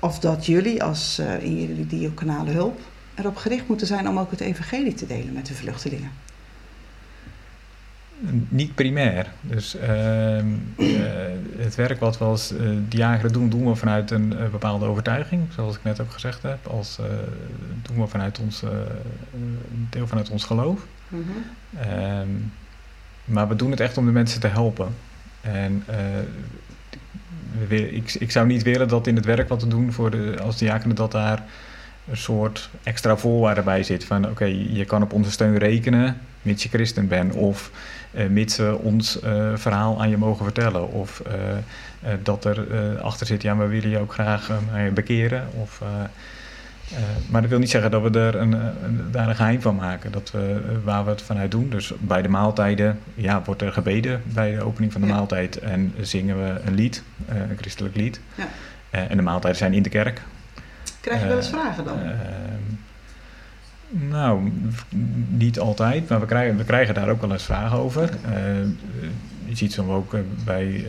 of 0.00 0.18
dat 0.18 0.46
jullie 0.46 0.82
als 0.82 1.18
eh, 1.18 1.42
in 1.42 1.60
jullie 1.60 1.86
diaconale 1.86 2.50
hulp, 2.50 2.80
erop 3.14 3.36
gericht 3.36 3.68
moeten 3.68 3.86
zijn 3.86 4.08
om 4.08 4.18
ook 4.18 4.30
het 4.30 4.40
evangelie 4.40 4.94
te 4.94 5.06
delen 5.06 5.32
met 5.32 5.46
de 5.46 5.54
vluchtelingen? 5.54 6.10
Niet 8.48 8.74
primair. 8.74 9.26
Dus 9.40 9.76
ehm, 9.76 10.46
eh, 10.76 10.86
het 11.56 11.74
werk 11.74 12.00
wat 12.00 12.18
we 12.18 12.24
als 12.24 12.52
diakenen 12.88 13.32
doen, 13.32 13.48
doen 13.48 13.68
we 13.68 13.74
vanuit 13.74 14.10
een 14.10 14.38
eh, 14.38 14.48
bepaalde 14.48 14.86
overtuiging. 14.86 15.42
Zoals 15.54 15.76
ik 15.76 15.84
net 15.84 16.00
ook 16.00 16.10
gezegd 16.10 16.42
heb. 16.42 16.66
Als, 16.66 16.98
doen 17.82 18.00
we 18.00 18.06
vanuit 18.06 18.38
ons, 18.38 18.62
deel 19.90 20.06
vanuit 20.06 20.30
ons 20.30 20.44
geloof. 20.44 20.86
Ehm, 21.80 22.28
maar 23.24 23.48
we 23.48 23.56
doen 23.56 23.70
het 23.70 23.80
echt 23.80 23.98
om 23.98 24.06
de 24.06 24.12
mensen 24.12 24.40
te 24.40 24.46
helpen. 24.46 24.88
En 25.40 25.84
we 27.68 27.90
ik, 27.90 28.14
ik 28.14 28.30
zou 28.30 28.46
niet 28.46 28.62
willen 28.62 28.88
dat 28.88 29.06
in 29.06 29.16
het 29.16 29.24
werk 29.24 29.48
wat 29.48 29.62
we 29.62 29.68
doen 29.68 29.92
voor 29.92 30.10
de, 30.10 30.36
als 30.42 30.58
diakenen, 30.58 30.96
dat 30.96 31.12
daar 31.12 31.44
een 32.10 32.16
soort 32.16 32.70
extra 32.82 33.16
voorwaarde 33.16 33.62
bij 33.62 33.82
zit. 33.82 34.04
Van 34.04 34.28
oké, 34.28 34.44
je 34.70 34.84
kan 34.84 35.02
op 35.02 35.12
onze 35.12 35.30
steun 35.30 35.58
rekenen, 35.58 36.20
mits 36.42 36.62
je 36.62 36.68
christen 36.68 37.08
bent. 37.08 37.34
Of 37.34 37.70
eh, 38.10 38.26
mits 38.26 38.56
we 38.56 38.78
ons 38.78 39.20
eh, 39.20 39.50
verhaal 39.54 40.00
aan 40.00 40.10
je 40.10 40.16
mogen 40.16 40.44
vertellen. 40.44 40.92
Of 40.92 41.20
eh, 41.20 42.12
dat 42.22 42.44
er 42.44 43.00
achter 43.00 43.26
zit, 43.26 43.42
ja, 43.42 43.56
we 43.56 43.66
willen 43.66 43.90
je 43.90 43.98
ook 43.98 44.12
graag 44.12 44.50
bekeren. 44.94 45.48
Of, 45.60 45.82
maar 47.28 47.40
dat 47.40 47.50
wil 47.50 47.58
niet 47.58 47.70
zeggen 47.70 47.90
dat 47.90 48.02
we 48.02 48.18
er 48.18 48.34
een, 48.34 48.52
een, 48.52 49.08
daar 49.10 49.28
een 49.28 49.36
geheim 49.36 49.60
van 49.60 49.74
maken. 49.76 50.12
Dat 50.12 50.30
we, 50.30 50.60
waar 50.84 51.04
we 51.04 51.10
het 51.10 51.22
vanuit 51.22 51.50
doen. 51.50 51.70
Dus 51.70 51.92
bij 51.98 52.22
de 52.22 52.28
maaltijden 52.28 52.98
ja, 53.14 53.42
wordt 53.44 53.62
er 53.62 53.72
gebeden 53.72 54.22
bij 54.24 54.54
de 54.54 54.62
opening 54.62 54.92
van 54.92 55.00
de 55.00 55.06
Ja. 55.06 55.12
maaltijd. 55.12 55.58
En 55.58 55.94
zingen 56.00 56.36
we 56.36 56.60
een 56.64 56.74
lied, 56.74 57.02
een 57.26 57.56
christelijk 57.58 57.96
lied. 57.96 58.20
Ja. 58.34 58.46
En 58.90 59.16
de 59.16 59.22
maaltijden 59.22 59.58
zijn 59.58 59.74
in 59.74 59.82
de 59.82 59.88
kerk. 59.88 60.22
Krijg 61.00 61.20
je 61.20 61.26
wel 61.26 61.36
eens 61.36 61.46
Eh, 61.46 61.52
vragen 61.52 61.84
dan? 61.84 61.98
Ehm, 61.98 62.78
nou, 64.08 64.52
niet 65.28 65.58
altijd, 65.58 66.08
maar 66.08 66.20
we 66.20 66.26
krijgen, 66.26 66.56
we 66.56 66.64
krijgen 66.64 66.94
daar 66.94 67.08
ook 67.08 67.20
wel 67.20 67.32
eens 67.32 67.42
vragen 67.42 67.78
over. 67.78 68.10
Eh, 68.24 68.62
je 69.44 69.56
ziet 69.56 69.72
soms 69.72 69.90
ook 69.90 70.14
eh, 70.14 70.20
bij, 70.44 70.84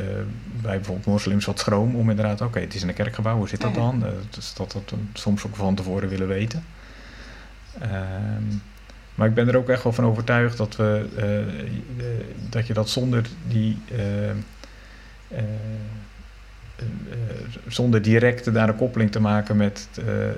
bij 0.62 0.76
bijvoorbeeld 0.76 1.06
moslims 1.06 1.46
wat 1.46 1.60
schroom 1.60 1.96
om 1.96 2.10
inderdaad, 2.10 2.42
oké, 2.42 2.60
het 2.60 2.74
is 2.74 2.82
in 2.82 2.88
een 2.88 2.94
kerkgebouw, 2.94 3.38
hoe 3.38 3.48
zit 3.48 3.62
dat 3.62 3.76
ja. 3.76 3.78
dan? 3.78 4.04
Dus 4.30 4.54
dat 4.54 4.72
dat 4.72 4.90
we 4.90 4.98
soms 5.14 5.46
ook 5.46 5.56
van 5.56 5.76
tevoren 5.76 6.10
willen 6.10 6.28
weten. 6.28 6.64
Ehm, 7.80 8.44
maar 9.16 9.28
ik 9.28 9.34
ben 9.34 9.48
er 9.48 9.58
ook 9.58 9.70
echt 9.70 9.84
wel 9.84 9.94
van 9.94 10.06
overtuigd 10.06 10.58
dat, 10.58 10.76
we, 10.76 11.06
dat 12.50 12.68
je 12.68 12.74
dat 12.74 12.90
zonder 12.90 13.26
die. 13.48 13.78
Zonder 17.68 18.02
direct 18.02 18.54
daar 18.54 18.70
een 18.70 18.76
koppeling 18.76 19.12
te 19.12 19.20
maken 19.20 19.58
met 19.58 19.88
eh, 20.06 20.30
eh, 20.30 20.36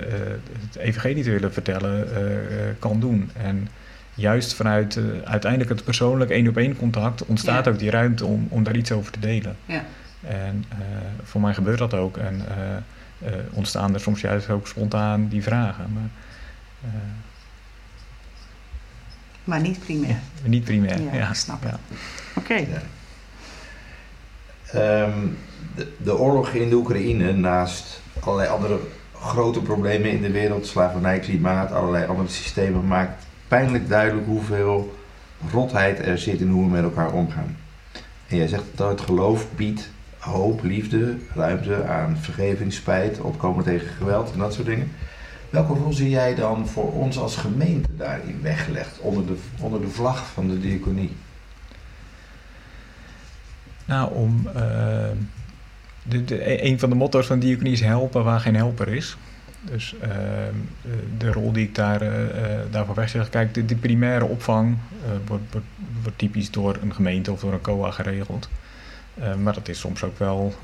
het 0.68 0.76
evangelie 0.76 1.24
te 1.24 1.30
willen 1.30 1.52
vertellen, 1.52 2.14
eh, 2.16 2.34
eh, 2.68 2.74
kan 2.78 3.00
doen. 3.00 3.30
En 3.36 3.68
juist 4.14 4.54
vanuit 4.54 4.96
eh, 4.96 5.04
uiteindelijk 5.24 5.70
het 5.70 5.84
persoonlijk 5.84 6.30
één 6.30 6.48
op 6.48 6.56
één 6.56 6.76
contact 6.76 7.24
ontstaat 7.26 7.64
Ja. 7.64 7.70
ook 7.70 7.78
die 7.78 7.90
ruimte 7.90 8.24
om, 8.24 8.46
om 8.50 8.62
daar 8.62 8.76
iets 8.76 8.92
over 8.92 9.12
te 9.12 9.20
delen. 9.20 9.56
Ja. 9.66 9.84
En 10.20 10.64
eh, 10.68 10.76
voor 11.22 11.40
mij 11.40 11.54
gebeurt 11.54 11.78
dat 11.78 11.94
ook. 11.94 12.16
En 12.16 12.40
eh, 12.48 12.76
eh, 13.28 13.34
ontstaan 13.50 13.94
er 13.94 14.00
soms 14.00 14.20
juist 14.20 14.50
ook 14.50 14.66
spontaan 14.66 15.28
die 15.28 15.42
vragen. 15.42 15.92
Maar 15.92 16.08
eh, 16.84 16.90
Maar 19.44 19.60
niet 19.60 19.78
primair. 19.78 20.16
niet 20.42 20.64
primair. 20.64 21.00
Ja, 21.02 21.14
Ja, 21.14 21.28
ik 21.28 21.34
snap 21.34 21.62
ja. 21.64 21.78
Oké. 22.34 22.54
Ja. 22.54 22.82
Ehm, 24.72 25.18
de, 25.74 25.92
de 25.96 26.18
oorlog 26.18 26.48
in 26.48 26.68
de 26.68 26.74
Oekraïne, 26.74 27.32
naast 27.32 28.00
allerlei 28.20 28.48
andere 28.48 28.78
grote 29.20 29.60
problemen 29.62 30.10
in 30.10 30.22
de 30.22 30.30
wereld, 30.30 30.66
slavernij, 30.66 31.18
klimaat, 31.18 31.72
allerlei 31.72 32.06
andere 32.06 32.28
systemen, 32.28 32.86
maakt 32.86 33.26
pijnlijk 33.48 33.88
duidelijk 33.88 34.26
hoeveel 34.26 34.94
rotheid 35.52 35.98
er 35.98 36.18
zit 36.18 36.40
in 36.40 36.48
hoe 36.50 36.64
we 36.64 36.70
met 36.70 36.82
elkaar 36.82 37.12
omgaan. 37.12 37.56
En 38.28 38.36
jij 38.36 38.48
zegt 38.48 38.64
dat 38.74 38.88
het 38.88 39.00
geloof 39.00 39.46
biedt 39.56 39.90
hoop, 40.18 40.62
liefde, 40.62 41.16
ruimte 41.34 41.84
aan 41.84 42.16
vergeving, 42.16 42.72
spijt, 42.72 43.20
opkomen 43.20 43.64
tegen 43.64 43.88
geweld 43.88 44.32
en 44.32 44.38
dat 44.38 44.54
soort 44.54 44.66
dingen. 44.66 44.90
Welke 45.50 45.72
rol 45.72 45.92
zie 45.92 46.10
jij 46.10 46.34
dan 46.34 46.68
voor 46.68 46.92
ons 46.92 47.18
als 47.18 47.36
gemeente 47.36 47.96
daarin 47.96 48.42
weggelegd 48.42 48.98
onder 48.98 49.26
de, 49.26 49.36
onder 49.60 49.80
de 49.80 49.88
vlag 49.88 50.26
van 50.26 50.48
de 50.48 50.60
diaconie? 50.60 51.16
Nou, 53.84 54.12
om. 54.14 54.48
eh, 54.54 55.10
een 56.28 56.78
van 56.78 56.90
de 56.90 56.96
motto's 56.96 57.26
van 57.26 57.38
diaconie 57.38 57.72
is 57.72 57.80
helpen 57.80 58.24
waar 58.24 58.40
geen 58.40 58.56
helper 58.56 58.88
is. 58.88 59.16
Dus 59.60 59.94
eh, 60.00 60.10
de, 61.18 61.32
rol 61.32 61.52
die 61.52 61.66
ik 61.66 61.74
daar, 61.74 62.00
eh, 62.00 62.58
daarvoor 62.70 62.94
wegzeg. 62.94 63.28
Kijk, 63.28 63.54
de, 63.54 63.64
de 63.64 63.76
primaire 63.76 64.24
opvang 64.24 64.76
wordt, 65.26 66.16
typisch 66.16 66.50
door 66.50 66.78
een 66.82 66.94
gemeente 66.94 67.32
of 67.32 67.40
door 67.40 67.52
een 67.52 67.60
COA 67.60 67.90
geregeld. 67.90 68.48
Maar 69.42 69.54
dat 69.54 69.68
is 69.68 69.78
soms 69.78 70.02
ook 70.02 70.18
wel 70.18 70.54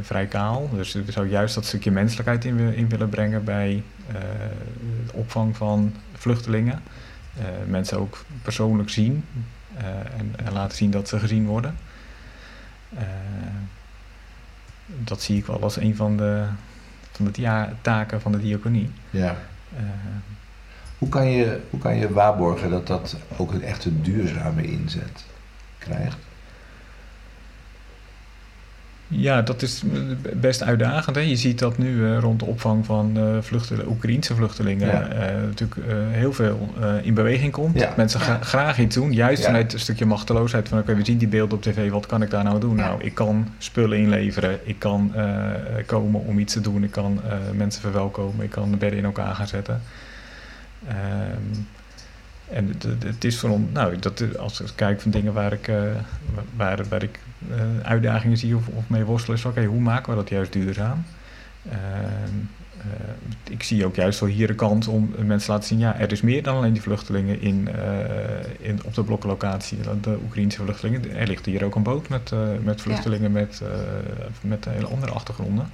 vrij 0.00 0.26
kaal. 0.26 0.70
Dus 0.74 0.92
we 0.92 1.12
zou 1.12 1.28
juist 1.28 1.54
dat 1.54 1.64
stukje 1.64 1.90
menselijkheid 1.90 2.44
in, 2.44 2.58
in 2.58 2.88
willen 2.88 3.08
brengen 3.08 3.44
bij 3.44 3.82
de 5.06 5.12
opvang 5.12 5.56
van 5.56 5.94
vluchtelingen. 6.12 6.82
Mensen 7.66 7.98
ook 7.98 8.24
persoonlijk 8.42 8.90
zien 8.90 9.24
en, 10.16 10.32
en 10.44 10.52
laten 10.52 10.76
zien 10.76 10.90
dat 10.90 11.08
ze 11.08 11.18
gezien 11.18 11.46
worden. 11.46 11.76
Dat 14.96 15.22
zie 15.22 15.36
ik 15.36 15.46
wel 15.46 15.62
als 15.62 15.76
een 15.76 15.96
van 15.96 16.16
de, 16.16 16.44
van 17.12 17.24
de 17.32 17.66
taken 17.80 18.20
van 18.20 18.32
de 18.32 18.40
diaconie. 18.40 18.90
Ja. 19.10 19.36
Eh, 19.76 19.82
Hoe 20.98 21.08
kan, 21.08 21.30
je, 21.30 21.60
hoe 21.70 21.80
kan 21.80 21.96
je 21.96 22.12
waarborgen 22.12 22.70
dat 22.70 22.86
dat 22.86 23.16
ook 23.36 23.52
een 23.52 23.62
echte 23.62 24.00
duurzame 24.00 24.62
inzet 24.62 25.24
krijgt? 25.78 26.16
Ja, 29.10 29.42
dat 29.42 29.62
is 29.62 29.82
best 30.36 30.62
uitdagend. 30.62 31.16
Hè? 31.16 31.22
Je 31.22 31.36
ziet 31.36 31.58
dat 31.58 31.78
nu 31.78 32.04
eh, 32.06 32.18
rond 32.18 32.38
de 32.38 32.44
opvang 32.44 32.86
van 32.86 33.12
eh 33.16 33.24
vluchtelingen, 33.40 33.90
Oekraïnse 33.90 34.34
vluchtelingen 34.34 34.86
Ja. 34.88 35.08
eh, 35.08 35.34
natuurlijk 35.42 35.80
eh, 35.88 35.94
heel 36.10 36.32
veel 36.32 36.68
eh, 36.80 36.88
in 37.02 37.14
beweging 37.14 37.52
komt. 37.52 37.78
Ja. 37.78 37.92
Mensen 37.96 38.20
gra- 38.20 38.38
graag 38.42 38.78
iets 38.78 38.94
doen, 38.94 39.12
juist 39.12 39.40
Ja. 39.40 39.46
vanuit 39.46 39.72
een 39.72 39.78
stukje 39.80 40.04
machteloosheid 40.06 40.68
van 40.68 40.78
oké, 40.78 40.94
we 40.94 41.04
zien 41.04 41.18
die 41.18 41.28
beelden 41.28 41.56
op 41.56 41.62
tv, 41.62 41.90
wat 41.90 42.06
kan 42.06 42.22
ik 42.22 42.30
daar 42.30 42.44
nou 42.44 42.60
doen? 42.60 42.76
Ja. 42.76 42.86
Nou, 42.86 43.02
ik 43.04 43.14
kan 43.14 43.48
spullen 43.58 43.98
inleveren, 43.98 44.58
ik 44.68 44.78
kan 44.78 45.12
eh, 45.14 45.26
komen 45.86 46.24
om 46.24 46.38
iets 46.38 46.52
te 46.52 46.60
doen, 46.60 46.84
ik 46.84 46.90
kan 46.90 47.20
eh, 47.28 47.32
mensen 47.56 47.80
verwelkomen, 47.82 48.44
ik 48.44 48.50
kan 48.50 48.70
bedden 48.78 48.98
in 48.98 49.04
elkaar 49.04 49.34
gaan 49.34 49.46
zetten. 49.48 49.80
Ehm, 50.88 50.96
en 52.50 52.74
het- 53.04 53.24
is 53.24 53.38
voor 53.38 53.50
ons, 53.50 53.72
nou, 53.72 53.98
dat, 53.98 54.38
als 54.38 54.60
ik 54.60 54.72
kijk 54.74 55.00
van 55.00 55.10
dingen 55.10 55.32
waar 55.32 55.52
ik, 55.52 55.68
eh, 55.68 55.82
waar, 56.56 56.88
waar 56.88 57.02
ik 57.02 57.18
eh, 57.50 57.56
uitdagingen 57.82 58.36
zie 58.36 58.56
of, 58.56 58.66
of 58.68 58.88
mee 58.88 59.04
worstel, 59.04 59.34
is 59.34 59.44
oké, 59.44 59.64
hoe 59.64 59.80
maken 59.80 60.10
we 60.10 60.18
dat 60.18 60.28
juist 60.28 60.52
duurzaam? 60.52 61.04
Ehm, 61.70 61.78
eh, 62.78 63.52
ik 63.52 63.62
zie 63.62 63.84
ook 63.84 63.94
juist 63.94 64.20
wel 64.20 64.28
hier 64.28 64.46
de 64.46 64.54
kans 64.54 64.86
om 64.86 65.14
mensen 65.16 65.46
te 65.46 65.52
laten 65.52 65.68
zien, 65.68 65.78
ja, 65.78 65.98
er 65.98 66.12
is 66.12 66.20
meer 66.20 66.42
dan 66.42 66.56
alleen 66.56 66.72
die 66.72 66.82
vluchtelingen 66.82 67.40
in, 67.40 67.68
in, 68.58 68.80
op 68.84 68.94
de 68.94 69.02
bloklocatie, 69.02 69.78
de, 70.00 70.18
Oekraïnse 70.24 70.62
vluchtelingen. 70.62 71.16
Er 71.16 71.26
ligt 71.26 71.46
hier 71.46 71.64
ook 71.64 71.74
een 71.74 71.82
boot 71.82 72.08
met, 72.08 72.32
met 72.62 72.80
vluchtelingen 72.80 73.32
met, 73.32 73.62
met 74.40 74.64
hele 74.64 74.86
andere 74.86 75.12
achtergronden. 75.12 75.70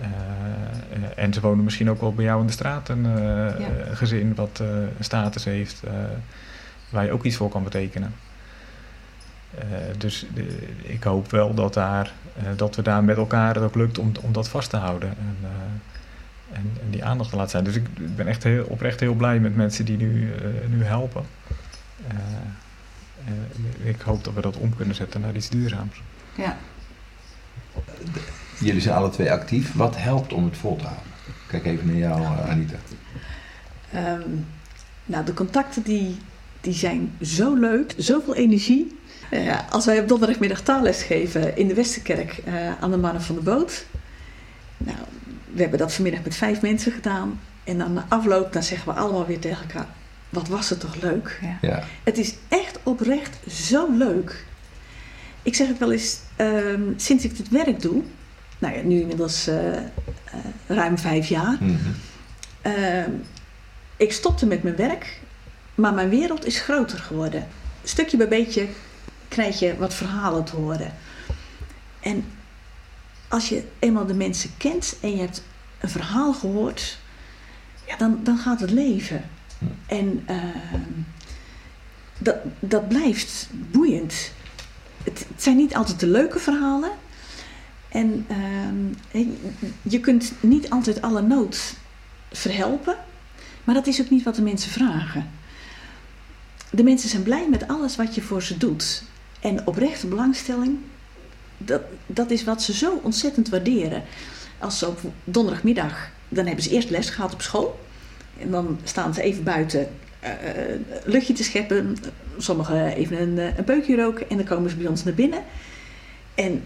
Eh, 0.00 0.06
eh, 0.08 1.02
en 1.24 1.32
ze 1.32 1.40
wonen 1.40 1.64
misschien 1.64 1.90
ook 1.90 2.00
wel 2.00 2.14
bij 2.14 2.24
jou 2.24 2.40
in 2.40 2.46
de 2.46 2.52
straat, 2.52 2.88
een 2.88 3.06
eh, 3.06 3.96
gezin 3.96 4.34
wat 4.34 4.58
eh, 4.60 4.66
een 4.68 5.04
status 5.04 5.44
heeft, 5.44 5.82
eh, 5.82 5.92
waar 6.90 7.04
je 7.04 7.12
ook 7.12 7.24
iets 7.24 7.36
voor 7.36 7.48
kan 7.48 7.64
betekenen. 7.64 8.14
Eh, 9.58 9.64
dus 9.98 10.26
ik 10.82 11.02
hoop 11.02 11.30
wel 11.30 11.54
dat, 11.54 11.74
daar, 11.74 12.12
eh, 12.36 12.44
dat 12.56 12.76
we 12.76 12.82
daar 12.82 13.04
met 13.04 13.16
elkaar 13.16 13.54
het 13.54 13.64
ook 13.64 13.74
lukt 13.74 13.98
om, 13.98 14.12
om 14.20 14.32
dat 14.32 14.48
vast 14.48 14.70
te 14.70 14.76
houden. 14.76 15.08
En, 15.08 15.36
eh, 15.42 15.48
en, 16.58 16.72
en 16.82 16.90
die 16.90 17.04
aandacht 17.04 17.30
te 17.30 17.36
laten 17.36 17.50
zijn. 17.50 17.64
Dus 17.64 17.74
ik 17.76 18.16
ben 18.16 18.26
echt 18.26 18.42
heel, 18.42 18.64
oprecht 18.64 19.00
heel 19.00 19.14
blij 19.14 19.40
met 19.40 19.56
mensen 19.56 19.84
die 19.84 19.96
nu, 19.96 20.32
eh, 20.32 20.44
nu 20.68 20.84
helpen. 20.84 21.24
Eh, 22.08 22.14
eh, 23.26 23.88
ik 23.88 24.00
hoop 24.00 24.24
dat 24.24 24.34
we 24.34 24.40
dat 24.40 24.56
om 24.56 24.76
kunnen 24.76 24.94
zetten 24.94 25.20
naar 25.20 25.34
iets 25.34 25.48
duurzaams. 25.48 26.02
Ja. 26.36 26.56
Jullie 28.64 28.80
zijn 28.80 28.96
alle 28.96 29.10
twee 29.10 29.32
actief. 29.32 29.72
Wat 29.72 29.96
helpt 29.96 30.32
om 30.32 30.44
het 30.44 30.56
vol 30.56 30.76
te 30.76 30.84
houden? 30.84 31.04
Kijk 31.48 31.64
even 31.64 31.86
naar 31.86 31.96
jou, 31.96 32.22
eh, 32.22 32.50
Anita. 32.50 32.76
Ehm, 33.92 34.30
nou, 35.04 35.24
de 35.24 35.34
contacten 35.34 35.82
die, 35.82 36.16
die 36.60 36.72
zijn 36.72 37.16
zo 37.22 37.54
leuk, 37.54 37.94
zoveel 37.96 38.34
energie. 38.34 38.98
Eh, 39.30 39.58
als 39.70 39.84
wij 39.84 40.00
op 40.00 40.08
donderdagmiddag 40.08 40.60
taalles 40.60 41.02
geven 41.02 41.56
in 41.56 41.68
de 41.68 41.74
Westerkerk 41.74 42.40
eh, 42.44 42.80
aan 42.80 42.90
de 42.90 42.96
mannen 42.96 43.22
van 43.22 43.34
de 43.34 43.40
boot. 43.40 43.86
Nou, 44.76 44.98
we 45.52 45.60
hebben 45.60 45.78
dat 45.78 45.92
vanmiddag 45.92 46.22
met 46.22 46.34
vijf 46.34 46.60
mensen 46.60 46.92
gedaan. 46.92 47.40
En 47.64 47.78
dan 47.78 47.92
na 47.92 48.06
afloop, 48.08 48.52
dan 48.52 48.62
zeggen 48.62 48.94
we 48.94 49.00
allemaal 49.00 49.26
weer 49.26 49.40
tegen 49.40 49.62
elkaar, 49.62 49.86
wat 50.28 50.48
was 50.48 50.70
het 50.70 50.80
toch 50.80 51.02
leuk. 51.02 51.40
Ja. 51.60 51.82
Het 52.04 52.18
is 52.18 52.34
echt 52.48 52.78
oprecht 52.82 53.38
zo 53.48 53.86
leuk. 53.96 54.44
Ik 55.42 55.54
zeg 55.54 55.70
ook 55.70 55.78
wel 55.78 55.92
eens, 55.92 56.18
ehm, 56.36 56.82
sinds 56.96 57.24
ik 57.24 57.36
dit 57.36 57.48
werk 57.48 57.80
doe, 57.80 58.02
nou 58.64 58.76
ja, 58.76 58.82
nu 58.82 59.00
inmiddels 59.00 59.46
eh, 59.46 59.76
eh, 59.76 59.82
ruim 60.66 60.98
vijf 60.98 61.28
jaar. 61.28 61.56
Mhm. 61.60 61.74
Ehm, 62.62 63.10
ik 63.96 64.12
stopte 64.12 64.46
met 64.46 64.62
mijn 64.62 64.76
werk, 64.76 65.20
maar 65.74 65.94
mijn 65.94 66.08
wereld 66.08 66.46
is 66.46 66.60
groter 66.60 66.98
geworden. 66.98 67.48
Stukje 67.82 68.16
bij 68.16 68.28
beetje 68.28 68.68
krijg 69.28 69.58
je 69.58 69.76
wat 69.76 69.94
verhalen 69.94 70.44
te 70.44 70.56
horen. 70.56 70.92
En 72.00 72.24
als 73.28 73.48
je 73.48 73.64
eenmaal 73.78 74.06
de 74.06 74.14
mensen 74.14 74.50
kent 74.56 74.96
en 75.00 75.10
je 75.10 75.20
hebt 75.20 75.42
een 75.80 75.88
verhaal 75.88 76.32
gehoord, 76.32 76.98
ja, 77.86 77.96
dan, 77.96 78.20
dan 78.22 78.38
gaat 78.38 78.60
het 78.60 78.70
leven. 78.70 79.24
En 79.86 80.22
ehm, 80.26 80.90
dat, 82.18 82.36
dat 82.60 82.88
blijft 82.88 83.48
boeiend. 83.52 84.32
Het, 85.02 85.26
het 85.28 85.42
zijn 85.42 85.56
niet 85.56 85.74
altijd 85.74 86.00
de 86.00 86.06
leuke 86.06 86.38
verhalen. 86.38 86.90
En 87.94 88.26
ehm, 88.28 89.24
je- 89.82 90.00
kunt 90.00 90.32
niet 90.40 90.70
altijd 90.70 91.02
alle 91.02 91.22
nood 91.22 91.74
verhelpen. 92.32 92.96
Maar 93.64 93.74
dat 93.74 93.86
is 93.86 94.00
ook 94.00 94.10
niet 94.10 94.22
wat 94.22 94.34
de 94.34 94.42
mensen 94.42 94.70
vragen. 94.70 95.30
De 96.70 96.82
mensen 96.82 97.08
zijn 97.08 97.22
blij 97.22 97.46
met 97.50 97.68
alles 97.68 97.96
wat 97.96 98.14
je 98.14 98.22
voor 98.22 98.42
ze 98.42 98.56
doet. 98.58 99.02
En 99.40 99.66
oprechte 99.66 100.06
belangstelling, 100.06 100.78
dat, 101.58 101.82
dat 102.06 102.30
is 102.30 102.44
wat 102.44 102.62
ze 102.62 102.72
zo 102.72 103.00
ontzettend 103.02 103.48
waarderen. 103.48 104.02
Als 104.58 104.78
ze 104.78 104.86
op 104.88 105.00
donderdagmiddag, 105.24 106.10
dan 106.28 106.46
hebben 106.46 106.64
ze 106.64 106.70
eerst 106.70 106.90
les 106.90 107.10
gehad 107.10 107.32
op 107.32 107.42
school. 107.42 107.80
En 108.38 108.50
dan 108.50 108.78
staan 108.84 109.14
ze 109.14 109.22
even 109.22 109.44
buiten 109.44 109.88
eh, 110.20 110.30
luchtje 111.04 111.32
te 111.32 111.44
scheppen. 111.44 111.96
Sommigen 112.38 112.86
even 112.94 113.20
een, 113.20 113.38
eh, 113.38 113.58
een 113.58 113.64
peukje 113.64 113.96
roken 113.96 114.30
en 114.30 114.36
dan 114.36 114.46
komen 114.46 114.70
ze 114.70 114.76
bij 114.76 114.86
ons 114.86 115.04
naar 115.04 115.14
binnen. 115.14 115.42
En 116.34 116.62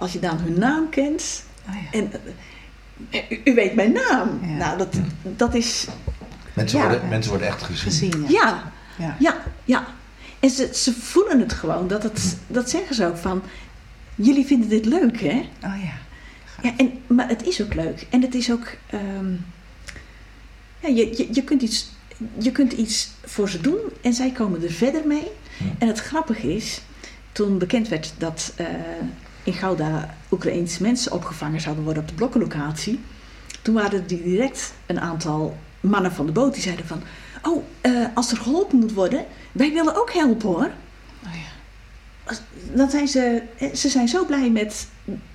als 0.00 0.12
je 0.12 0.18
dan 0.18 0.38
hun 0.38 0.58
naam 0.58 0.88
kent, 0.88 1.44
Oh 1.68 1.74
ja. 1.74 1.98
en 1.98 2.12
eh, 3.10 3.30
u, 3.30 3.40
u 3.44 3.54
weet 3.54 3.74
mijn 3.74 3.92
naam. 3.92 4.40
Ja. 4.42 4.56
Nou, 4.56 4.78
dat, 4.78 4.94
dat 5.22 5.54
is. 5.54 5.86
Mensen, 6.52 6.78
Ja. 6.78 6.88
worden, 6.88 7.08
mensen 7.08 7.30
worden 7.30 7.48
echt 7.48 7.62
gezien. 7.62 7.92
Gezien, 7.92 8.22
ja. 8.28 8.28
Ja, 8.28 8.72
Ja. 8.98 9.16
ja, 9.18 9.36
ja. 9.64 9.86
En 10.40 10.50
ze, 10.50 10.70
ze 10.74 10.92
voelen 10.92 11.40
het 11.40 11.52
gewoon. 11.52 11.88
Dat, 11.88 12.02
het, 12.02 12.36
dat 12.46 12.70
zeggen 12.70 12.94
ze 12.94 13.06
ook 13.06 13.16
van. 13.16 13.42
Jullie 14.14 14.46
vinden 14.46 14.68
dit 14.68 14.84
leuk, 14.84 15.20
hè? 15.20 15.48
Oh 15.64 15.82
ja. 15.82 15.92
Ja, 16.62 16.72
en, 16.76 16.92
maar 17.06 17.28
het 17.28 17.46
is 17.46 17.62
ook 17.62 17.74
leuk. 17.74 18.06
En 18.10 18.22
het 18.22 18.34
is 18.34 18.50
ook. 18.52 18.66
ehm, 18.86 19.32
ja, 20.80 20.88
je, 20.88 21.16
je, 21.16 21.28
je, 21.32 21.42
kunt 21.44 21.62
iets, 21.62 21.90
je 22.38 22.52
kunt 22.52 22.72
iets 22.72 23.10
voor 23.24 23.48
ze 23.48 23.60
doen 23.60 23.78
en 24.02 24.14
zij 24.14 24.30
komen 24.30 24.62
er 24.62 24.70
verder 24.72 25.06
mee. 25.06 25.26
En 25.78 25.88
het 25.88 26.00
grappige 26.00 26.54
is, 26.54 26.80
toen 27.32 27.58
bekend 27.58 27.88
werd 27.88 28.12
dat 28.18 28.52
eh, 28.56 28.66
in 29.42 29.52
Gouda 29.52 30.16
Oekraïense 30.30 30.82
mensen 30.82 31.12
opgevangen 31.12 31.60
zouden 31.60 31.84
worden 31.84 32.02
op 32.02 32.08
de 32.08 32.14
blokkenlocatie, 32.14 33.00
toen 33.62 33.74
waren 33.74 33.98
er 33.98 34.06
direct 34.06 34.72
een 34.86 35.00
aantal 35.00 35.56
mannen 35.80 36.12
van 36.12 36.26
de 36.26 36.32
boot 36.32 36.52
die 36.52 36.62
zeiden 36.62 36.86
van, 36.86 37.02
oh, 37.42 37.64
eh, 37.80 38.06
als 38.14 38.30
er 38.30 38.36
geholpen 38.36 38.78
moet 38.78 38.92
worden, 38.92 39.24
wij 39.52 39.72
willen 39.72 40.00
ook 40.00 40.12
helpen 40.12 40.48
hoor. 40.48 40.70
Oh 41.26 41.32
ja. 41.32 42.36
Dan 42.72 42.90
zijn 42.90 43.08
ze, 43.08 43.42
ze 43.74 43.88
zijn 43.88 44.08
zo 44.08 44.24
blij 44.24 44.50
met 44.50 44.88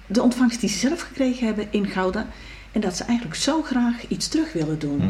de 0.07 0.21
ontvangst 0.21 0.59
die 0.59 0.69
ze 0.69 0.77
zelf 0.77 1.01
gekregen 1.01 1.45
hebben 1.45 1.67
in 1.69 1.87
Gouda. 1.87 2.27
En 2.71 2.81
dat 2.81 2.97
ze 2.97 3.03
eigenlijk 3.03 3.39
zo 3.39 3.61
graag 3.61 4.07
iets 4.07 4.27
terug 4.27 4.53
willen 4.53 4.79
doen. 4.79 5.01
Hm. 5.01 5.09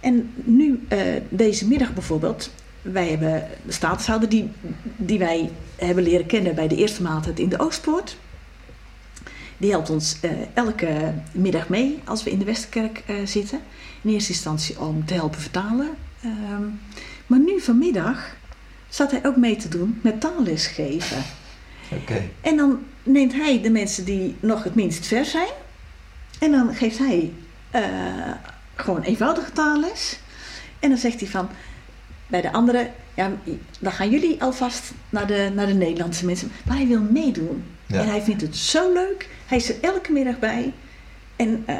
En 0.00 0.32
nu, 0.34 0.84
eh, 0.88 0.98
deze 1.28 1.68
middag 1.68 1.94
bijvoorbeeld, 1.94 2.50
wij 2.92 3.08
hebben 3.08 3.48
de 3.66 3.72
statushouder 3.72 4.28
die, 4.28 4.50
die 4.96 5.18
wij 5.18 5.50
hebben 5.76 6.04
leren 6.04 6.26
kennen 6.26 6.54
bij 6.54 6.68
de 6.68 6.76
eerste 6.76 7.02
maaltijd 7.02 7.38
in 7.38 7.48
de 7.48 7.58
Oostpoort. 7.58 8.16
Die 9.56 9.70
helpt 9.70 9.90
ons 9.90 10.16
eh, 10.20 10.30
elke 10.54 11.14
middag 11.32 11.68
mee 11.68 12.00
als 12.04 12.22
we 12.22 12.30
in 12.30 12.38
de 12.38 12.44
Westerkerk 12.44 13.02
eh, 13.06 13.16
zitten. 13.24 13.60
In 14.02 14.10
eerste 14.10 14.32
instantie 14.32 14.80
om 14.80 15.04
te 15.04 15.14
helpen 15.14 15.40
vertalen. 15.40 15.88
Ehm, 16.22 16.62
maar 17.26 17.38
nu 17.38 17.60
vanmiddag 17.60 18.36
zat 18.88 19.10
hij 19.10 19.26
ook 19.26 19.36
mee 19.36 19.56
te 19.56 19.68
doen 19.68 20.00
met 20.02 20.20
taalles 20.20 20.66
geven. 20.66 21.22
En 22.40 22.56
dan 22.56 22.78
neemt 23.02 23.32
hij 23.32 23.62
de 23.62 23.70
mensen 23.70 24.04
die 24.04 24.36
nog 24.40 24.64
het 24.64 24.74
minst 24.74 25.06
ver 25.06 25.24
zijn. 25.24 25.52
En 26.38 26.50
dan 26.50 26.74
geeft 26.74 26.98
hij 26.98 27.32
eh, 27.70 27.82
gewoon 28.74 29.02
eenvoudige 29.02 29.52
taalles. 29.52 30.18
En 30.78 30.88
dan 30.88 30.98
zegt 30.98 31.20
hij 31.20 31.28
van, 31.28 31.48
bij 32.26 32.40
de 32.40 32.52
anderen, 32.52 32.90
ja, 33.14 33.32
dan 33.80 33.92
gaan 33.92 34.10
jullie 34.10 34.42
alvast 34.42 34.92
naar 35.10 35.26
de, 35.26 35.50
naar 35.54 35.66
de 35.66 35.74
Nederlandse 35.74 36.26
mensen. 36.26 36.50
Maar 36.66 36.76
hij 36.76 36.86
wil 36.86 37.02
meedoen. 37.02 37.64
Ja. 37.86 38.00
En 38.00 38.08
hij 38.08 38.22
vindt 38.22 38.42
het 38.42 38.56
zo 38.56 38.92
leuk. 38.92 39.28
Hij 39.46 39.58
is 39.58 39.68
er 39.68 39.76
elke 39.80 40.12
middag 40.12 40.38
bij. 40.38 40.72
En 41.36 41.62
eh, 41.66 41.76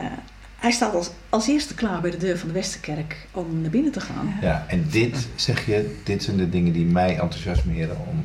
hij 0.57 0.71
staat 0.71 0.95
als, 0.95 1.11
als 1.29 1.49
eerste 1.49 1.75
klaar 1.75 2.01
bij 2.01 2.11
de 2.11 2.17
deur 2.17 2.39
van 2.39 2.49
de 2.49 2.55
Westerkerk 2.55 3.27
om 3.33 3.61
naar 3.61 3.71
binnen 3.71 3.93
te 3.93 4.01
gaan. 4.01 4.39
Ja, 4.41 4.65
en 4.69 4.87
dit, 4.91 5.29
zeg 5.35 5.67
je, 5.67 5.97
dit 6.05 6.23
zijn 6.23 6.37
de 6.37 6.49
dingen 6.49 6.73
die 6.73 6.85
mij 6.85 7.19
enthousiasmeren 7.19 7.97
om 8.09 8.25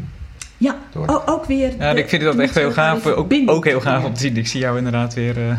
Ja, 0.61 0.77
door 0.91 1.07
o- 1.07 1.23
ook 1.25 1.45
weer. 1.45 1.71
Ja, 1.79 1.93
de- 1.93 1.99
ik 1.99 2.09
vind 2.09 2.21
dat 2.23 2.37
echt 2.37 2.55
heel 2.55 2.71
gaaf. 2.71 3.05
Ook, 3.05 3.65
heel 3.65 3.81
gaaf 3.81 4.03
om 4.03 4.13
te 4.13 4.19
zien. 4.19 4.37
Ik 4.37 4.47
zie 4.47 4.59
jou 4.59 4.77
inderdaad 4.77 5.13
weer 5.13 5.37
eh, 5.49 5.55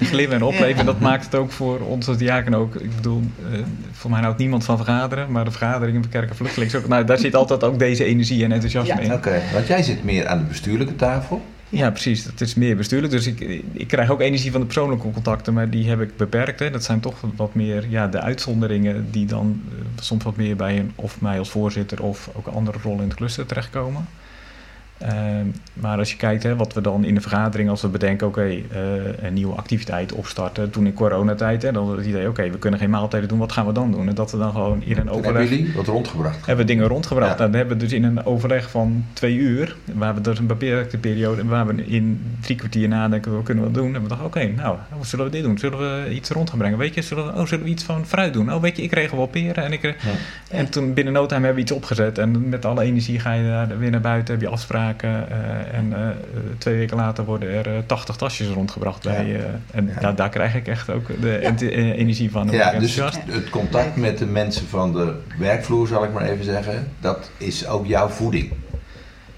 glimmen 0.00 0.36
en 0.36 0.42
opleven. 0.42 0.68
Ja. 0.68 0.76
En 0.78 0.86
dat 0.86 1.00
maakt 1.00 1.24
het 1.24 1.34
ook 1.34 1.50
voor 1.52 1.80
ons 1.80 2.08
als 2.08 2.16
diaken 2.16 2.54
ook. 2.54 2.74
Ik 2.74 2.96
bedoel, 2.96 3.22
eh, 3.52 3.58
voor 3.92 4.10
mij 4.10 4.20
houdt 4.20 4.38
niemand 4.38 4.64
van 4.64 4.76
vergaderen. 4.76 5.30
Maar 5.32 5.44
de 5.44 5.50
vergaderingen 5.50 6.02
van 6.02 6.10
kerk 6.10 6.30
en 6.30 6.76
ook- 6.80 6.88
Nou, 6.88 7.04
daar 7.04 7.18
zit 7.18 7.34
altijd 7.34 7.64
ook 7.64 7.78
deze 7.78 8.04
energie 8.04 8.44
en 8.44 8.52
enthousiasme 8.52 8.94
Ja. 8.94 9.00
in. 9.00 9.12
Oké, 9.12 9.40
want 9.52 9.66
jij 9.66 9.82
zit 9.82 10.04
meer 10.04 10.26
aan 10.26 10.38
de 10.38 10.44
bestuurlijke 10.44 10.96
tafel. 10.96 11.42
Ja, 11.70 11.90
precies. 11.90 12.24
Dat 12.24 12.40
is 12.40 12.54
meer 12.54 12.76
bestuurlijk. 12.76 13.12
Dus 13.12 13.26
ik, 13.26 13.40
ik 13.72 13.88
krijg 13.88 14.10
ook 14.10 14.20
energie 14.20 14.50
van 14.50 14.60
de 14.60 14.66
persoonlijke 14.66 15.10
contacten, 15.12 15.54
maar 15.54 15.70
die 15.70 15.88
heb 15.88 16.00
ik 16.00 16.16
beperkt. 16.16 16.58
Hè. 16.58 16.70
Dat 16.70 16.84
zijn 16.84 17.00
toch 17.00 17.14
wat 17.36 17.54
meer 17.54 17.84
ja, 17.88 18.06
de 18.06 18.20
uitzonderingen 18.20 19.06
die 19.10 19.26
dan 19.26 19.60
eh, 19.70 20.02
soms 20.02 20.24
wat 20.24 20.36
meer 20.36 20.56
bij 20.56 20.78
een, 20.78 20.92
of 20.94 21.20
mij 21.20 21.38
als 21.38 21.50
voorzitter 21.50 22.02
of 22.02 22.30
ook 22.34 22.46
andere 22.46 22.78
rollen 22.82 23.02
in 23.02 23.08
het 23.08 23.16
cluster 23.16 23.46
terechtkomen. 23.46 24.06
Ehm, 24.98 25.46
maar 25.72 25.98
als 25.98 26.10
je 26.10 26.16
kijkt 26.16 26.42
hè, 26.42 26.56
wat 26.56 26.72
we 26.72 26.80
dan 26.80 27.04
in 27.04 27.14
de 27.14 27.20
vergadering, 27.20 27.70
als 27.70 27.82
we 27.82 27.88
bedenken, 27.88 28.26
oké, 28.26 28.42
eh, 28.42 28.62
een 29.20 29.34
nieuwe 29.34 29.54
activiteit 29.54 30.12
opstarten. 30.12 30.70
Toen 30.70 30.86
in 30.86 30.92
coronatijd, 30.92 31.62
hè, 31.62 31.72
dan 31.72 31.86
was 31.86 31.96
het 31.96 32.06
idee, 32.06 32.28
oké, 32.28 32.50
we 32.50 32.58
kunnen 32.58 32.80
geen 32.80 32.90
maaltijden 32.90 33.28
doen, 33.28 33.38
wat 33.38 33.52
gaan 33.52 33.66
we 33.66 33.72
dan 33.72 33.90
doen? 33.92 34.08
En 34.08 34.14
dat 34.14 34.30
we 34.30 34.38
dan 34.38 34.52
gewoon 34.52 34.82
in 34.82 34.96
een 34.96 35.10
overleg 35.10 35.32
hebben 35.32 35.48
jullie 35.48 35.74
wat 35.74 35.86
rondgebracht. 35.86 36.46
hebben 36.46 36.66
we 36.66 36.72
dingen 36.72 36.86
rondgebracht. 36.86 37.30
Ja. 37.30 37.38
Nou, 37.38 37.50
dan 37.50 37.60
hebben 37.60 37.78
we 37.78 37.84
dus 37.84 37.92
in 37.92 38.04
een 38.04 38.24
overleg 38.24 38.70
van 38.70 39.04
twee 39.12 39.34
uur, 39.34 39.76
waar 39.94 40.14
we 40.14 40.20
dus 40.20 40.38
een 40.38 40.46
beperkte 40.46 40.98
periode, 40.98 41.44
waar 41.44 41.66
we 41.66 41.86
in 41.86 42.20
drie 42.40 42.56
kwartier 42.56 42.88
nadenken, 42.88 43.34
wat 43.34 43.42
kunnen 43.42 43.64
we 43.64 43.70
doen? 43.70 43.94
En 43.94 44.02
we 44.02 44.08
dachten, 44.08 44.26
oké, 44.26 44.46
nou, 44.46 44.76
hoe 44.90 45.06
zullen 45.06 45.24
we 45.24 45.30
dit 45.30 45.42
doen? 45.42 45.58
Zullen 45.58 45.78
we 45.78 46.14
iets 46.14 46.30
rond 46.30 46.50
gaan 46.50 46.58
brengen? 46.58 46.78
Weet 46.78 46.94
je, 46.94 47.02
zullen 47.02 47.26
we, 47.26 47.40
oh, 47.40 47.46
zullen 47.46 47.64
we 47.64 47.70
iets 47.70 47.84
van 47.84 48.06
fruit 48.06 48.32
doen? 48.32 48.54
Oh, 48.54 48.60
weet 48.60 48.76
je, 48.76 48.82
ik 48.82 48.92
regel 48.92 49.16
wel 49.16 49.26
peren 49.26 49.64
en 49.64 49.72
ik... 49.72 49.82
Ja. 49.82 49.94
En 50.50 50.70
toen 50.70 50.94
binnen 50.94 51.12
no 51.12 51.26
time 51.26 51.44
hebben 51.44 51.54
we 51.54 51.60
iets 51.60 51.72
opgezet 51.72 52.18
en 52.18 52.48
met 52.48 52.64
alle 52.64 52.82
energie 52.82 53.18
ga 53.18 53.32
je 53.32 53.48
daar 53.48 53.78
weer 53.78 53.90
naar 53.90 54.00
buiten, 54.00 54.34
heb 54.34 54.42
je 54.42 54.48
afspraken 54.48 54.87
eh, 54.96 55.78
en 55.78 55.92
eh, 55.92 56.08
twee 56.58 56.76
weken 56.76 56.96
later 56.96 57.24
worden 57.24 57.48
er 57.50 57.66
eh, 57.66 57.82
80 57.86 58.16
tasjes 58.16 58.48
rondgebracht. 58.48 59.04
Ja. 59.04 59.10
Bij, 59.10 59.36
eh, 59.36 59.44
en 59.70 59.86
Ja. 59.94 60.00
daar- 60.00 60.14
daar 60.14 60.28
krijg 60.28 60.54
ik 60.54 60.68
echt 60.68 60.90
ook 60.90 61.20
de 61.20 61.38
eh, 61.38 61.98
energie 61.98 62.30
van. 62.30 62.48
Ja, 62.50 62.78
dus 62.78 62.94
het, 62.94 63.18
het 63.26 63.50
contact 63.50 63.96
met 63.96 64.18
de 64.18 64.26
mensen 64.26 64.66
van 64.68 64.92
de 64.92 65.14
werkvloer, 65.38 65.86
zal 65.86 66.04
ik 66.04 66.12
maar 66.12 66.22
even 66.22 66.44
zeggen, 66.44 66.88
dat 67.00 67.30
is 67.36 67.66
ook 67.66 67.86
jouw 67.86 68.08
voeding. 68.08 68.52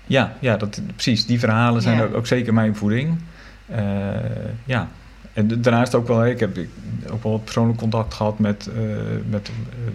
Ja, 0.07 0.33
ja 0.39 0.57
dat, 0.57 0.81
precies. 0.95 1.27
Die 1.27 1.39
verhalen 1.39 1.83
zijn 1.83 1.97
Ja. 1.97 2.03
ook, 2.03 2.15
ook 2.15 2.27
zeker 2.27 2.55
mijn 2.55 2.77
voeding. 2.77 3.19
Eh, 3.67 3.85
ja. 4.65 4.89
En 5.33 5.63
daarnaast 5.63 5.95
ook 5.95 6.09
wel, 6.09 6.27
ik 6.27 6.41
heb 6.41 6.59
ik- 6.59 6.69
ook 7.13 7.23
wel 7.23 7.39
persoonlijk 7.39 7.79
contact 7.79 8.15
gehad 8.15 8.39
met, 8.39 8.67
eh, 8.77 8.83
met 9.31 9.49
eh, 9.49 9.93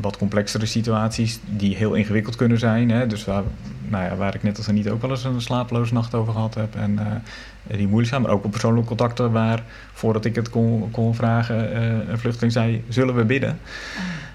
wat 0.00 0.16
complexere 0.16 0.66
situaties 0.66 1.40
die 1.46 1.76
heel 1.76 1.94
ingewikkeld 1.94 2.36
kunnen 2.36 2.58
zijn. 2.58 2.90
Hè? 2.90 3.06
Dus 3.06 3.24
waar, 3.24 3.42
nou 3.88 4.04
ja, 4.04 4.16
waar 4.16 4.34
ik 4.34 4.42
net 4.42 4.56
als 4.56 4.66
niet 4.66 4.88
ook 4.88 5.00
wel 5.00 5.10
eens 5.10 5.24
een 5.24 5.40
slapeloze 5.40 5.94
nacht 5.94 6.14
over 6.14 6.32
gehad 6.32 6.54
heb 6.54 6.74
en 6.76 6.98
eh, 6.98 7.76
die 7.76 7.86
moeilijk 7.86 8.08
zijn. 8.08 8.22
Maar 8.22 8.30
ook 8.30 8.42
wel 8.42 8.50
persoonlijke 8.50 8.88
contacten 8.88 9.32
waar, 9.32 9.62
voordat 9.92 10.24
ik 10.24 10.34
het 10.34 10.50
kon, 10.50 10.90
kon 10.90 11.14
vragen, 11.14 11.76
een 12.10 12.18
vluchteling 12.18 12.52
zei, 12.52 12.84
zullen 12.88 13.14
we 13.14 13.24
bidden? 13.24 13.58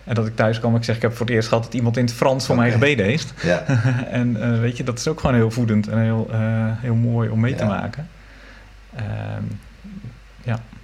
En 0.04 0.16
dat 0.16 0.28
ik 0.28 0.36
thuis 0.36 0.60
kwam, 0.60 0.76
ik 0.76 0.84
zeg, 0.84 0.96
ik 0.96 1.02
heb 1.02 1.16
voor 1.16 1.26
het 1.26 1.36
eerst 1.36 1.48
gehad 1.48 1.64
dat 1.64 1.74
iemand 1.74 1.98
in 1.98 2.06
het 2.06 2.14
Frans 2.14 2.46
voor 2.46 2.56
mij 2.56 2.72
gebeden 2.72 3.06
heeft. 3.06 3.34
Ja, 3.44 3.64
en 4.20 4.60
weet 4.62 4.78
je, 4.78 4.84
dat 4.84 5.00
is 5.00 5.08
ook 5.08 5.20
gewoon 5.20 5.36
heel 5.36 5.52
voedend 5.52 5.88
en 5.88 6.00
heel, 6.02 6.30
heel 6.82 6.96
mooi 6.96 7.30
om 7.30 7.40
mee 7.40 7.56
te 7.56 7.66
maken. 7.66 8.08
Ehm, 8.96 9.44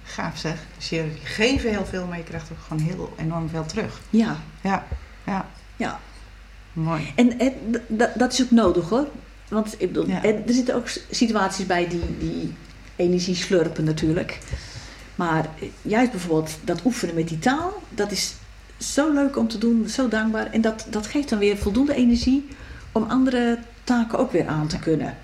Gaaf 0.04 0.38
zeg. 0.38 0.58
Dus 0.76 0.88
je 0.88 1.04
geven 1.22 1.70
heel 1.70 1.86
veel, 1.86 2.06
maar 2.06 2.18
je 2.18 2.24
krijgt 2.24 2.50
ook 2.52 2.58
gewoon 2.68 2.82
heel 2.82 3.14
enorm 3.16 3.48
veel 3.48 3.66
terug. 3.66 4.00
Ja, 4.10 4.36
Ja, 4.60 4.86
ja. 5.26 5.46
Ja. 5.76 6.00
Mooi. 6.72 7.12
en, 7.14 7.38
dat 8.16 8.32
is 8.32 8.42
ook 8.42 8.50
nodig 8.50 8.88
hoor. 8.88 9.08
Want 9.48 9.74
ik 9.78 9.92
bedoel, 9.92 10.08
Ja. 10.08 10.24
er 10.24 10.42
zitten 10.46 10.74
ook 10.74 10.88
situaties 11.10 11.66
bij 11.66 11.88
die, 11.88 12.18
die 12.18 12.54
energie 12.96 13.34
slurpen 13.34 13.84
natuurlijk. 13.84 14.38
Maar 15.14 15.48
eh, 15.60 15.68
juist 15.82 16.10
bijvoorbeeld 16.10 16.56
dat 16.64 16.84
oefenen 16.84 17.14
met 17.14 17.28
die 17.28 17.38
taal, 17.38 17.82
dat 17.88 18.10
is 18.10 18.34
zo 18.76 19.12
leuk 19.12 19.36
om 19.36 19.48
te 19.48 19.58
doen, 19.58 19.88
zo 19.88 20.08
dankbaar. 20.08 20.50
En 20.50 20.60
dat, 20.60 20.86
dat 20.90 21.06
geeft 21.06 21.28
dan 21.28 21.38
weer 21.38 21.56
voldoende 21.56 21.94
energie 21.94 22.48
om 22.92 23.02
andere 23.08 23.58
taken 23.84 24.18
ook 24.18 24.32
weer 24.32 24.46
aan 24.46 24.66
te 24.66 24.78
kunnen. 24.78 25.16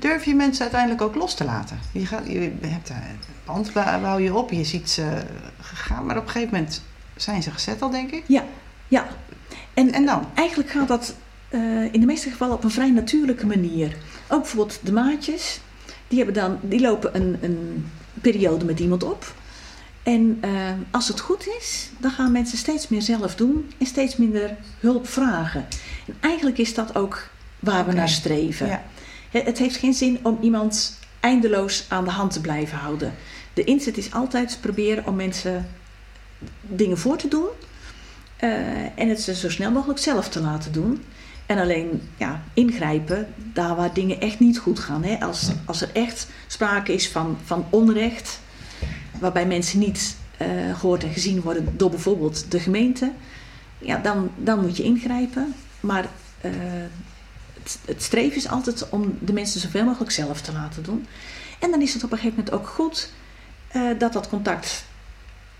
Durf 0.00 0.24
je 0.24 0.34
mensen 0.34 0.62
uiteindelijk 0.62 1.02
ook 1.02 1.14
los 1.14 1.34
te 1.34 1.44
laten? 1.44 1.78
Je, 1.92 2.06
gaat, 2.06 2.26
je 2.26 2.52
hebt 2.60 2.88
een 2.88 3.66
bou 3.72 4.00
bouw 4.00 4.18
je 4.18 4.34
op, 4.34 4.50
je 4.50 4.64
ziet 4.64 4.90
ze 4.90 5.22
gaan, 5.60 6.06
maar 6.06 6.16
op 6.16 6.24
een 6.24 6.30
gegeven 6.30 6.54
moment 6.54 6.82
zijn 7.16 7.42
ze 7.42 7.50
gezetteld, 7.50 7.92
denk 7.92 8.10
ik. 8.10 8.24
Ja, 8.26 8.44
en, 9.74 9.92
En 9.92 10.06
dan? 10.06 10.26
eigenlijk 10.34 10.70
gaat 10.70 10.88
dat 10.88 11.14
eh, 11.48 11.92
in 11.92 12.00
de 12.00 12.06
meeste 12.06 12.30
gevallen 12.30 12.54
op 12.54 12.64
een 12.64 12.70
vrij 12.70 12.90
natuurlijke 12.90 13.46
manier. 13.46 13.96
Ook 14.28 14.40
bijvoorbeeld 14.40 14.78
de 14.82 14.92
maatjes, 14.92 15.60
die, 16.08 16.16
hebben 16.16 16.34
dan, 16.34 16.58
die 16.62 16.80
lopen 16.80 17.16
een, 17.16 17.38
een 17.40 17.90
periode 18.20 18.64
met 18.64 18.80
iemand 18.80 19.02
op. 19.02 19.34
En 20.02 20.38
eh, 20.40 20.50
als 20.90 21.08
het 21.08 21.20
goed 21.20 21.46
is, 21.58 21.90
dan 21.98 22.10
gaan 22.10 22.32
mensen 22.32 22.58
steeds 22.58 22.88
meer 22.88 23.02
zelf 23.02 23.34
doen 23.34 23.70
en 23.78 23.86
steeds 23.86 24.16
minder 24.16 24.56
hulp 24.78 25.08
vragen. 25.08 25.66
En 26.06 26.14
eigenlijk 26.20 26.58
is 26.58 26.74
dat 26.74 26.94
ook 26.94 27.28
waar 27.58 27.86
we 27.86 27.92
naar 27.92 28.08
streven. 28.08 28.66
Ja. 28.66 28.82
Het 29.30 29.46
het 29.46 29.58
heeft 29.58 29.76
geen 29.76 29.94
zin 29.94 30.18
om 30.22 30.38
iemand 30.40 30.98
eindeloos 31.20 31.84
aan 31.88 32.04
de 32.04 32.10
hand 32.10 32.32
te 32.32 32.40
blijven 32.40 32.78
houden. 32.78 33.14
De 33.54 33.64
inzet 33.64 33.96
is 33.96 34.12
altijd 34.12 34.58
proberen 34.60 35.06
om 35.06 35.14
mensen 35.14 35.68
dingen 36.60 36.98
voor 36.98 37.16
te 37.16 37.28
doen. 37.28 37.48
eh, 38.36 38.50
en 38.98 39.08
het 39.08 39.20
ze 39.20 39.34
zo 39.34 39.50
snel 39.50 39.70
mogelijk 39.70 39.98
zelf 39.98 40.28
te 40.28 40.40
laten 40.40 40.72
doen. 40.72 41.04
En 41.46 41.58
alleen 41.58 42.02
ja, 42.16 42.42
ingrijpen 42.54 43.34
daar 43.52 43.76
waar 43.76 43.94
dingen 43.94 44.20
echt 44.20 44.38
niet 44.38 44.58
goed 44.58 44.78
gaan. 44.78 45.04
Hè? 45.04 45.20
Als, 45.20 45.50
als 45.64 45.80
er 45.80 45.90
echt 45.92 46.28
sprake 46.46 46.92
is 46.92 47.08
van, 47.08 47.38
van 47.44 47.66
onrecht, 47.70 48.40
waarbij 49.18 49.46
mensen 49.46 49.78
niet 49.78 50.16
eh, 50.36 50.78
gehoord 50.78 51.04
en 51.04 51.12
gezien 51.12 51.40
worden 51.40 51.68
door 51.76 51.90
bijvoorbeeld 51.90 52.50
de 52.50 52.60
gemeente, 52.60 53.12
ja, 53.78 53.96
dan, 53.96 54.30
dan 54.36 54.60
moet 54.60 54.76
je 54.76 54.82
ingrijpen. 54.82 55.54
Maar 55.80 56.08
eh, 56.40 56.50
het, 57.84 58.02
streven 58.02 58.36
is 58.36 58.48
altijd 58.48 58.88
om 58.88 59.18
de 59.20 59.32
mensen 59.32 59.60
zoveel 59.60 59.84
mogelijk 59.84 60.10
zelf 60.10 60.40
te 60.40 60.52
laten 60.52 60.82
doen. 60.82 61.06
En 61.58 61.70
dan 61.70 61.80
is 61.82 61.94
het 61.94 62.04
op 62.04 62.12
een 62.12 62.18
gegeven 62.18 62.38
moment 62.38 62.54
ook 62.54 62.66
goed 62.68 63.10
eh, 63.68 63.82
dat 63.98 64.12
dat 64.12 64.28
contact 64.28 64.84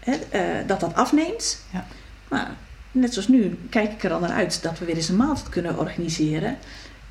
hè, 0.00 0.12
eh, 0.12 0.66
dat 0.66 0.80
dat 0.80 0.94
afneemt. 0.94 1.62
Ja. 1.72 1.86
Maar 2.28 2.50
net 2.92 3.12
zoals 3.12 3.28
nu 3.28 3.58
kijk 3.70 3.92
ik 3.92 4.04
er 4.04 4.12
al 4.12 4.20
naar 4.20 4.30
uit 4.32 4.62
dat 4.62 4.78
we 4.78 4.84
weer 4.84 4.96
eens 4.96 5.08
een 5.08 5.16
maaltijd 5.16 5.48
kunnen 5.48 5.78
organiseren. 5.78 6.56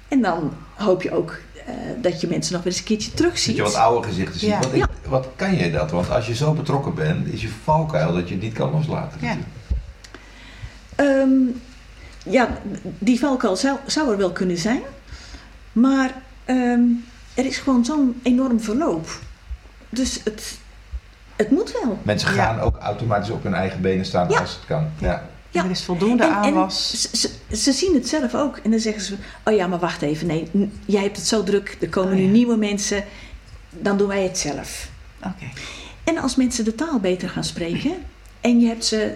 En 0.08 0.22
dan 0.22 0.54
hoop 0.76 1.02
je 1.02 1.12
ook 1.12 1.38
eh, 1.66 1.74
dat 2.02 2.22
je 2.22 2.28
mensen 2.28 2.54
nog 2.54 2.64
weer 2.64 2.72
eens 2.72 2.82
een 2.82 2.88
keertje 2.88 3.14
terugziet. 3.14 3.58
dat 3.58 3.66
je 3.66 3.72
wat 3.72 3.82
oude 3.82 4.08
gezichten 4.08 4.39
ziet. 4.39 4.50
Ja. 4.50 4.60
Wat, 4.60 4.74
ik- 4.74 4.86
wat 5.06 5.28
kan 5.36 5.56
je 5.56 5.72
dat? 5.72 5.91
Want 5.91 6.10
als 6.10 6.28
je 6.28 6.36
zo 6.36 6.54
betrokken 6.54 6.93
bent, 6.95 7.28
is 7.28 7.41
je 7.41 7.50
valkuil 7.64 8.14
dat 8.14 8.28
je 8.28 8.34
het 8.34 8.43
niet 8.43 8.54
kan 8.54 8.72
loslaten. 8.72 9.20
Ja. 9.22 9.38
Ja, 12.30 12.58
die 13.00 13.20
valkuil 13.20 13.56
zou, 13.56 13.78
zou 13.86 14.12
er 14.12 14.18
wel 14.18 14.32
kunnen 14.32 14.58
zijn. 14.58 14.82
Maar 15.72 16.14
ehm, 16.46 16.82
er 17.34 17.46
is 17.46 17.58
gewoon 17.58 17.86
zo'n 17.86 18.20
enorm 18.24 18.60
verloop. 18.62 19.20
Dus 19.90 20.20
het, 20.24 20.58
het 21.36 21.50
moet 21.52 21.72
wel. 21.84 22.00
Mensen 22.04 22.36
Ja. 22.36 22.44
gaan 22.44 22.60
ook 22.60 22.78
automatisch 22.78 23.30
op 23.30 23.44
hun 23.44 23.54
eigen 23.54 23.82
benen 23.82 24.06
staan 24.06 24.30
Ja. 24.30 24.40
als 24.40 24.54
het 24.56 24.66
kan. 24.66 24.90
Ja. 25.00 25.30
Ja. 25.52 25.64
Er 25.64 25.70
is 25.70 25.84
voldoende 25.84 26.24
En- 26.24 26.30
en 26.30 26.36
aanwas. 26.36 27.02
Ze, 27.12 27.18
ze, 27.18 27.56
ze 27.58 27.72
zien 27.72 27.94
het 27.94 28.08
zelf 28.08 28.36
ook. 28.36 28.58
En 28.58 28.72
dan 28.72 28.80
zeggen 28.80 29.02
ze: 29.02 29.16
Oh 29.46 29.56
ja, 29.56 29.68
maar 29.68 29.80
wacht 29.80 30.02
even. 30.02 30.28
Nee, 30.28 30.48
jij 30.86 31.02
hebt 31.02 31.18
het 31.18 31.28
zo 31.28 31.44
druk. 31.44 31.78
Er 31.82 31.90
komen 31.90 32.12
Oh 32.12 32.18
nu 32.18 32.24
nieuwe 32.26 32.56
mensen. 32.58 33.04
Dan 33.70 33.98
doen 33.98 34.08
wij 34.08 34.24
het 34.24 34.38
zelf. 34.38 34.90
Oké. 35.20 35.46
En 36.04 36.18
als 36.18 36.36
mensen 36.36 36.64
de 36.66 36.76
taal 36.76 37.00
beter 37.00 37.30
gaan 37.30 37.44
spreken. 37.44 37.92
En 38.42 38.60
je 38.60 38.68
hebt 38.68 38.86
ze. 38.86 39.16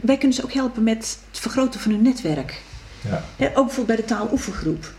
Wij 0.00 0.16
kunnen 0.16 0.36
ze 0.36 0.44
ook 0.44 0.52
helpen 0.52 0.82
met 0.82 1.18
het 1.30 1.40
vergroten 1.40 1.80
van 1.80 1.90
hun 1.90 2.02
netwerk. 2.02 2.62
Ja. 3.36 3.46
Ook 3.54 3.66
bijvoorbeeld 3.66 3.86
bij 3.86 3.96
de 3.96 4.04
taaloefengroep. 4.04 4.92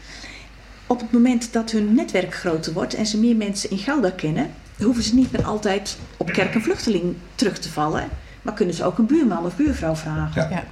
Op 0.87 0.99
het 0.99 1.11
moment 1.11 1.53
dat 1.53 1.71
hun 1.71 1.93
netwerk 1.93 2.35
groter 2.35 2.73
wordt 2.73 2.93
en 2.93 3.05
ze 3.05 3.19
meer 3.19 3.35
mensen 3.35 3.69
in 3.69 3.77
Gouda 3.77 4.09
kennen, 4.09 4.51
hoeven 4.77 5.03
ze 5.03 5.15
niet 5.15 5.31
meer 5.31 5.45
altijd 5.45 5.97
op 6.17 6.31
kerk 6.31 6.53
en 6.53 6.61
vluchteling 6.61 7.15
terug 7.35 7.59
te 7.59 7.69
vallen, 7.69 8.09
maar 8.41 8.53
kunnen 8.53 8.75
ze 8.75 8.83
ook 8.83 8.97
een 8.97 9.05
buurman 9.05 9.45
of 9.45 9.55
buurvrouw 9.55 9.95
vragen. 9.95 10.41
Ja. 10.41 10.49
Ja. 10.49 10.63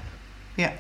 Ja. 0.56 0.72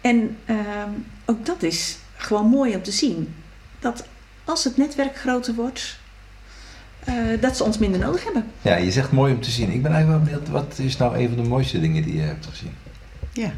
En 0.00 0.36
ehm, 0.44 0.90
ook 1.24 1.46
dat 1.46 1.62
is 1.62 1.96
gewoon 2.16 2.46
mooi 2.46 2.74
om 2.74 2.82
te 2.82 2.92
zien. 2.92 3.34
Dat 3.78 4.04
als 4.44 4.64
het 4.64 4.76
netwerk 4.76 5.16
groter 5.16 5.54
wordt, 5.54 5.98
eh, 7.04 7.14
dat 7.40 7.56
ze 7.56 7.64
ons 7.64 7.78
minder 7.78 8.00
nodig 8.00 8.24
hebben. 8.24 8.44
ja, 8.62 8.76
je 8.76 8.90
zegt 8.90 9.12
mooi 9.12 9.34
om 9.34 9.40
te 9.40 9.50
zien. 9.50 9.70
Ik 9.72 9.82
ben 9.82 9.92
eigenlijk 9.92 10.24
wel 10.24 10.32
benieuwd, 10.32 10.48
wat 10.48 10.78
is 10.78 10.96
nou 10.96 11.18
een 11.18 11.28
van 11.28 11.42
de 11.42 11.48
mooiste 11.48 11.80
dingen 11.80 12.02
die 12.02 12.16
je 12.16 12.22
hebt 12.22 12.46
gezien? 12.46 12.72
Ja. 13.32 13.52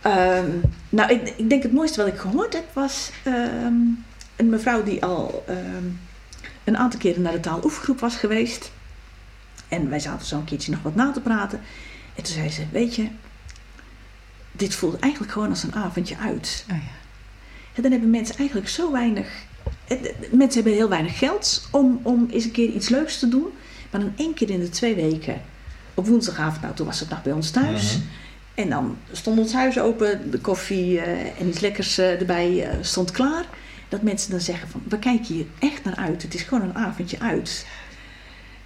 Ehm, 0.00 0.50
nou, 0.88 1.12
ik, 1.12 1.34
ik 1.36 1.48
denk 1.48 1.62
het 1.62 1.72
mooiste 1.72 2.02
wat 2.02 2.12
ik 2.12 2.18
gehoord 2.18 2.52
heb 2.52 2.64
was 2.72 3.10
ehm, 3.22 3.74
een 4.36 4.48
mevrouw 4.48 4.82
die 4.82 5.04
al 5.04 5.44
ehm, 5.46 5.84
een 6.64 6.76
aantal 6.76 7.00
keren 7.00 7.22
naar 7.22 7.32
de 7.32 7.40
taaloefengroep 7.40 8.00
was 8.00 8.16
geweest. 8.16 8.72
En 9.68 9.90
wij 9.90 9.98
zaten 9.98 10.26
zo 10.26 10.36
een 10.36 10.44
keertje 10.44 10.70
nog 10.70 10.82
wat 10.82 10.94
na 10.94 11.12
te 11.12 11.20
praten. 11.20 11.60
En 12.14 12.22
toen 12.22 12.34
zei 12.34 12.50
ze, 12.50 12.64
weet 12.72 12.94
je, 12.94 13.08
dit 14.52 14.74
voelt 14.74 14.98
eigenlijk 14.98 15.32
gewoon 15.32 15.48
als 15.48 15.62
een 15.62 15.74
avondje 15.74 16.16
uit. 16.16 16.64
Oh 16.70 16.76
ja. 16.76 16.94
En 17.74 17.82
dan 17.82 17.90
hebben 17.90 18.10
mensen 18.10 18.36
eigenlijk 18.36 18.68
zo 18.68 18.92
weinig... 18.92 19.28
eh, 19.86 19.96
Mensen 20.30 20.54
hebben 20.54 20.72
heel 20.72 20.88
weinig 20.88 21.18
geld 21.18 21.68
om, 21.70 22.00
om 22.02 22.28
eens 22.30 22.44
een 22.44 22.50
keer 22.50 22.68
iets 22.68 22.88
leuks 22.88 23.18
te 23.18 23.28
doen. 23.28 23.46
Maar 23.90 24.00
dan 24.00 24.12
één 24.16 24.34
keer 24.34 24.50
in 24.50 24.60
de 24.60 24.68
twee 24.68 24.94
weken, 24.94 25.40
op 25.94 26.06
woensdagavond, 26.06 26.62
nou 26.62 26.74
toen 26.74 26.86
was 26.86 27.00
het 27.00 27.08
nog 27.08 27.22
bij 27.22 27.32
ons 27.32 27.50
thuis... 27.50 27.96
Mhm. 27.96 28.06
En 28.54 28.70
dan 28.70 28.96
stond 29.12 29.38
ons 29.38 29.52
huis 29.52 29.78
open, 29.78 30.30
de 30.30 30.38
koffie 30.38 31.00
eh, 31.00 31.40
en 31.40 31.48
iets 31.48 31.60
lekkers 31.60 31.98
eh, 31.98 32.20
erbij 32.20 32.68
stond 32.80 33.10
klaar. 33.10 33.44
Dat 33.88 34.02
mensen 34.02 34.30
dan 34.30 34.40
zeggen 34.40 34.68
van, 34.68 34.82
we 34.88 34.98
kijken 34.98 35.34
hier 35.34 35.46
echt 35.58 35.84
naar 35.84 35.96
uit. 35.96 36.22
Het 36.22 36.34
is 36.34 36.42
gewoon 36.42 36.62
een 36.62 36.74
avondje 36.74 37.20
uit. 37.20 37.66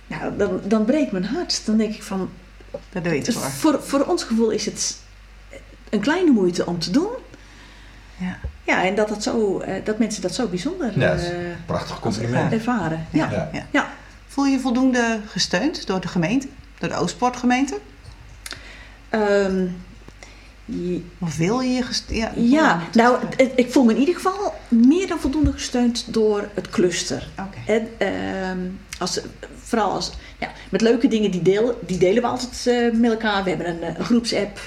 Nou, 0.07 0.37
dan, 0.37 0.61
dan 0.65 0.85
breekt 0.85 1.13
mijn 1.13 1.25
hart. 1.25 1.67
Dan 1.67 1.77
denk 1.77 1.95
ik 1.95 2.03
van, 2.03 2.31
Daar 2.93 3.03
doe 3.03 3.13
je 3.13 3.19
het 3.19 3.35
voor. 3.35 3.51
voor, 3.51 3.83
voor 3.83 4.05
ons 4.05 4.25
gevoel 4.25 4.51
is 4.51 4.65
het 4.65 4.99
een 5.91 6.01
kleine 6.01 6.31
moeite 6.31 6.67
om 6.67 6.79
te 6.79 6.91
doen. 6.91 7.11
Ja. 8.17 8.39
Ja, 8.71 8.85
en 8.85 8.95
dat, 8.95 9.09
dat, 9.09 9.23
zo, 9.23 9.59
eh, 9.61 9.75
dat 9.85 9.99
mensen 9.99 10.23
dat 10.23 10.35
zo 10.35 10.47
bijzonder 10.47 10.99
Ja, 10.99 11.11
dat 11.15 11.21
eh, 11.25 11.31
Prachtig 11.67 12.01
compliment. 12.01 12.53
ervaren. 12.53 13.07
Ja. 13.13 13.29
Ja. 13.31 13.49
Ja. 13.53 13.67
Ja. 13.71 13.89
Voel 14.27 14.45
je 14.45 14.51
je 14.53 14.61
voldoende 14.61 15.21
gesteund 15.27 15.87
door 15.87 16.01
de 16.01 16.09
gemeente? 16.09 16.47
Door 16.79 16.89
de 16.89 16.95
Oostpoortgemeente? 16.95 17.79
Ehm, 19.09 19.67
je- 20.65 21.03
Of 21.19 21.37
wil 21.37 21.61
je 21.61 21.71
je 21.73 21.83
gesteund? 21.83 22.21
Ja, 22.21 22.31
ja, 22.35 22.81
nou, 22.93 23.19
het- 23.37 23.53
ik 23.57 23.73
voel 23.73 23.85
me 23.85 23.93
in 23.93 23.99
ieder 23.99 24.15
geval 24.15 24.55
meer 24.69 25.07
dan 25.09 25.21
voldoende 25.21 25.53
gesteund 25.53 26.13
door 26.13 26.49
het 26.55 26.69
cluster. 26.71 27.29
Oké. 27.39 27.73
En, 27.73 27.89
ehm, 27.99 28.59
als, 28.99 29.21
vooral 29.63 29.91
als, 29.91 30.13
ja, 30.39 30.49
met 30.71 30.81
leuke 30.81 31.09
dingen, 31.09 31.31
die, 31.31 31.43
deel, 31.43 31.79
die 31.87 31.99
delen 31.99 32.23
we 32.23 32.29
altijd 32.29 32.67
eh, 32.67 32.93
met 33.01 33.11
elkaar. 33.11 33.43
We 33.45 33.49
hebben 33.51 33.69
een, 33.69 33.83
een 33.99 34.05
groepsapp. 34.05 34.59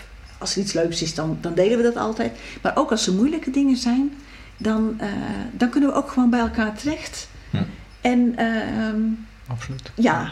Als 0.43 0.55
er 0.55 0.61
iets 0.61 0.73
leuks 0.73 1.01
is, 1.01 1.13
dan, 1.15 1.37
dan 1.41 1.53
delen 1.53 1.77
we 1.77 1.83
dat 1.83 1.95
altijd. 1.97 2.31
Maar 2.61 2.75
ook 2.75 2.91
als 2.91 3.07
er 3.07 3.13
moeilijke 3.13 3.51
dingen 3.51 3.77
zijn, 3.77 4.13
dan, 4.57 4.95
eh, 4.97 5.07
dan 5.51 5.69
kunnen 5.69 5.89
we 5.89 5.95
ook 5.95 6.11
gewoon 6.11 6.29
bij 6.29 6.39
elkaar 6.39 6.75
terecht. 6.75 7.27
Hm. 7.49 7.57
En 8.01 8.33
ehm, 8.35 9.01
Absoluut. 9.47 9.91
ja, 9.95 10.31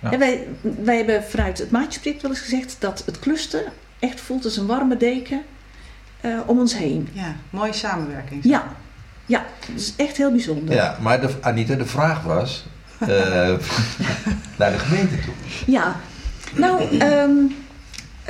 Ja. 0.00 0.10
En 0.10 0.18
wij, 0.18 0.48
wij 0.60 0.96
hebben 0.96 1.24
vanuit 1.24 1.58
het 1.58 1.70
maatjesproject 1.70 2.22
wel 2.22 2.30
eens 2.30 2.40
gezegd 2.40 2.76
dat 2.78 3.02
het 3.06 3.18
cluster 3.18 3.62
echt 3.98 4.20
voelt 4.20 4.44
als 4.44 4.56
een 4.56 4.66
warme 4.66 4.96
deken 4.96 5.42
eh, 6.20 6.38
om 6.46 6.58
ons 6.58 6.76
heen. 6.76 7.08
Ja, 7.12 7.34
mooie 7.50 7.72
samenwerking. 7.72 8.44
Ja, 8.44 8.76
ja, 9.26 9.44
dat 9.66 9.80
is 9.80 9.94
echt 9.96 10.16
heel 10.16 10.30
bijzonder. 10.30 10.74
Ja, 10.74 10.96
maar 11.00 11.20
de, 11.20 11.28
Anita, 11.40 11.74
de 11.74 11.86
vraag 11.86 12.22
was 12.22 12.64
eh, 12.98 13.08
naar 14.58 14.72
de 14.72 14.78
gemeente 14.78 15.20
toe. 15.20 15.34
Ja, 15.66 15.96
nou, 16.54 16.98
ehm, 16.98 17.30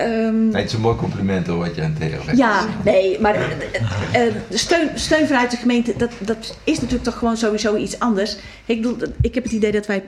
ehm, 0.01 0.49
Nee, 0.49 0.61
het 0.63 0.71
is 0.71 0.73
een 0.73 0.81
mooi 0.81 0.97
compliment 0.97 1.47
hoor, 1.47 1.59
wat 1.59 1.75
je 1.75 1.83
aan 1.83 1.97
Theo 1.99 2.23
zegt. 2.25 2.37
ja, 2.37 2.67
nee, 2.85 3.21
maar 3.21 3.35
eh, 3.35 4.27
eh, 4.27 4.35
de 4.49 4.57
steun, 4.59 4.89
steun 4.95 5.27
vanuit 5.27 5.51
de 5.51 5.57
gemeente, 5.57 5.95
dat, 5.97 6.11
dat 6.19 6.57
is 6.65 6.77
natuurlijk 6.77 7.05
toch 7.05 7.19
gewoon 7.19 7.37
sowieso 7.37 7.77
iets 7.77 7.99
anders. 7.99 8.37
Ik, 8.67 8.83
bedoel, 8.83 9.09
ik 9.21 9.35
heb 9.35 9.45
het 9.45 9.53
idee 9.53 9.73
dat 9.73 9.87
wij 9.87 10.05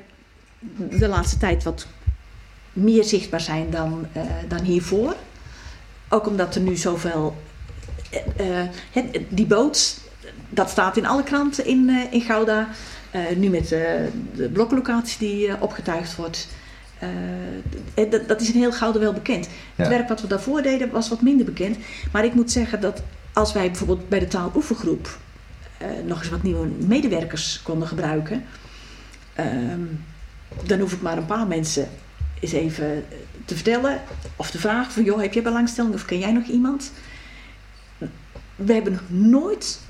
de 0.90 1.08
laatste 1.08 1.36
tijd 1.38 1.62
wat 1.62 1.86
meer 2.72 3.04
zichtbaar 3.04 3.40
zijn 3.40 3.66
dan, 3.70 4.06
eh, 4.12 4.22
dan 4.48 4.60
hiervoor. 4.62 5.14
Ook 6.08 6.26
omdat 6.26 6.54
er 6.54 6.60
nu 6.60 6.76
zoveel. 6.76 7.36
eh, 8.36 8.60
eh, 8.60 8.68
het- 8.90 9.18
die 9.28 9.46
boot, 9.46 9.98
dat 10.48 10.70
staat 10.70 10.96
in 10.96 11.06
alle 11.06 11.22
kranten 11.22 11.66
in, 11.66 11.88
eh, 11.88 12.12
in 12.12 12.20
Gouda. 12.20 12.68
Eh, 13.10 13.20
nu 13.36 13.48
met 13.48 13.72
eh, 13.72 13.80
de 14.34 14.48
bloklocatie 14.48 15.18
die 15.18 15.48
eh, 15.48 15.54
opgetuigd 15.62 16.16
wordt. 16.16 16.48
Eh, 17.02 18.04
eh, 18.04 18.10
dat, 18.10 18.28
dat 18.28 18.40
is 18.40 18.52
in 18.52 18.60
heel 18.60 18.72
Gouda 18.72 18.98
wel 18.98 19.12
bekend. 19.12 19.44
Ja. 19.46 19.52
Het 19.74 19.88
werk 19.88 20.08
wat 20.08 20.20
we 20.20 20.26
daarvoor 20.26 20.62
deden 20.62 20.90
was 20.90 21.08
wat 21.08 21.22
minder 21.22 21.46
bekend. 21.46 21.76
Maar 22.12 22.24
ik 22.24 22.34
moet 22.34 22.50
zeggen 22.50 22.80
dat 22.80 23.02
als 23.32 23.52
wij 23.52 23.66
bijvoorbeeld 23.66 24.08
bij 24.08 24.18
de 24.18 24.26
taaloefengroep 24.28 25.18
eh, 25.78 25.88
nog 26.06 26.18
eens 26.18 26.28
wat 26.28 26.42
nieuwe 26.42 26.66
medewerkers 26.66 27.60
konden 27.62 27.88
gebruiken, 27.88 28.44
ehm, 29.34 29.80
dan 30.64 30.80
hoef 30.80 30.92
ik 30.92 31.02
maar 31.02 31.16
een 31.16 31.26
paar 31.26 31.46
mensen 31.46 31.88
eens 32.40 32.52
even 32.52 33.04
te 33.44 33.54
vertellen 33.54 34.00
of 34.36 34.50
te 34.50 34.58
vragen 34.58 34.92
van 34.92 35.04
joh, 35.04 35.20
heb 35.20 35.32
jij 35.32 35.42
belangstelling 35.42 35.94
of 35.94 36.04
ken 36.04 36.18
jij 36.18 36.32
nog 36.32 36.46
iemand? 36.46 36.92
We 38.56 38.72
hebben 38.72 38.92
nog 38.92 39.02
nooit 39.08 39.80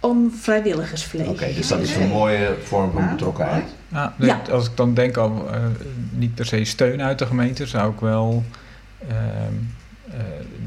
om 0.00 0.32
vrijwilligers 0.32 1.10
Oké, 1.26 1.52
dus 1.54 1.68
dat 1.68 1.80
is 1.80 1.96
een 1.96 2.08
mooie 2.08 2.56
vorm 2.62 2.92
van 2.92 3.02
Ja, 3.02 3.10
betrokkenheid. 3.10 3.74
Ja, 3.92 4.14
Ja. 4.18 4.40
Als 4.50 4.66
ik 4.66 4.76
dan 4.76 4.94
denk 4.94 5.16
al 5.16 5.50
eh, 5.52 5.60
niet 6.10 6.34
per 6.34 6.46
se 6.46 6.64
steun 6.64 7.02
uit 7.02 7.18
de 7.18 7.26
gemeente, 7.26 7.66
zou 7.66 7.92
ik 7.92 8.00
wel 8.00 8.44
ehm, 9.08 9.16
eh, 10.10 10.20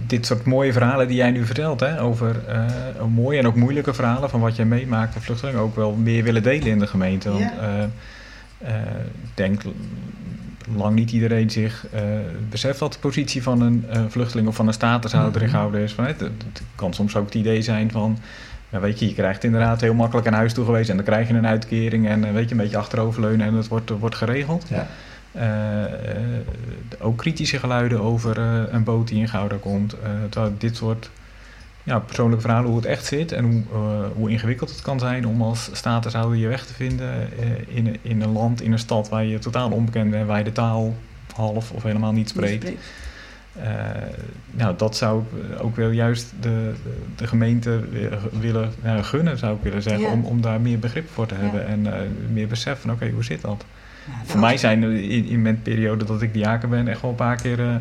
dit 0.08 0.26
soort 0.26 0.46
mooie 0.46 0.74
verhalen 0.74 1.08
die 1.08 1.18
jij 1.18 1.32
nu 1.32 1.46
vertelt, 1.46 1.80
hè, 1.80 2.02
over 2.02 2.48
eh, 2.48 3.04
mooie 3.14 3.40
en 3.40 3.48
ook 3.48 3.56
moeilijke 3.56 3.94
verhalen 3.94 4.30
van 4.30 4.40
wat 4.40 4.56
jij 4.56 4.66
meemaakt 4.66 5.14
van 5.14 5.22
vluchtelingen, 5.22 5.62
ook 5.62 5.76
wel 5.76 5.92
meer 5.92 6.24
willen 6.24 6.44
delen 6.44 6.68
in 6.68 6.80
de 6.80 6.88
gemeente. 6.88 7.30
Want 7.30 7.42
ik 8.62 9.32
denk 9.34 9.62
lang 10.76 10.96
niet 10.96 11.12
iedereen 11.12 11.50
zich 11.50 11.86
beseft 12.50 12.80
wat 12.80 12.94
de 12.94 13.00
positie 13.00 13.44
van 13.44 13.62
een 13.62 13.86
vluchteling 14.10 14.48
of 14.48 14.56
van 14.56 14.68
een 14.68 14.74
statushouder 14.74 15.42
in 15.42 15.48
Mhm. 15.48 15.56
Gouden 15.58 15.82
is. 15.82 15.94
Van, 15.94 16.04
hè, 16.04 16.10
het, 16.10 16.20
het 16.20 16.62
kan 16.76 16.94
soms 16.94 17.16
ook 17.16 17.26
het 17.26 17.36
idee 17.36 17.62
zijn 17.62 17.92
van 17.92 18.18
ja, 18.76 18.82
weet 18.82 19.00
je, 19.00 19.08
je 19.08 19.14
krijgt 19.14 19.44
inderdaad 19.44 19.82
heel 19.82 19.94
makkelijk 19.94 20.28
een 20.28 20.34
huis 20.34 20.54
toegewezen 20.54 20.90
en 20.90 20.96
dan 20.96 21.06
krijg 21.06 21.28
je 21.28 21.34
een 21.34 21.48
uitkering 21.48 22.08
en 22.08 22.24
eh, 22.24 22.32
weet 22.32 22.46
je, 22.50 22.52
een 22.52 22.62
beetje 22.62 22.78
achteroverleunen 22.78 23.48
en 23.48 23.54
het 23.54 23.68
wordt, 23.68 23.90
wordt 23.90 24.16
geregeld. 24.16 24.66
Ja. 24.70 24.88
Eh, 25.32 25.84
eh, 25.84 25.92
ook 27.00 27.18
kritische 27.18 27.60
geluiden 27.60 28.02
over 28.02 28.38
eh, 28.38 28.74
een 28.74 28.84
boot 28.84 29.08
die 29.08 29.20
in 29.20 29.28
Gouda 29.28 29.56
komt. 29.60 29.94
Eh, 29.94 30.10
terwijl 30.30 30.54
dit 30.58 30.76
soort 30.76 31.10
ja, 31.86 32.00
persoonlijke 32.00 32.42
verhalen, 32.42 32.68
hoe 32.68 32.78
het 32.78 32.86
echt 32.86 33.06
zit 33.06 33.32
en 33.32 33.44
hoe, 33.44 33.64
eh, 33.74 34.08
hoe 34.16 34.30
ingewikkeld 34.30 34.70
het 34.70 34.82
kan 34.82 35.00
zijn 35.00 35.28
om 35.28 35.42
als 35.42 35.70
statushouder 35.74 36.38
je 36.38 36.48
weg 36.48 36.66
te 36.66 36.74
vinden 36.74 37.14
eh, 37.40 37.78
in, 37.78 37.98
in 38.02 38.22
een 38.22 38.32
land, 38.32 38.62
in 38.62 38.72
een 38.72 38.80
stad 38.80 39.10
waar 39.10 39.26
je 39.26 39.40
totaal 39.40 39.72
onbekend 39.72 40.12
bent, 40.12 40.28
waar 40.28 40.38
je 40.38 40.44
de 40.44 40.52
taal 40.52 40.96
half 41.36 41.72
of 41.72 41.84
helemaal 41.84 42.12
niet 42.12 42.30
spreekt. 42.30 42.64
Eh, 42.64 42.72
nou, 44.52 44.74
dat 44.78 44.96
zou 44.98 45.22
ik 45.22 45.56
eh, 45.58 45.66
ook 45.66 45.76
wel 45.76 45.90
juist 45.90 46.34
de, 46.40 46.74
de, 47.16 47.28
gemeente 47.28 47.80
wi- 47.90 48.10
willen 48.40 48.72
ja, 48.84 49.02
gunnen, 49.02 49.38
zou 49.38 49.56
ik 49.56 49.64
willen 49.64 49.82
zeggen. 49.82 50.02
Ja. 50.02 50.12
Om, 50.12 50.24
om 50.26 50.42
daar 50.42 50.62
meer 50.62 50.80
begrip 50.80 51.10
voor 51.10 51.26
te 51.26 51.36
Ja. 51.36 51.42
hebben 51.42 51.68
en 51.68 51.94
eh, 51.94 52.00
meer 52.32 52.48
besef 52.48 52.80
van, 52.82 52.92
oké, 52.92 53.10
hoe 53.10 53.24
zit 53.24 53.42
dat? 53.42 53.66
Ja, 54.08 54.12
Voor 54.26 54.40
mij 54.40 54.58
zijn 54.58 54.84
in, 54.84 55.26
in 55.26 55.42
mijn 55.42 55.62
periode 55.62 56.06
dat 56.06 56.22
ik 56.22 56.34
diaken 56.34 56.70
ben 56.70 56.88
echt 56.88 57.02
wel 57.02 57.10
een 57.10 57.16
paar 57.16 57.36
keer 57.36 57.60
eh, 57.60 57.76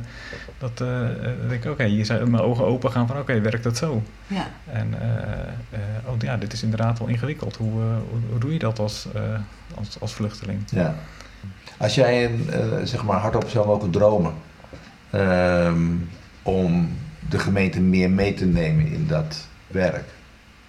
dat 0.59 0.81
eh, 0.81 1.05
eh, 1.11 1.11
dat 1.43 1.53
ik, 1.53 1.65
oké, 1.65 1.85
hier 1.85 2.05
zijn 2.05 2.31
mijn 2.31 2.43
ogen 2.43 2.65
open 2.65 2.91
gaan 2.91 3.07
van, 3.07 3.19
oké, 3.19 3.41
werkt 3.41 3.63
dat 3.65 3.77
zo? 3.77 4.03
Ja. 4.27 4.47
En 4.73 4.95
eh, 5.01 5.09
eh, 5.71 5.81
oh 6.07 6.15
ja, 6.19 6.37
dit 6.37 6.53
is 6.53 6.63
inderdaad 6.63 6.99
wel 6.99 7.09
ingewikkeld. 7.09 7.57
Hoe, 7.57 7.81
eh, 7.83 7.87
hoe, 8.11 8.19
hoe 8.31 8.39
doe 8.39 8.53
je 8.53 8.59
dat 8.59 8.79
als, 8.79 9.07
eh, 9.15 9.23
als, 9.75 10.01
als 10.01 10.13
vluchteling? 10.15 10.59
Ja. 10.71 10.95
Als 11.77 11.95
jij 11.95 12.25
een, 12.25 12.51
eh, 12.51 12.61
zeg 12.85 13.05
maar 13.05 13.19
hardop 13.21 13.49
zou 13.49 13.67
mogen 13.67 13.91
dromen 13.91 14.33
ehm, 15.15 15.83
om 16.43 16.89
de 17.29 17.39
gemeente 17.39 17.81
meer 17.81 18.11
mee 18.11 18.35
te 18.35 18.47
nemen 18.47 18.87
in 18.87 19.07
dat 19.07 19.49
werk, 19.67 20.09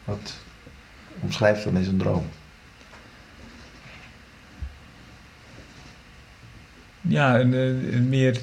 wat 0.04 0.34
omschrijft 1.20 1.64
dan 1.64 1.78
eens 1.78 1.88
een 1.88 1.98
droom? 1.98 2.26
Ja, 7.02 7.40
een, 7.40 7.54
een 7.96 8.10
meer 8.10 8.42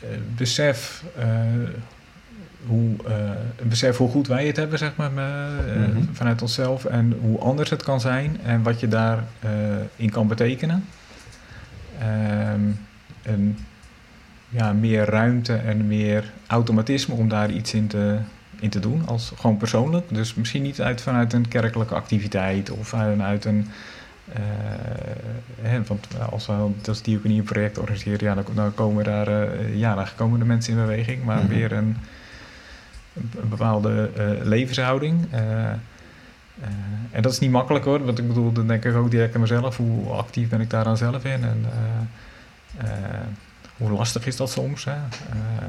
eh, 0.00 0.18
besef, 0.36 1.04
eh, 1.16 1.26
hoe, 2.66 2.96
eh, 3.06 3.14
een 3.56 3.68
besef 3.68 3.96
hoe 3.96 4.08
goed 4.08 4.26
wij 4.26 4.46
het 4.46 4.56
hebben, 4.56 4.78
zeg 4.78 4.96
maar, 4.96 5.10
Mhm. 5.10 6.02
vanuit 6.12 6.42
onszelf. 6.42 6.84
En 6.84 7.16
hoe 7.20 7.38
anders 7.38 7.70
het 7.70 7.82
kan 7.82 8.00
zijn 8.00 8.40
en 8.44 8.62
wat 8.62 8.80
je 8.80 8.88
daarin 8.88 9.26
in 9.96 10.10
kan 10.10 10.26
betekenen. 10.28 10.84
Ehm, 11.98 12.60
een, 13.22 13.58
ja, 14.48 14.72
meer 14.72 15.04
ruimte 15.04 15.54
en 15.54 15.86
meer 15.86 16.32
automatisme 16.46 17.14
om 17.14 17.28
daar 17.28 17.50
iets 17.50 17.74
in 17.74 17.86
te, 17.86 18.16
in 18.60 18.70
te 18.70 18.80
doen, 18.80 19.02
als 19.06 19.32
gewoon 19.36 19.56
persoonlijk. 19.56 20.04
Dus 20.14 20.34
misschien 20.34 20.62
niet 20.62 20.80
uit, 20.80 21.00
vanuit 21.00 21.32
een 21.32 21.48
kerkelijke 21.48 21.94
activiteit 21.94 22.70
of 22.70 22.88
vanuit 22.88 23.44
een. 23.44 23.68
eh, 24.32 24.40
hè, 25.62 25.82
want 25.82 26.06
als 26.30 26.46
we 26.46 26.52
als 26.86 27.02
diaconie 27.02 27.38
een 27.38 27.44
project 27.44 27.78
organiseren, 27.78 28.24
ja, 28.26 28.34
dan, 28.34 28.44
dan 28.54 28.74
komen 28.74 29.04
daar, 29.04 29.28
eh, 29.28 29.76
ja, 29.78 29.94
dan 29.94 30.06
komen 30.16 30.38
de 30.38 30.44
mensen 30.44 30.72
in 30.72 30.78
beweging, 30.80 31.24
maar 31.24 31.38
Mhm. 31.42 31.48
weer 31.48 31.72
een, 31.72 31.96
een 33.14 33.48
bepaalde 33.48 34.10
eh, 34.16 34.24
levenshouding. 34.42 35.26
eh, 35.30 35.70
eh, 35.70 35.76
en 37.10 37.22
dat 37.22 37.32
is 37.32 37.38
niet 37.38 37.50
makkelijk 37.50 37.84
hoor, 37.84 38.04
want 38.04 38.18
ik 38.18 38.26
bedoel, 38.28 38.52
dan 38.52 38.66
denk 38.66 38.84
ik 38.84 38.94
ook 38.94 39.10
direct 39.10 39.34
aan 39.34 39.40
mezelf, 39.40 39.76
hoe 39.76 40.08
actief 40.08 40.48
ben 40.48 40.60
ik 40.60 40.70
daar 40.70 40.84
dan 40.84 40.96
zelf 40.96 41.24
in 41.24 41.44
en 41.44 41.64
eh, 42.78 42.86
eh, 42.90 43.20
hoe 43.76 43.90
lastig 43.90 44.26
is 44.26 44.36
dat 44.36 44.50
soms, 44.50 44.84
hè? 44.84 44.92
Eh, 44.92 45.66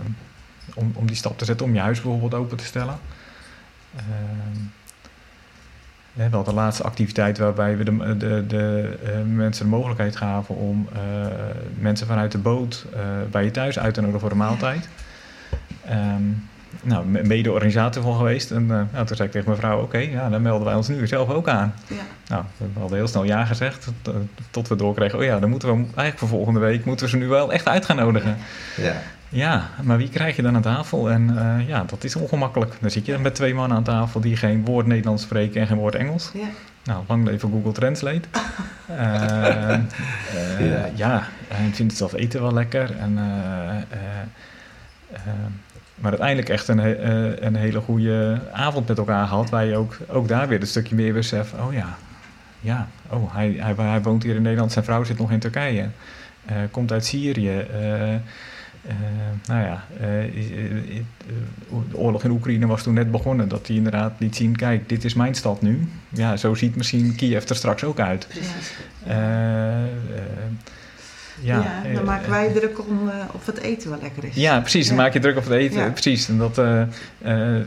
om, 0.75 0.91
om 0.93 1.07
die 1.07 1.15
stap 1.15 1.37
te 1.37 1.45
zetten, 1.45 1.65
om 1.65 1.73
je 1.73 1.79
huis 1.79 2.01
bijvoorbeeld 2.01 2.33
open 2.33 2.57
te 2.57 2.65
stellen. 2.65 2.99
Ehm, 3.95 4.65
wel 6.31 6.43
de 6.43 6.53
laatste 6.53 6.83
activiteit 6.83 7.37
waarbij 7.37 7.77
we 7.77 7.83
de, 7.83 8.17
de, 8.17 8.43
de 8.47 8.97
eh, 9.03 9.11
mensen 9.25 9.65
de 9.65 9.71
mogelijkheid 9.71 10.15
gaven 10.15 10.55
om 10.55 10.87
eh, 10.93 10.99
mensen 11.79 12.07
vanuit 12.07 12.31
de 12.31 12.37
boot 12.37 12.85
eh, 12.93 13.01
bij 13.31 13.43
je 13.43 13.51
thuis 13.51 13.79
uit 13.79 13.93
te 13.93 13.99
nodigen 13.99 14.21
voor 14.21 14.31
een 14.31 14.37
maaltijd. 14.37 14.89
Ehm, 15.85 16.23
nou, 16.83 17.05
me- 17.05 17.23
mede-organisator 17.23 18.03
van 18.03 18.15
geweest. 18.17 18.51
En 18.51 18.61
eh, 18.71 18.81
nou, 18.93 19.05
toen 19.05 19.15
zei 19.15 19.27
ik 19.27 19.33
tegen 19.33 19.47
mijn 19.49 19.61
vrouw, 19.61 19.81
oké, 19.81 19.97
ja, 19.97 20.29
dan 20.29 20.41
melden 20.41 20.65
wij 20.65 20.75
ons 20.75 20.87
nu 20.87 21.07
zelf 21.07 21.29
ook 21.29 21.47
aan. 21.47 21.73
Ja. 21.87 21.95
Nou, 22.27 22.43
we 22.57 22.79
hadden 22.79 22.97
heel 22.97 23.07
snel 23.07 23.23
ja 23.23 23.45
gezegd, 23.45 23.83
tot, 24.01 24.15
eh, 24.15 24.21
tot 24.51 24.67
we 24.67 24.75
doorkregen, 24.75 25.17
oh 25.19 25.23
ja, 25.23 25.39
dan 25.39 25.49
moeten 25.49 25.69
we 25.69 25.75
eigenlijk 25.83 26.17
voor 26.17 26.27
volgende 26.27 26.59
week 26.59 26.85
moeten 26.85 27.05
we 27.05 27.11
ze 27.11 27.17
nu 27.17 27.27
wel 27.27 27.53
echt 27.53 27.67
uit 27.67 27.85
gaan 27.85 27.95
nodigen. 27.95 28.37
Ja. 28.77 28.93
Ja, 29.29 29.69
maar 29.83 29.97
wie 29.97 30.09
krijg 30.09 30.35
je 30.35 30.41
dan 30.41 30.55
aan 30.55 30.61
tafel? 30.61 31.09
En 31.09 31.37
eh, 31.37 31.67
ja, 31.67 31.83
dat 31.87 32.03
is 32.03 32.15
ongemakkelijk. 32.15 32.73
Dan 32.81 32.89
zit 32.91 33.05
je 33.05 33.17
met 33.17 33.35
twee 33.35 33.53
mannen 33.53 33.77
aan 33.77 33.83
tafel 33.83 34.19
die 34.19 34.35
geen 34.37 34.65
woord 34.65 34.85
Nederlands 34.85 35.23
spreken 35.23 35.61
en 35.61 35.67
geen 35.67 35.77
woord 35.77 35.95
Engels. 35.95 36.31
Ja. 36.33 36.47
Nou, 36.83 37.03
lang 37.07 37.25
leven 37.25 37.51
Google 37.51 37.71
Translate. 37.71 38.21
Eh, 38.87 39.73
eh, 39.73 39.79
Ja. 40.59 40.89
ja. 40.95 41.23
en 41.47 41.57
vindt 41.73 41.77
het 41.77 41.97
zelf 41.97 42.13
eten 42.13 42.41
wel 42.41 42.53
lekker. 42.53 42.97
En, 42.97 43.17
eh, 43.17 43.69
eh, 43.77 43.77
eh, 45.11 45.19
maar 45.99 46.11
uiteindelijk 46.11 46.49
echt 46.49 46.67
een, 46.67 46.79
eh, 46.79 47.45
een 47.45 47.55
hele 47.55 47.79
goede 47.79 48.41
avond 48.51 48.87
met 48.87 48.97
elkaar 48.97 49.27
gehad. 49.27 49.49
Waar 49.49 49.65
je 49.65 49.75
ook, 49.75 49.97
ook 50.07 50.27
daar 50.27 50.47
weer 50.47 50.61
een 50.61 50.67
stukje 50.67 50.95
meer 50.95 51.13
beseft. 51.13 51.53
Oh 51.53 51.73
ja, 51.73 51.97
ja. 52.59 52.87
Oh, 53.09 53.35
hij, 53.35 53.55
hij, 53.59 53.73
hij 53.77 54.01
woont 54.01 54.23
hier 54.23 54.35
in 54.35 54.41
Nederland. 54.41 54.71
Zijn 54.71 54.85
vrouw 54.85 55.03
zit 55.03 55.17
nog 55.17 55.31
in 55.31 55.39
Turkije. 55.39 55.87
Eh, 56.45 56.55
komt 56.71 56.91
uit 56.91 57.05
Syrië. 57.05 57.59
eh, 57.59 58.15
nou 59.47 59.65
ja, 59.65 59.83
de 61.89 61.97
oorlog 61.97 62.23
in 62.23 62.31
Oekraïne 62.31 62.67
was 62.67 62.83
toen 62.83 62.93
net 62.93 63.11
begonnen. 63.11 63.47
Dat 63.47 63.67
hij 63.67 63.75
inderdaad 63.75 64.13
liet 64.17 64.35
zien, 64.35 64.55
kijk, 64.55 64.89
dit 64.89 65.03
is 65.03 65.13
mijn 65.13 65.35
stad 65.35 65.61
nu. 65.61 65.89
Ja, 66.09 66.37
zo 66.37 66.53
ziet 66.53 66.75
misschien 66.75 67.15
Kiev 67.15 67.49
er 67.49 67.55
straks 67.55 67.83
ook 67.83 67.99
uit. 67.99 68.27
Precies. 68.27 68.73
Eh, 71.43 71.49
eh, 71.49 71.63
Ja, 71.63 71.81
eh, 71.85 71.95
dan 71.95 72.03
maken 72.05 72.29
wij 72.29 72.51
druk 72.53 72.79
om 72.87 73.09
eh, 73.09 73.15
of 73.31 73.45
het 73.45 73.57
eten 73.59 73.89
wel 73.89 73.99
lekker 74.01 74.23
is. 74.23 74.35
Ja, 74.35 74.59
precies. 74.59 74.87
Dan 74.87 74.95
Ja. 74.97 75.01
maak 75.03 75.13
je 75.13 75.19
druk 75.19 75.37
op 75.37 75.43
het 75.43 75.53
eten. 75.53 75.79
Ja. 75.79 75.89
Precies. 75.89 76.27
En 76.29 76.37
dat, 76.37 76.57
eh, 76.57 76.81
eh, 76.81 77.55
eh, 77.55 77.63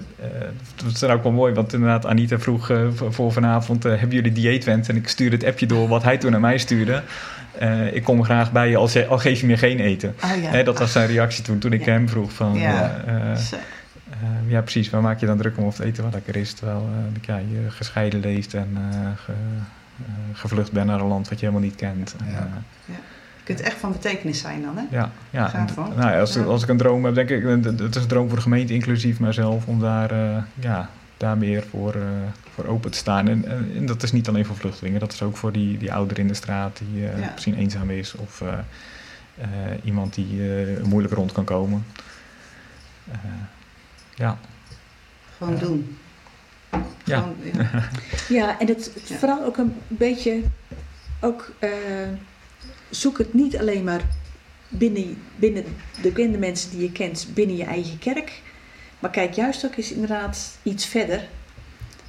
dat 0.77 0.93
is 0.93 0.99
dan 0.99 1.11
ook 1.11 1.23
wel 1.23 1.33
mooi. 1.33 1.55
Want 1.55 1.73
inderdaad, 1.73 2.07
Anita 2.07 2.39
vroeg 2.39 2.71
eh, 2.71 2.87
voor- 2.95 3.33
vanavond... 3.33 3.85
eh, 3.85 3.91
hebben 3.91 4.11
jullie 4.17 4.33
dieetwens? 4.33 4.89
En 4.89 4.97
ik 4.97 5.09
stuurde 5.09 5.37
het 5.37 5.45
appje 5.45 5.67
door 5.67 5.89
wat 5.89 6.03
hij 6.03 6.19
toen 6.19 6.31
naar 6.31 6.41
mij 6.41 6.59
stuurde. 6.59 7.03
Eh, 7.59 7.95
ik 7.95 8.05
kom 8.05 8.25
graag 8.25 8.53
bij 8.53 8.69
je, 8.71 8.77
al, 8.77 8.89
ze- 8.89 9.07
al 9.07 9.19
geef 9.19 9.41
je 9.41 9.47
me 9.47 9.57
geen 9.57 9.81
eten. 9.81 10.15
Oh, 10.25 10.43
ja. 10.43 10.51
Hè, 10.51 10.63
dat 10.63 10.79
was 10.79 10.93
zijn 10.93 11.07
reactie 11.09 11.45
toen, 11.45 11.59
toen 11.59 11.73
ik 11.73 11.85
Ja. 11.85 11.93
hem 11.93 12.09
vroeg 12.09 12.33
van... 12.33 12.55
Ja. 12.59 13.03
eh, 13.07 13.15
eh, 13.15 13.31
eh, 13.33 13.37
ja, 14.47 14.61
precies. 14.61 14.91
Waar 14.91 15.01
maak 15.03 15.21
je 15.21 15.27
dan 15.27 15.37
druk 15.39 15.57
om 15.59 15.65
of 15.65 15.77
het 15.79 15.87
eten 15.87 16.03
wel 16.03 16.13
lekker 16.13 16.37
is? 16.37 16.53
Terwijl 16.53 16.89
eh, 16.93 17.23
ja, 17.27 17.37
je 17.37 17.71
gescheiden 17.71 18.21
leeft 18.21 18.55
en 18.55 18.69
eh, 18.77 18.99
ge- 19.25 19.33
eh, 19.33 20.13
gevlucht 20.33 20.73
bent 20.73 20.87
naar 20.87 21.01
een 21.01 21.07
land 21.07 21.29
wat 21.29 21.41
je 21.41 21.47
helemaal 21.47 21.69
niet 21.69 21.77
kent. 21.79 22.15
En, 22.21 22.27
Ja. 22.33 22.49
Kunt 23.55 23.61
echt 23.69 23.77
van 23.81 23.93
betekenis 23.93 24.41
zijn 24.41 24.63
dan, 24.63 24.77
hè? 24.77 24.97
ja, 24.97 25.11
ja. 25.31 25.49
Gaaf, 25.49 25.69
en- 25.69 25.75
hoor. 25.85 25.95
nou, 25.97 26.11
ja, 26.11 26.21
als, 26.21 26.35
Ja. 26.35 26.43
als 26.43 26.63
ik 26.63 26.69
een 26.69 26.77
droom 26.77 27.05
heb, 27.05 27.15
denk 27.15 27.29
ik, 27.31 27.43
het 27.81 27.97
is 27.97 28.03
een 28.03 28.09
droom 28.09 28.27
voor 28.29 28.37
de 28.37 28.43
gemeente, 28.43 28.73
inclusief 28.75 29.21
mijzelf, 29.21 29.67
om 29.67 29.81
daar, 29.81 30.11
eh, 30.11 30.43
ja, 30.55 30.91
daar 31.17 31.37
meer 31.39 31.63
voor, 31.71 31.95
eh, 31.95 32.01
voor 32.55 32.65
open 32.65 32.91
te 32.91 32.99
staan. 32.99 33.29
En, 33.29 33.45
en, 33.49 33.73
en 33.77 33.87
dat 33.87 34.03
is 34.03 34.13
niet 34.13 34.29
alleen 34.29 34.45
voor 34.47 34.57
vluchtelingen, 34.57 35.01
dat 35.01 35.13
is 35.13 35.23
ook 35.23 35.37
voor 35.37 35.53
die, 35.53 35.79
die 35.79 35.93
ouder 35.93 36.19
in 36.19 36.29
de 36.29 36.35
straat 36.35 36.81
die 36.91 37.07
eh, 37.09 37.19
Ja. 37.21 37.31
misschien 37.33 37.55
eenzaam 37.55 37.91
is 37.91 38.15
of 38.15 38.41
eh, 38.41 38.49
eh, 39.39 39.49
iemand 39.85 40.15
die 40.15 40.55
eh, 40.55 40.83
moeilijk 40.83 41.15
rond 41.15 41.33
kan 41.33 41.45
komen. 41.45 41.85
Eh, 43.11 43.19
ja. 44.15 44.39
Gewoon 45.39 45.59
doen. 45.59 45.97
Ja. 47.05 47.17
Gewoon, 47.19 47.35
ja. 47.53 47.83
Ja, 48.49 48.59
en 48.61 48.67
het, 48.67 48.91
het 48.95 49.09
Ja. 49.09 49.17
vooral 49.17 49.45
ook 49.45 49.57
een 49.57 49.75
beetje, 49.89 50.41
ook 51.21 51.51
eh, 51.59 51.71
zoek 52.91 53.19
het 53.19 53.35
niet 53.35 53.59
alleen 53.59 53.85
maar 53.85 54.03
binnen, 54.69 55.23
binnen 55.37 55.65
de 55.65 56.01
bekende 56.01 56.39
mensen 56.39 56.71
die 56.71 56.81
je 56.81 56.93
kent, 56.93 57.27
binnen 57.35 57.57
je 57.57 57.65
eigen 57.65 57.99
kerk. 57.99 58.43
Maar 58.99 59.11
kijk 59.11 59.35
juist 59.35 59.65
ook 59.67 59.77
eens 59.77 59.93
inderdaad 59.93 60.59
iets 60.63 60.87
verder. 60.87 61.29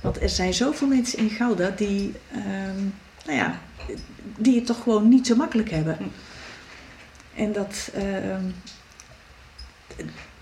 Want 0.02 0.22
er 0.22 0.30
zijn 0.30 0.54
zoveel 0.54 0.88
mensen 0.88 1.20
in 1.20 1.30
Gouda 1.30 1.70
die, 1.70 2.12
ehm, 2.32 2.82
nou 3.26 3.38
ja, 3.38 3.60
die 4.38 4.56
het 4.56 4.66
toch 4.66 4.84
gewoon 4.84 5.08
niet 5.10 5.28
zo 5.28 5.36
makkelijk 5.36 5.70
hebben. 5.70 5.98
En 7.36 7.52
dat, 7.52 7.90
ehm, 7.94 8.44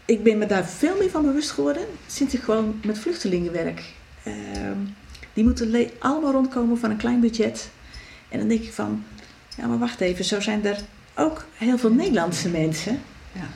ik 0.06 0.24
ben 0.24 0.38
me 0.38 0.46
daar 0.46 0.66
veel 0.66 0.98
meer 0.98 1.10
van 1.10 1.22
bewust 1.24 1.52
geworden 1.52 1.86
sinds 2.08 2.34
ik 2.34 2.42
gewoon 2.42 2.80
met 2.86 3.00
vluchtelingen 3.00 3.52
werk. 3.52 3.84
Ehm, 4.24 4.78
die 5.34 5.44
moeten 5.44 5.70
le- 5.70 5.92
allemaal 6.00 6.32
rondkomen 6.32 6.78
van 6.78 6.90
een 6.90 6.98
klein 6.98 7.20
budget. 7.20 7.70
En 8.30 8.40
dan 8.40 8.48
denk 8.48 8.62
ik 8.62 8.74
van, 8.74 9.04
ja 9.60 9.68
maar 9.68 9.78
wacht 9.78 10.02
even, 10.02 10.26
zo 10.26 10.40
zijn 10.40 10.66
er 10.66 10.80
ook 11.16 11.46
heel 11.58 11.78
veel 11.78 11.94
Nederlandse 11.94 12.50
mensen. 12.50 13.02
Ja. 13.32 13.48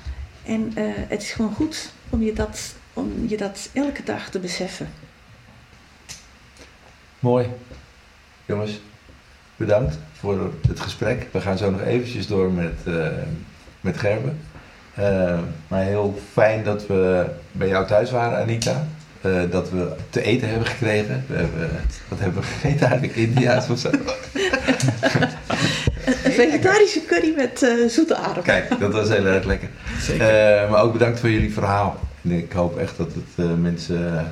En 0.45 0.71
eh, 0.75 0.83
het 0.85 1.21
is 1.21 1.31
gewoon 1.31 1.53
goed 1.53 1.91
om 2.09 2.21
je, 2.23 2.33
dat, 2.33 2.75
om 2.93 3.25
je 3.27 3.37
dat 3.37 3.69
elke 3.73 4.03
dag 4.03 4.29
te 4.29 4.39
beseffen. 4.39 4.89
Mooi. 7.19 7.47
Jongens, 8.45 8.79
bedankt 9.55 9.97
voor 10.13 10.51
het 10.67 10.79
gesprek. 10.79 11.27
We 11.31 11.41
gaan 11.41 11.57
zo 11.57 11.71
nog 11.71 11.81
eventjes 11.81 12.27
door 12.27 12.51
met, 12.51 12.79
eh, 12.85 13.07
met 13.81 13.97
Gerben. 13.97 14.39
Eh, 14.93 15.39
maar 15.67 15.83
heel 15.83 16.19
fijn 16.31 16.63
dat 16.63 16.87
we 16.87 17.25
bij 17.51 17.67
jou 17.67 17.87
thuis 17.87 18.11
waren, 18.11 18.37
Anita. 18.37 18.87
Eh, 19.21 19.41
dat 19.49 19.69
we 19.69 19.95
te 20.09 20.21
eten 20.21 20.49
hebben 20.49 20.67
gekregen. 20.67 21.25
We 21.27 21.35
hebben, 21.35 21.69
wat 22.07 22.19
hebben 22.19 22.41
we 22.41 22.47
gegeten 22.47 22.87
eigenlijk? 22.87 23.15
India's 23.15 23.69
of 23.69 23.79
zo? 23.79 23.89
Vegetarische 26.33 27.05
curry 27.07 27.33
met 27.35 27.63
eh, 27.63 27.87
zoete 27.89 28.15
aardappelen. 28.15 28.67
Kijk, 28.67 28.79
dat 28.79 28.93
was 28.93 29.09
heel 29.09 29.25
erg 29.25 29.43
lekker. 29.45 29.69
Zeker. 29.99 30.27
Eh, 30.63 30.69
maar 30.71 30.81
ook 30.81 30.93
bedankt 30.93 31.19
voor 31.19 31.29
jullie 31.29 31.53
verhaal. 31.53 31.99
Ik 32.21 32.51
hoop 32.51 32.77
echt 32.77 32.97
dat 32.97 33.07
het 33.13 33.45
eh, 33.45 33.53
mensen 33.61 34.31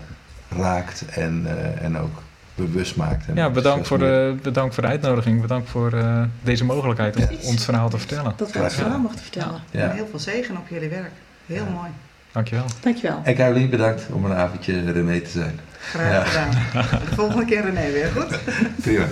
raakt 0.57 1.03
en, 1.13 1.43
eh, 1.47 1.83
en 1.85 1.97
ook 1.97 2.21
bewust 2.55 2.95
maakt. 2.95 3.25
En 3.27 3.35
Ja, 3.35 3.49
bedankt 3.49 3.87
voor, 3.87 3.99
de, 3.99 4.35
bedankt 4.41 4.73
voor 4.73 4.83
de 4.83 4.89
uitnodiging. 4.89 5.41
Bedankt 5.41 5.69
voor 5.69 5.93
eh, 5.93 6.21
deze 6.43 6.65
mogelijkheid 6.65 7.15
om 7.15 7.21
Ja. 7.21 7.27
ons 7.47 7.65
verhaal 7.65 7.89
te 7.89 7.97
vertellen. 7.97 8.33
Dat 8.37 8.51
we 8.51 8.59
ons 8.61 8.73
verhaal 8.75 8.99
mochten 8.99 9.21
vertellen. 9.21 9.61
Ja. 9.71 9.89
heel 9.91 10.07
veel 10.09 10.19
zegen 10.19 10.57
op 10.57 10.67
jullie 10.69 10.89
werk. 10.89 11.11
Heel 11.45 11.63
Ja. 11.65 11.71
mooi. 11.71 11.89
Dankjewel. 12.31 12.65
Dankjewel. 12.81 13.19
En 13.23 13.35
Caroline, 13.35 13.67
bedankt 13.67 14.01
om 14.11 14.25
een 14.25 14.33
avondje 14.33 14.91
René 14.91 15.19
te 15.19 15.29
zijn. 15.29 15.59
Graag 15.79 16.11
Ja. 16.11 16.23
gedaan. 16.23 16.99
De 17.09 17.15
volgende 17.15 17.45
keer 17.45 17.61
René 17.61 17.91
weer, 17.91 18.07
goed? 18.15 18.39
Prima. 18.81 19.05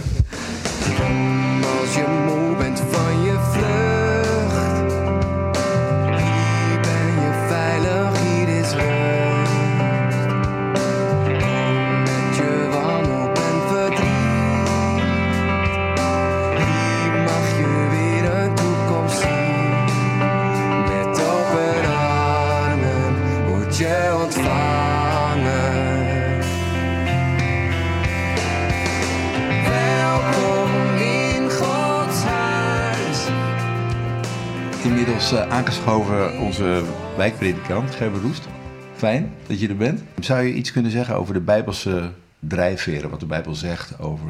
Aangeschoven 35.59 36.39
onze 36.39 36.83
wijkpredikant 37.17 37.95
Gerber 37.95 38.21
Roest. 38.21 38.47
Fijn 38.95 39.33
dat 39.47 39.59
je 39.59 39.67
er 39.67 39.77
bent. 39.77 40.01
Zou 40.19 40.43
je 40.43 40.53
iets 40.53 40.71
kunnen 40.71 40.91
zeggen 40.91 41.15
over 41.15 41.33
de 41.33 41.39
Bijbelse 41.39 42.11
drijfveren, 42.39 43.09
wat 43.09 43.19
de 43.19 43.25
Bijbel 43.25 43.55
zegt 43.55 43.99
over 43.99 44.27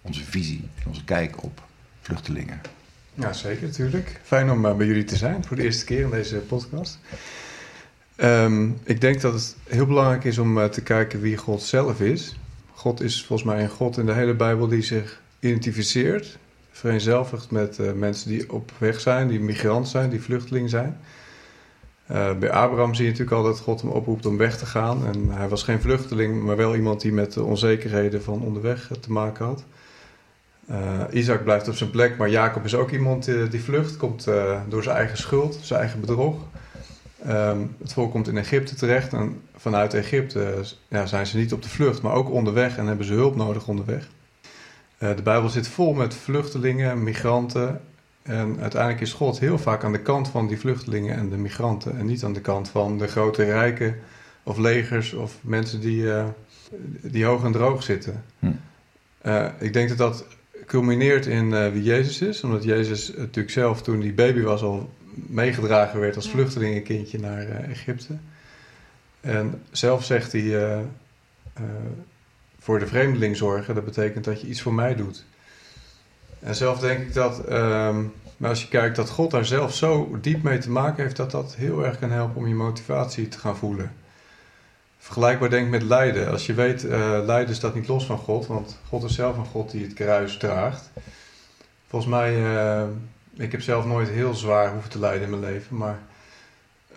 onze 0.00 0.24
visie 0.24 0.68
onze 0.86 1.04
kijk 1.04 1.42
op 1.42 1.62
vluchtelingen? 2.00 2.60
Ja, 3.14 3.32
zeker, 3.32 3.66
natuurlijk. 3.66 4.20
Fijn 4.22 4.50
om 4.50 4.66
eh, 4.66 4.76
bij 4.76 4.86
jullie 4.86 5.04
te 5.04 5.16
zijn 5.16 5.44
voor 5.44 5.56
de 5.56 5.62
eerste 5.62 5.84
keer 5.84 6.00
in 6.00 6.10
deze 6.10 6.36
podcast. 6.36 6.98
Ehm, 8.16 8.68
ik 8.82 9.00
denk 9.00 9.20
dat 9.20 9.32
het 9.32 9.56
heel 9.68 9.86
belangrijk 9.86 10.24
is 10.24 10.38
om 10.38 10.58
eh, 10.58 10.64
te 10.64 10.82
kijken 10.82 11.20
wie 11.20 11.36
God 11.36 11.62
zelf 11.62 12.00
is. 12.00 12.36
God 12.74 13.00
is 13.02 13.24
volgens 13.24 13.48
mij 13.48 13.62
een 13.62 13.70
God 13.70 13.98
in 13.98 14.06
de 14.06 14.12
hele 14.12 14.34
Bijbel 14.34 14.68
die 14.68 14.82
zich 14.82 15.20
identificeert, 15.40 16.38
vereenzelvigt 16.72 17.50
met 17.50 17.78
eh, 17.78 17.92
mensen 17.92 18.28
die 18.28 18.52
op 18.52 18.72
weg 18.78 19.00
zijn, 19.00 19.28
die 19.28 19.40
migrant 19.40 19.88
zijn, 19.88 20.10
die 20.10 20.22
vluchteling 20.22 20.70
zijn. 20.70 20.98
Eh, 22.06 22.38
bij 22.38 22.50
Abraham 22.50 22.94
zie 22.94 23.04
je 23.04 23.10
natuurlijk 23.10 23.36
al 23.36 23.44
dat 23.44 23.58
God 23.58 23.80
hem 23.80 23.90
oproept 23.90 24.26
om 24.26 24.36
weg 24.36 24.58
te 24.58 24.66
gaan. 24.66 25.06
En 25.06 25.28
hij 25.30 25.48
was 25.48 25.62
geen 25.62 25.80
vluchteling, 25.80 26.42
maar 26.42 26.56
wel 26.56 26.74
iemand 26.74 27.00
die 27.00 27.12
met 27.12 27.32
de 27.32 27.42
onzekerheden 27.42 28.22
van 28.22 28.42
onderweg 28.42 28.90
eh, 28.90 28.96
te 28.96 29.12
maken 29.12 29.44
had. 29.44 29.64
Isaac 31.10 31.44
blijft 31.44 31.68
op 31.68 31.74
zijn 31.74 31.90
plek, 31.90 32.16
maar 32.16 32.30
Jacob 32.30 32.64
is 32.64 32.74
ook 32.74 32.90
iemand 32.90 33.24
die 33.50 33.62
vlucht, 33.62 33.96
komt 33.96 34.24
door 34.68 34.82
zijn 34.82 34.96
eigen 34.96 35.16
schuld, 35.18 35.58
zijn 35.62 35.80
eigen 35.80 36.00
bedrog. 36.00 36.36
Ehm, 37.26 37.58
het 37.78 37.92
volk 37.92 38.10
komt 38.10 38.28
in 38.28 38.38
Egypte 38.38 38.74
terecht 38.74 39.12
en 39.12 39.40
vanuit 39.56 39.94
Egypte 39.94 40.64
ja, 40.88 41.06
zijn 41.06 41.26
ze 41.26 41.36
niet 41.36 41.52
op 41.52 41.62
de 41.62 41.68
vlucht, 41.68 42.02
maar 42.02 42.12
ook 42.12 42.30
onderweg 42.30 42.76
en 42.76 42.86
hebben 42.86 43.06
ze 43.06 43.12
hulp 43.12 43.36
nodig 43.36 43.68
onderweg. 43.68 44.08
Eh, 45.02 45.16
de 45.16 45.22
Bijbel 45.22 45.48
zit 45.48 45.68
vol 45.68 45.94
met 45.94 46.14
vluchtelingen, 46.14 47.02
migranten 47.02 47.80
en 48.22 48.60
uiteindelijk 48.60 49.02
is 49.02 49.12
God 49.12 49.38
heel 49.38 49.58
vaak 49.58 49.84
aan 49.84 49.92
de 49.92 50.02
kant 50.02 50.28
van 50.28 50.46
die 50.46 50.58
vluchtelingen 50.58 51.16
en 51.16 51.28
de 51.28 51.36
migranten 51.36 51.98
en 51.98 52.06
niet 52.06 52.24
aan 52.24 52.32
de 52.32 52.40
kant 52.40 52.68
van 52.68 52.98
de 52.98 53.06
grote 53.06 53.44
rijken 53.44 53.96
of 54.42 54.58
legers 54.58 55.12
of 55.12 55.38
mensen 55.40 55.80
die, 55.80 56.12
eh, 56.12 56.24
die 57.02 57.24
hoog 57.24 57.44
en 57.44 57.52
droog 57.52 57.82
zitten. 57.82 58.24
Hm. 58.38 58.46
Eh, 59.18 59.46
ik 59.58 59.72
denk 59.72 59.88
dat 59.88 59.98
dat 59.98 60.26
culmineert 60.66 61.26
in 61.26 61.54
eh, 61.54 61.72
wie 61.72 61.82
Jezus 61.82 62.20
is. 62.20 62.44
Omdat 62.44 62.64
Jezus 62.64 63.12
natuurlijk 63.16 63.50
zelf 63.50 63.82
toen 63.82 64.00
hij 64.00 64.14
baby 64.14 64.40
was 64.40 64.62
al 64.62 64.90
meegedragen 65.14 66.00
werd 66.00 66.16
als 66.16 66.30
vluchtelingenkindje 66.30 67.18
naar 67.18 67.48
eh, 67.48 67.70
Egypte. 67.70 68.16
En 69.20 69.62
zelf 69.70 70.04
zegt 70.04 70.32
hij 70.32 70.40
eh, 70.42 70.78
eh, 71.52 71.64
voor 72.62 72.78
de 72.78 72.86
vreemdeling 72.86 73.36
zorgen. 73.36 73.74
Dat 73.74 73.84
betekent 73.84 74.24
dat 74.24 74.40
je 74.40 74.46
iets 74.46 74.62
voor 74.62 74.74
mij 74.74 74.94
doet. 74.94 75.24
En 76.40 76.54
zelf 76.54 76.78
denk 76.78 77.00
ik 77.00 77.14
dat, 77.14 77.44
ehm, 77.44 78.04
maar 78.36 78.50
als 78.50 78.62
je 78.62 78.68
kijkt 78.68 78.96
dat 78.96 79.10
God 79.10 79.30
daar 79.30 79.44
zelf 79.44 79.74
zo 79.74 80.18
diep 80.20 80.42
mee 80.42 80.58
te 80.58 80.70
maken 80.70 81.02
heeft, 81.02 81.16
dat 81.16 81.30
dat 81.30 81.54
heel 81.54 81.84
erg 81.84 81.98
kan 81.98 82.10
helpen 82.10 82.36
om 82.36 82.48
je 82.48 82.54
motivatie 82.54 83.28
te 83.28 83.38
gaan 83.38 83.56
voelen. 83.56 83.92
Vergelijkbaar 84.98 85.50
denk 85.50 85.64
ik 85.64 85.70
met 85.70 85.82
lijden. 85.82 86.30
Als 86.30 86.46
je 86.46 86.54
weet, 86.54 86.84
eh 86.84 87.18
lijden 87.24 87.54
staat 87.54 87.74
niet 87.74 87.88
los 87.88 88.06
van 88.06 88.18
God, 88.18 88.46
want 88.46 88.78
God 88.88 89.04
is 89.04 89.14
zelf 89.14 89.36
een 89.36 89.44
God 89.44 89.70
die 89.70 89.82
het 89.82 89.94
kruis 89.94 90.36
draagt. 90.36 90.90
Volgens 91.88 92.12
mij, 92.12 92.56
eh, 92.56 92.84
ik 93.34 93.52
heb 93.52 93.60
zelf 93.62 93.84
nooit 93.84 94.08
heel 94.08 94.34
zwaar 94.34 94.72
hoeven 94.72 94.90
te 94.90 94.98
lijden 94.98 95.22
in 95.22 95.30
mijn 95.30 95.52
leven, 95.52 95.76
maar 95.76 95.98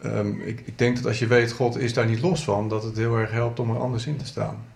ehm, 0.01 0.41
ik, 0.41 0.61
ik 0.65 0.77
denk 0.77 0.95
dat 0.95 1.05
als 1.05 1.19
je 1.19 1.27
weet, 1.27 1.51
God 1.51 1.77
is 1.77 1.93
daar 1.93 2.05
niet 2.05 2.21
los 2.21 2.43
van, 2.43 2.69
dat 2.69 2.83
het 2.83 2.97
heel 2.97 3.17
erg 3.17 3.31
helpt 3.31 3.59
om 3.59 3.69
er 3.69 3.79
anders 3.79 4.05
in 4.05 4.17
te 4.17 4.25
staan. 4.25 4.73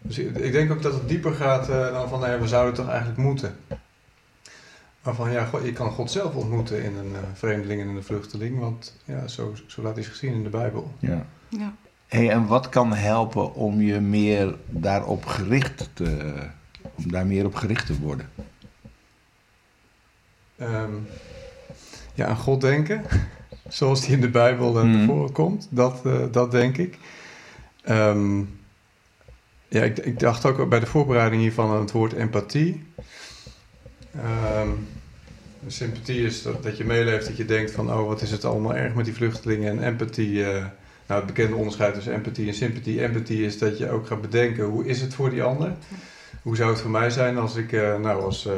Dus, 0.00 0.18
ik, 0.18 0.36
ik 0.36 0.52
denk 0.52 0.70
ook 0.72 0.82
dat 0.82 0.92
het 0.92 1.08
dieper 1.08 1.32
gaat 1.34 1.68
eh, 1.68 1.92
dan 1.92 2.08
van, 2.08 2.20
nou 2.20 2.32
ja, 2.32 2.38
we 2.40 2.48
zouden 2.48 2.74
toch 2.74 2.88
eigenlijk 2.88 3.18
moeten. 3.18 3.56
waarvan 5.02 5.30
ja, 5.32 5.44
God- 5.44 5.64
je 5.64 5.72
kan 5.72 5.90
God 5.90 6.10
zelf 6.10 6.34
ontmoeten 6.34 6.82
in 6.84 6.96
een 6.96 7.14
eh, 7.14 7.20
vreemdeling 7.34 7.80
en 7.80 7.88
in 7.88 7.96
een 7.96 8.02
vluchteling. 8.04 8.58
Want 8.58 8.96
ja, 9.04 9.26
zo, 9.26 9.54
zo 9.66 9.82
laat 9.82 9.94
hij 9.94 10.04
zich 10.04 10.14
zien 10.14 10.32
in 10.32 10.42
de 10.42 10.48
Bijbel. 10.48 10.92
Ja. 10.98 11.26
Ja. 11.48 11.74
Hey, 12.06 12.30
en 12.30 12.46
wat 12.46 12.68
kan 12.68 12.92
helpen 12.94 13.54
om 13.54 13.80
je 13.80 14.00
meer 14.00 14.54
daarop 14.68 15.24
gericht 15.26 15.90
te, 15.92 16.34
om 16.94 17.10
daar 17.12 17.26
meer 17.26 17.44
op 17.44 17.54
gericht 17.54 17.86
te 17.86 17.98
worden? 18.00 18.30
Ehm, 20.56 20.92
ja, 22.14 22.26
aan 22.26 22.36
God 22.36 22.60
denken, 22.60 23.02
zoals 23.68 24.00
die 24.00 24.10
in 24.10 24.20
de 24.20 24.30
Bijbel 24.30 24.78
eh, 24.78 24.84
Mhm. 24.84 24.96
naar 24.96 25.06
voren 25.06 25.32
komt, 25.32 25.66
dat, 25.70 26.06
eh, 26.06 26.18
dat 26.30 26.50
denk 26.50 26.76
ik. 26.76 26.98
Ehm, 27.82 28.40
ja, 29.68 29.82
ik, 29.82 29.98
ik 29.98 30.18
dacht 30.18 30.44
ook 30.44 30.68
bij 30.68 30.80
de 30.80 30.86
voorbereiding 30.86 31.42
hiervan 31.42 31.70
aan 31.70 31.80
het 31.80 31.90
woord 31.92 32.12
empathie. 32.12 32.86
Ehm, 34.14 34.68
sympathie 35.66 36.24
is 36.24 36.42
dat, 36.42 36.62
dat 36.62 36.76
je 36.76 36.84
meeleeft, 36.84 37.26
dat 37.26 37.36
je 37.36 37.44
denkt 37.44 37.70
van, 37.70 37.92
oh, 37.92 38.06
wat 38.06 38.22
is 38.22 38.30
het 38.30 38.44
allemaal 38.44 38.74
erg 38.74 38.94
met 38.94 39.04
die 39.04 39.14
vluchtelingen. 39.14 39.70
En 39.70 39.84
empathie, 39.84 40.44
eh, 40.44 40.64
nou, 41.06 41.20
het 41.20 41.26
bekende 41.26 41.56
onderscheid 41.56 41.94
tussen 41.94 42.12
empathie 42.12 42.48
en 42.48 42.54
sympathie. 42.54 43.02
Empathie 43.02 43.44
is 43.44 43.58
dat 43.58 43.78
je 43.78 43.90
ook 43.90 44.06
gaat 44.06 44.20
bedenken, 44.20 44.64
hoe 44.64 44.86
is 44.86 45.00
het 45.00 45.14
voor 45.14 45.30
die 45.30 45.42
ander? 45.42 45.72
Hoe 46.42 46.56
zou 46.56 46.70
het 46.70 46.80
voor 46.80 46.90
mij 46.90 47.10
zijn 47.10 47.38
als 47.38 47.56
ik, 47.56 47.72
eh, 47.72 47.98
nou, 47.98 48.22
als 48.22 48.46
eh 48.46 48.54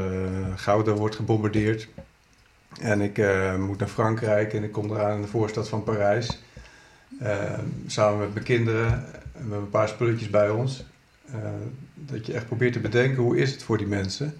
Gouda 0.57 0.93
wordt 0.93 1.17
gebombardeerd 1.17 1.89
en 2.81 3.01
ik 3.01 3.23
moet 3.59 3.79
naar 3.79 3.89
Frankrijk 3.89 4.53
en 4.55 4.65
ik 4.65 4.73
kom 4.73 4.91
eraan 4.91 5.15
in 5.15 5.23
de 5.23 5.29
voorstad 5.29 5.69
van 5.69 5.85
Parijs. 5.85 6.39
eh, 7.19 7.59
samen 7.87 8.19
met 8.19 8.33
mijn 8.33 8.45
kinderen, 8.45 9.05
en 9.33 9.49
met 9.49 9.59
een 9.59 9.71
paar 9.71 9.89
spulletjes 9.89 10.31
bij 10.31 10.51
ons. 10.51 10.85
Eh, 11.33 11.39
dat 11.95 12.27
je 12.27 12.33
echt 12.33 12.47
probeert 12.47 12.73
te 12.73 12.81
bedenken, 12.81 13.23
hoe 13.23 13.37
is 13.39 13.51
het 13.51 13.63
voor 13.63 13.79
die 13.79 13.87
mensen? 13.87 14.35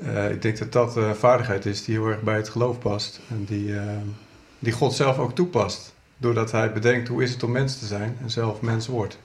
Eh, 0.00 0.30
ik 0.30 0.42
denk 0.42 0.58
dat 0.58 0.72
dat 0.72 0.96
een 0.96 1.16
vaardigheid 1.16 1.66
is 1.66 1.84
die 1.84 1.94
heel 1.94 2.06
erg 2.06 2.22
bij 2.22 2.36
het 2.36 2.48
geloof 2.48 2.78
past. 2.78 3.20
En 3.30 3.44
die, 3.44 3.76
eh, 3.78 3.86
die 4.58 4.72
God 4.72 4.94
zelf 4.94 5.18
ook 5.18 5.34
toepast. 5.34 5.94
Doordat 6.16 6.52
hij 6.52 6.72
bedenkt, 6.72 7.08
hoe 7.08 7.22
is 7.22 7.32
het 7.32 7.42
om 7.42 7.50
mens 7.52 7.78
te 7.78 7.86
zijn? 7.86 8.16
En 8.22 8.30
zelf 8.30 8.60
mens 8.60 8.86
wordt. 8.86 9.18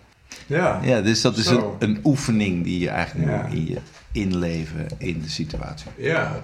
Ja, 0.45 0.79
Ja, 0.83 1.01
dus 1.01 1.21
dat 1.21 1.37
is 1.37 1.45
een, 1.47 1.63
een 1.79 1.99
oefening 2.03 2.63
die 2.63 2.79
je 2.79 2.89
eigenlijk 2.89 3.29
Ja. 3.29 3.45
in 3.45 3.67
je 3.67 3.77
inleven 4.11 4.87
in 4.97 5.21
de 5.21 5.29
situatie. 5.29 5.87
Ja, 5.95 6.41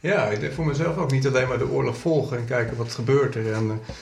ja 0.00 0.24
ik 0.26 0.40
denk 0.40 0.52
voor 0.52 0.66
mezelf 0.66 0.96
ook 0.96 1.10
niet 1.10 1.26
alleen 1.26 1.48
maar 1.48 1.58
de 1.58 1.68
oorlog 1.70 1.96
volgen 1.96 2.38
en 2.38 2.44
kijken 2.44 2.76
wat 2.76 2.92
gebeurt 2.92 3.34
er. 3.34 3.52
En 3.52 3.70
eh, 3.70 3.94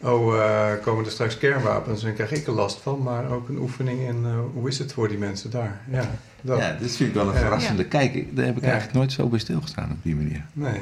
oh, 0.00 0.36
eh, 0.36 0.82
komen 0.82 1.04
er 1.04 1.10
straks 1.10 1.38
kernwapens 1.38 2.04
en 2.04 2.14
krijg 2.14 2.32
ik 2.32 2.46
er 2.46 2.52
last 2.52 2.80
van. 2.80 3.02
Maar 3.02 3.30
ook 3.30 3.48
een 3.48 3.58
oefening 3.58 4.00
in 4.00 4.24
eh, 4.24 4.38
hoe 4.54 4.68
is 4.68 4.78
het 4.78 4.92
voor 4.92 5.08
die 5.08 5.18
mensen 5.18 5.50
daar. 5.50 5.80
Ja, 5.90 6.10
dat. 6.40 6.58
Ja, 6.58 6.76
dit 6.80 6.96
vind 6.96 7.08
ik 7.08 7.14
wel 7.14 7.26
een 7.28 7.32
Ja. 7.34 7.40
verrassende 7.40 7.84
kijk. 7.84 8.36
Daar 8.36 8.44
heb 8.46 8.56
ik 8.56 8.62
Ja. 8.62 8.68
eigenlijk 8.68 8.98
nooit 8.98 9.12
zo 9.12 9.28
bij 9.28 9.38
stilgestaan 9.38 9.90
op 9.90 10.02
die 10.02 10.16
manier. 10.16 10.44
Nee. 10.52 10.80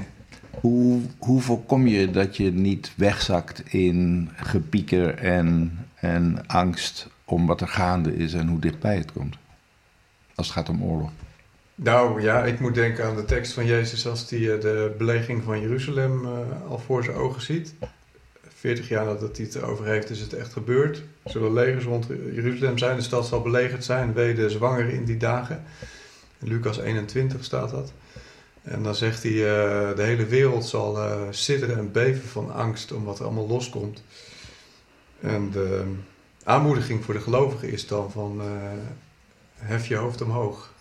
Hoe, 0.61 1.01
hoe 1.19 1.41
voorkom 1.41 1.87
je 1.87 2.11
dat 2.11 2.37
je 2.37 2.53
niet 2.53 2.93
wegzakt 2.97 3.63
in 3.67 4.31
gepieker 4.35 5.15
en, 5.19 5.79
en 5.95 6.47
angst 6.47 7.09
om 7.25 7.47
wat 7.47 7.61
er 7.61 7.69
gaande 7.69 8.17
is 8.17 8.35
en 8.35 8.49
hoe 8.49 8.59
dichtbij 8.59 8.97
het 8.97 9.13
komt? 9.13 9.37
Als 10.35 10.47
het 10.47 10.57
gaat 10.57 10.69
om 10.69 10.83
oorlog. 10.83 11.11
Nou 11.75 12.23
ja, 12.23 12.45
ik 12.45 12.61
moet 12.61 12.75
denken 12.75 13.05
aan 13.07 13.17
de 13.17 13.25
tekst 13.25 13.53
van 13.53 13.67
Jezus 13.67 14.07
als 14.07 14.31
hij 14.31 14.39
eh, 14.55 14.61
de 14.61 14.95
belegering 14.99 15.43
van 15.45 15.61
Jeruzalem 15.61 16.25
eh, 16.25 16.31
al 16.71 16.79
voor 16.79 17.05
zijn 17.05 17.17
ogen 17.17 17.43
ziet. 17.43 17.75
40 18.65 18.89
jaar 18.89 19.05
nadat 19.05 19.37
hij 19.37 19.47
het 19.47 19.55
erover 19.55 19.87
heeft, 19.87 20.11
is 20.11 20.21
het 20.21 20.33
echt 20.33 20.53
gebeurd. 20.53 21.03
Er 21.23 21.31
zullen 21.31 21.53
legers 21.53 21.85
rond 21.85 22.07
Jeruzalem 22.09 22.79
zijn, 22.79 22.97
de 22.97 23.03
stad 23.03 23.27
zal 23.27 23.43
belegerd 23.43 23.85
zijn, 23.85 24.13
wee 24.13 24.49
zwanger 24.51 24.89
in 24.89 25.05
die 25.05 25.17
dagen. 25.17 25.65
In 26.39 26.49
Lucas 26.49 26.79
21 26.79 27.45
staat 27.45 27.71
dat. 27.71 27.93
En 28.63 28.83
dan 28.83 28.95
zegt 28.95 29.23
hij, 29.23 29.33
eh, 29.33 29.97
de 29.97 30.03
hele 30.03 30.27
wereld 30.27 30.67
zal 30.67 30.99
eh 30.99 31.23
sidderen 31.31 31.79
en 31.79 31.93
beven 31.93 32.29
van 32.29 32.53
angst 32.53 32.93
om 32.93 33.05
wat 33.05 33.19
er 33.19 33.25
allemaal 33.25 33.47
loskomt. 33.47 34.03
En 35.21 35.51
de 35.51 35.85
aanmoediging 36.45 37.05
voor 37.05 37.15
de 37.15 37.21
gelovigen 37.21 37.71
is 37.71 37.87
dan 37.87 38.11
van, 38.11 38.41
eh, 38.41 38.47
hef 39.55 39.87
je 39.87 39.97
hoofd 39.97 40.21
omhoog. 40.21 40.73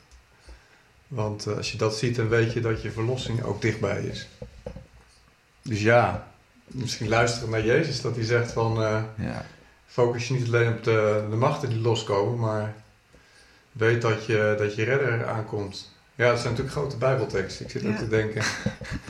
Want 1.07 1.47
als 1.47 1.71
je 1.71 1.77
dat 1.77 1.97
ziet, 1.97 2.15
dan 2.15 2.29
weet 2.29 2.53
je 2.53 2.59
dat 2.59 2.81
je 2.81 2.91
verlossing 2.91 3.43
ook 3.43 3.61
dichtbij 3.61 4.03
is. 4.03 4.27
Dus 5.61 5.81
ja, 5.81 6.32
misschien 6.67 7.07
luisteren 7.07 7.49
naar 7.49 7.65
Jezus, 7.65 8.01
dat 8.01 8.15
hij 8.15 8.25
zegt 8.25 8.51
van... 8.51 8.83
eh, 8.83 9.01
Ja. 9.17 9.45
focus 9.87 10.27
je 10.27 10.33
niet 10.33 10.47
alleen 10.47 10.73
op 10.73 10.83
de, 10.83 11.27
de 11.29 11.35
machten 11.35 11.69
die 11.69 11.79
loskomen, 11.79 12.39
maar 12.39 12.73
weet 13.71 14.01
dat 14.01 14.25
je, 14.25 14.55
dat 14.57 14.75
je 14.75 14.83
redder 14.83 15.25
aankomt. 15.27 15.91
Ja, 16.15 16.29
dat 16.29 16.39
zijn 16.39 16.49
natuurlijk 16.49 16.77
grote 16.77 16.97
bijbelteksten. 16.97 17.65
Ik 17.65 17.71
zit 17.71 17.85
ook 17.85 17.97
te 17.97 18.07
denken, 18.07 18.43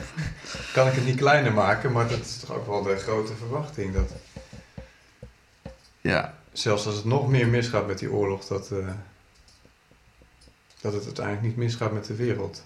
kan 0.72 0.86
ik 0.86 0.92
het 0.94 1.04
niet 1.04 1.16
kleiner 1.16 1.52
maken, 1.52 1.92
maar 1.92 2.08
dat 2.08 2.20
is 2.20 2.36
toch 2.36 2.56
ook 2.56 2.66
wel 2.66 2.82
de 2.82 2.96
grote 2.96 3.34
verwachting. 3.34 3.94
Dat 3.94 4.10
ja. 6.00 6.38
zelfs 6.52 6.86
als 6.86 6.94
het 6.94 7.04
nog 7.04 7.28
meer 7.28 7.48
misgaat 7.48 7.86
met 7.86 7.98
die 7.98 8.10
oorlog, 8.10 8.46
dat, 8.46 8.70
eh, 8.70 8.88
dat 10.80 10.92
het 10.92 11.04
uiteindelijk 11.04 11.46
niet 11.46 11.56
misgaat 11.56 11.92
met 11.92 12.04
de 12.06 12.14
wereld. 12.14 12.62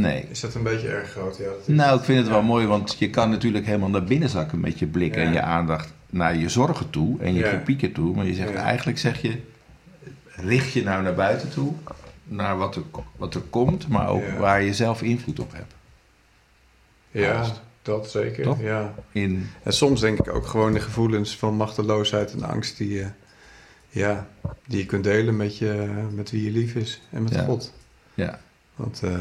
Nee. 0.00 0.26
Is 0.30 0.40
dat 0.40 0.54
een 0.54 0.62
beetje 0.62 0.88
erg 0.88 1.10
groot? 1.10 1.36
Ja, 1.36 1.44
dat 1.44 1.58
is- 1.66 1.74
Nou, 1.74 1.98
ik 1.98 2.04
vind 2.04 2.18
het 2.18 2.28
wel 2.28 2.38
Ja. 2.38 2.44
mooi, 2.44 2.66
want 2.66 2.96
je 2.98 3.10
kan 3.10 3.30
natuurlijk 3.30 3.66
helemaal 3.66 3.88
naar 3.88 4.04
binnen 4.04 4.28
zakken 4.28 4.60
met 4.60 4.78
je 4.78 4.86
blik 4.86 5.16
en 5.16 5.32
je 5.32 5.40
aandacht 5.42 5.92
naar 6.10 6.36
je 6.36 6.48
zorgen 6.48 6.90
toe 6.90 7.20
en 7.20 7.34
je 7.34 7.62
Ja. 7.76 7.88
toe. 7.92 8.14
Maar 8.14 8.26
je 8.26 8.34
zegt 8.34 8.52
Ja. 8.52 8.54
eigenlijk, 8.62 8.98
zeg 8.98 9.22
je, 9.22 9.40
richt 10.28 10.72
je 10.72 10.82
nou 10.82 11.02
naar 11.02 11.14
buiten 11.14 11.50
toe, 11.50 11.72
naar 12.24 12.56
wat 12.56 12.76
er, 12.76 12.82
wat 13.16 13.34
er 13.34 13.40
komt, 13.40 13.88
maar 13.88 14.08
ook 14.08 14.22
Ja. 14.26 14.36
waar 14.36 14.62
je 14.62 14.74
zelf 14.74 15.02
invloed 15.02 15.38
op 15.40 15.52
hebt. 15.52 15.74
Ja, 17.10 17.46
dat 17.82 18.10
zeker. 18.10 18.62
Ja. 18.62 18.94
In, 19.12 19.50
En 19.62 19.72
soms 19.72 20.00
denk 20.00 20.18
ik 20.18 20.34
ook 20.34 20.46
gewoon 20.46 20.72
de 20.72 20.80
gevoelens 20.80 21.36
van 21.36 21.54
machteloosheid 21.54 22.32
en 22.32 22.42
angst 22.42 22.76
die 22.76 22.90
je, 22.90 23.06
ja, 23.88 24.26
die 24.66 24.78
je 24.78 24.86
kunt 24.86 25.04
delen 25.04 25.36
met, 25.36 25.58
je, 25.58 25.88
met 26.14 26.30
wie 26.30 26.44
je 26.44 26.50
lief 26.50 26.74
is 26.74 27.00
en 27.10 27.22
met 27.22 27.34
Ja. 27.34 27.42
God. 27.44 27.72
ja. 28.14 28.38
Want 28.76 29.00
eh, 29.02 29.20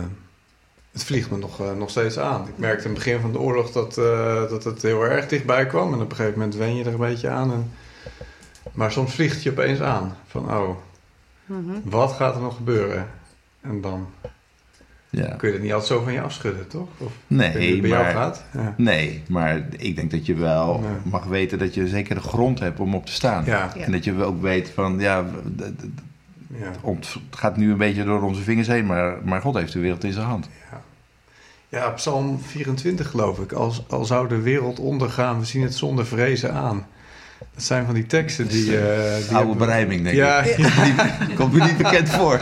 het 0.93 1.03
vliegt 1.03 1.31
me 1.31 1.37
nog, 1.37 1.59
eh, 1.61 1.71
nog 1.77 1.89
steeds 1.89 2.19
aan. 2.19 2.47
Ik 2.47 2.57
merkte 2.57 2.83
in 2.87 2.89
het 2.95 3.03
begin 3.03 3.19
van 3.19 3.31
de 3.31 3.39
oorlog 3.39 3.71
dat, 3.71 3.97
eh, 3.97 4.49
dat 4.49 4.63
het 4.63 4.81
heel 4.81 5.03
erg 5.03 5.27
dichtbij 5.27 5.65
kwam. 5.65 5.93
En 5.93 6.01
op 6.01 6.09
een 6.09 6.15
gegeven 6.15 6.39
moment 6.39 6.55
wen 6.57 6.75
je 6.75 6.83
er 6.83 6.93
een 6.93 6.99
beetje 6.99 7.29
aan. 7.29 7.51
En, 7.51 7.71
maar 8.71 8.91
soms 8.91 9.13
vliegt 9.13 9.43
je 9.43 9.51
opeens 9.51 9.81
aan. 9.81 10.15
Van, 10.27 10.53
oh, 10.55 10.69
Mhm. 11.45 11.73
wat 11.83 12.11
gaat 12.11 12.35
er 12.35 12.41
nog 12.41 12.55
gebeuren? 12.55 13.07
En 13.61 13.81
dan 13.81 14.07
ja. 15.09 15.35
kun 15.35 15.47
je 15.47 15.53
het 15.53 15.63
niet 15.63 15.73
altijd 15.73 15.91
zo 15.91 16.03
van 16.03 16.13
je 16.13 16.21
afschudden, 16.21 16.67
toch? 16.67 16.87
Of 16.97 17.11
Nee, 17.27 17.71
het 17.71 17.81
bij 17.81 17.89
jou 17.89 18.03
maar, 18.03 18.13
gaat. 18.13 18.43
Ja. 18.53 18.73
nee, 18.77 19.23
maar 19.27 19.61
ik 19.77 19.95
denk 19.95 20.11
dat 20.11 20.25
je 20.25 20.33
wel 20.35 20.79
Nee. 20.79 20.89
mag 21.11 21.23
weten 21.23 21.57
dat 21.59 21.73
je 21.73 21.87
zeker 21.87 22.15
de 22.15 22.21
grond 22.21 22.59
hebt 22.59 22.79
om 22.79 22.95
op 22.95 23.05
te 23.05 23.11
staan. 23.11 23.45
Ja, 23.45 23.71
Ja. 23.75 23.81
En 23.83 23.91
dat 23.91 24.03
je 24.03 24.23
ook 24.23 24.41
weet 24.41 24.69
van, 24.69 24.99
ja, 24.99 25.25
ja. 26.59 26.71
ont- 26.81 27.13
het 27.29 27.39
gaat 27.39 27.57
nu 27.57 27.71
een 27.71 27.77
beetje 27.77 28.03
door 28.03 28.21
onze 28.21 28.41
vingers 28.41 28.67
heen, 28.67 28.85
maar, 28.85 29.17
maar 29.23 29.41
God 29.41 29.55
heeft 29.55 29.73
de 29.73 29.79
wereld 29.79 30.03
in 30.03 30.13
zijn 30.13 30.25
hand. 30.25 30.49
Ja, 31.69 31.89
Psalm 31.89 32.39
24 32.41 33.09
geloof 33.09 33.39
ik. 33.39 33.51
Als, 33.51 33.83
al 33.89 34.05
zou 34.05 34.27
de 34.27 34.41
wereld 34.41 34.79
ondergaan, 34.79 35.39
we 35.39 35.45
zien 35.45 35.61
het 35.61 35.75
zonder 35.75 36.05
vrezen 36.05 36.53
aan. 36.53 36.87
Dat 37.53 37.63
zijn 37.63 37.85
van 37.85 37.93
die 37.93 38.05
teksten 38.05 38.47
die... 38.47 38.77
eh 38.79 39.27
die 39.27 39.37
Oude 39.37 39.55
berijming, 39.55 40.03
denk 40.03 40.15
Ja, 40.15 40.41
ik. 40.41 40.55
Komt 41.35 41.53
me 41.53 41.63
niet 41.63 41.77
bekend 41.77 42.09
voor. 42.09 42.39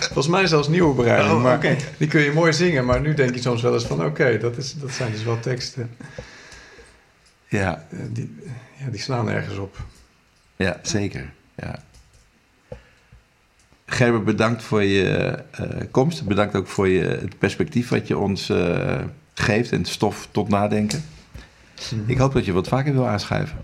volgens 0.00 0.28
mij 0.28 0.46
zelfs 0.46 0.68
nieuwe 0.68 0.94
bereiding. 0.94 1.32
Oh, 1.34 1.42
maar. 1.42 1.76
Die 1.98 2.08
kun 2.08 2.20
je 2.20 2.32
mooi 2.32 2.52
zingen, 2.52 2.84
maar 2.84 3.00
nu 3.00 3.14
denk 3.14 3.34
je 3.34 3.40
soms 3.40 3.62
wel 3.62 3.74
eens 3.74 3.84
van... 3.86 4.04
Oké, 4.04 4.38
dat 4.38 4.54
dat, 4.54 4.74
dat 4.80 4.90
zijn 4.90 5.12
dus 5.12 5.24
wel 5.24 5.40
teksten. 5.40 5.90
Ja, 7.48 7.86
eh, 7.90 7.98
die, 8.08 8.36
ja, 8.78 8.90
die 8.90 9.00
slaan 9.00 9.30
ergens 9.30 9.56
op. 9.58 9.76
ja 10.56 10.78
zeker. 10.82 11.32
Ja. 11.54 11.82
Gerber, 13.92 14.22
bedankt 14.22 14.62
voor 14.62 14.82
je 14.82 15.38
eh, 15.50 15.64
komst. 15.90 16.24
Bedankt 16.26 16.54
ook 16.56 16.66
voor 16.66 16.88
je, 16.88 17.00
het 17.02 17.38
perspectief 17.38 17.88
wat 17.88 18.06
je 18.08 18.18
ons 18.18 18.48
eh, 18.50 18.98
geeft 19.34 19.72
en 19.72 19.84
stof 19.84 20.28
tot 20.30 20.48
nadenken. 20.48 21.04
Ik 22.06 22.18
hoop 22.18 22.32
dat 22.32 22.44
je 22.44 22.52
wat 22.52 22.68
vaker 22.68 22.92
wil 22.92 23.08
aanschuiven. 23.08 23.56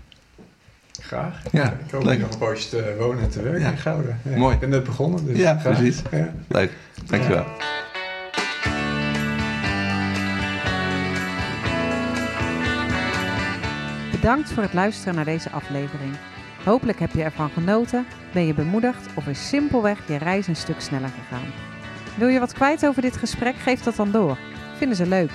Graag. 1.01 1.41
Ja, 1.51 1.65
ik 1.85 1.91
hoop 1.91 2.03
leuk. 2.03 2.11
hier 2.11 2.21
nog 2.21 2.31
een 2.31 2.37
poosje 2.37 2.69
te 2.69 2.95
wonen 2.99 3.23
en 3.23 3.29
te 3.29 3.41
werken 3.41 3.61
Ja. 3.61 3.71
in 3.71 3.77
Gouden. 3.77 4.19
Ja, 4.23 4.37
Mooi. 4.37 4.53
Ik 4.53 4.59
ben 4.59 4.69
net 4.69 4.83
begonnen, 4.83 5.25
dus 5.25 5.37
Ja, 5.37 5.57
graag. 5.59 5.75
precies. 5.77 6.01
Ja. 6.11 6.33
Leuk, 6.47 6.71
dankjewel. 7.05 7.45
Bedankt 14.11 14.51
voor 14.51 14.63
het 14.63 14.73
luisteren 14.73 15.15
naar 15.15 15.25
deze 15.25 15.49
aflevering. 15.49 16.13
Hopelijk 16.69 16.99
heb 16.99 17.11
je 17.11 17.23
ervan 17.23 17.49
genoten, 17.49 18.05
ben 18.33 18.45
je 18.45 18.53
bemoedigd 18.53 19.07
of 19.15 19.27
is 19.27 19.47
simpelweg 19.47 20.07
je 20.07 20.17
reis 20.17 20.47
een 20.47 20.55
stuk 20.55 20.81
sneller 20.81 21.09
gegaan. 21.09 21.53
Wil 22.17 22.27
je 22.27 22.39
wat 22.39 22.53
kwijt 22.53 22.85
over 22.85 23.01
dit 23.01 23.17
gesprek? 23.17 23.55
Geef 23.55 23.81
dat 23.83 23.95
dan 23.95 24.11
door. 24.11 24.37
Vinden 24.77 24.97
ze 24.97 25.07
leuk? 25.07 25.31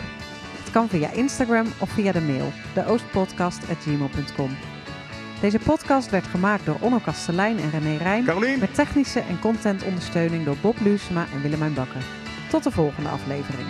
Het 0.62 0.70
kan 0.72 0.88
via 0.88 1.10
Instagram 1.10 1.66
of 1.78 1.90
via 1.90 2.12
de 2.12 2.20
mail, 2.20 2.52
deoostpodcast.gmail.com. 2.74 4.56
Deze 5.40 5.58
podcast 5.58 6.10
werd 6.10 6.26
gemaakt 6.26 6.64
door 6.64 6.76
Onno 6.80 6.98
Kastelein 6.98 7.58
en 7.58 7.70
René 7.70 7.96
Rijn 7.96 8.24
met 8.58 8.74
technische 8.74 9.20
en 9.20 9.38
contentondersteuning 9.38 10.44
door 10.44 10.56
Bob 10.60 10.76
Luusema 10.80 11.26
en 11.32 11.42
Willemijn 11.42 11.74
Bakker. 11.74 12.02
Tot 12.50 12.62
de 12.62 12.70
volgende 12.70 13.08
aflevering. 13.08 13.68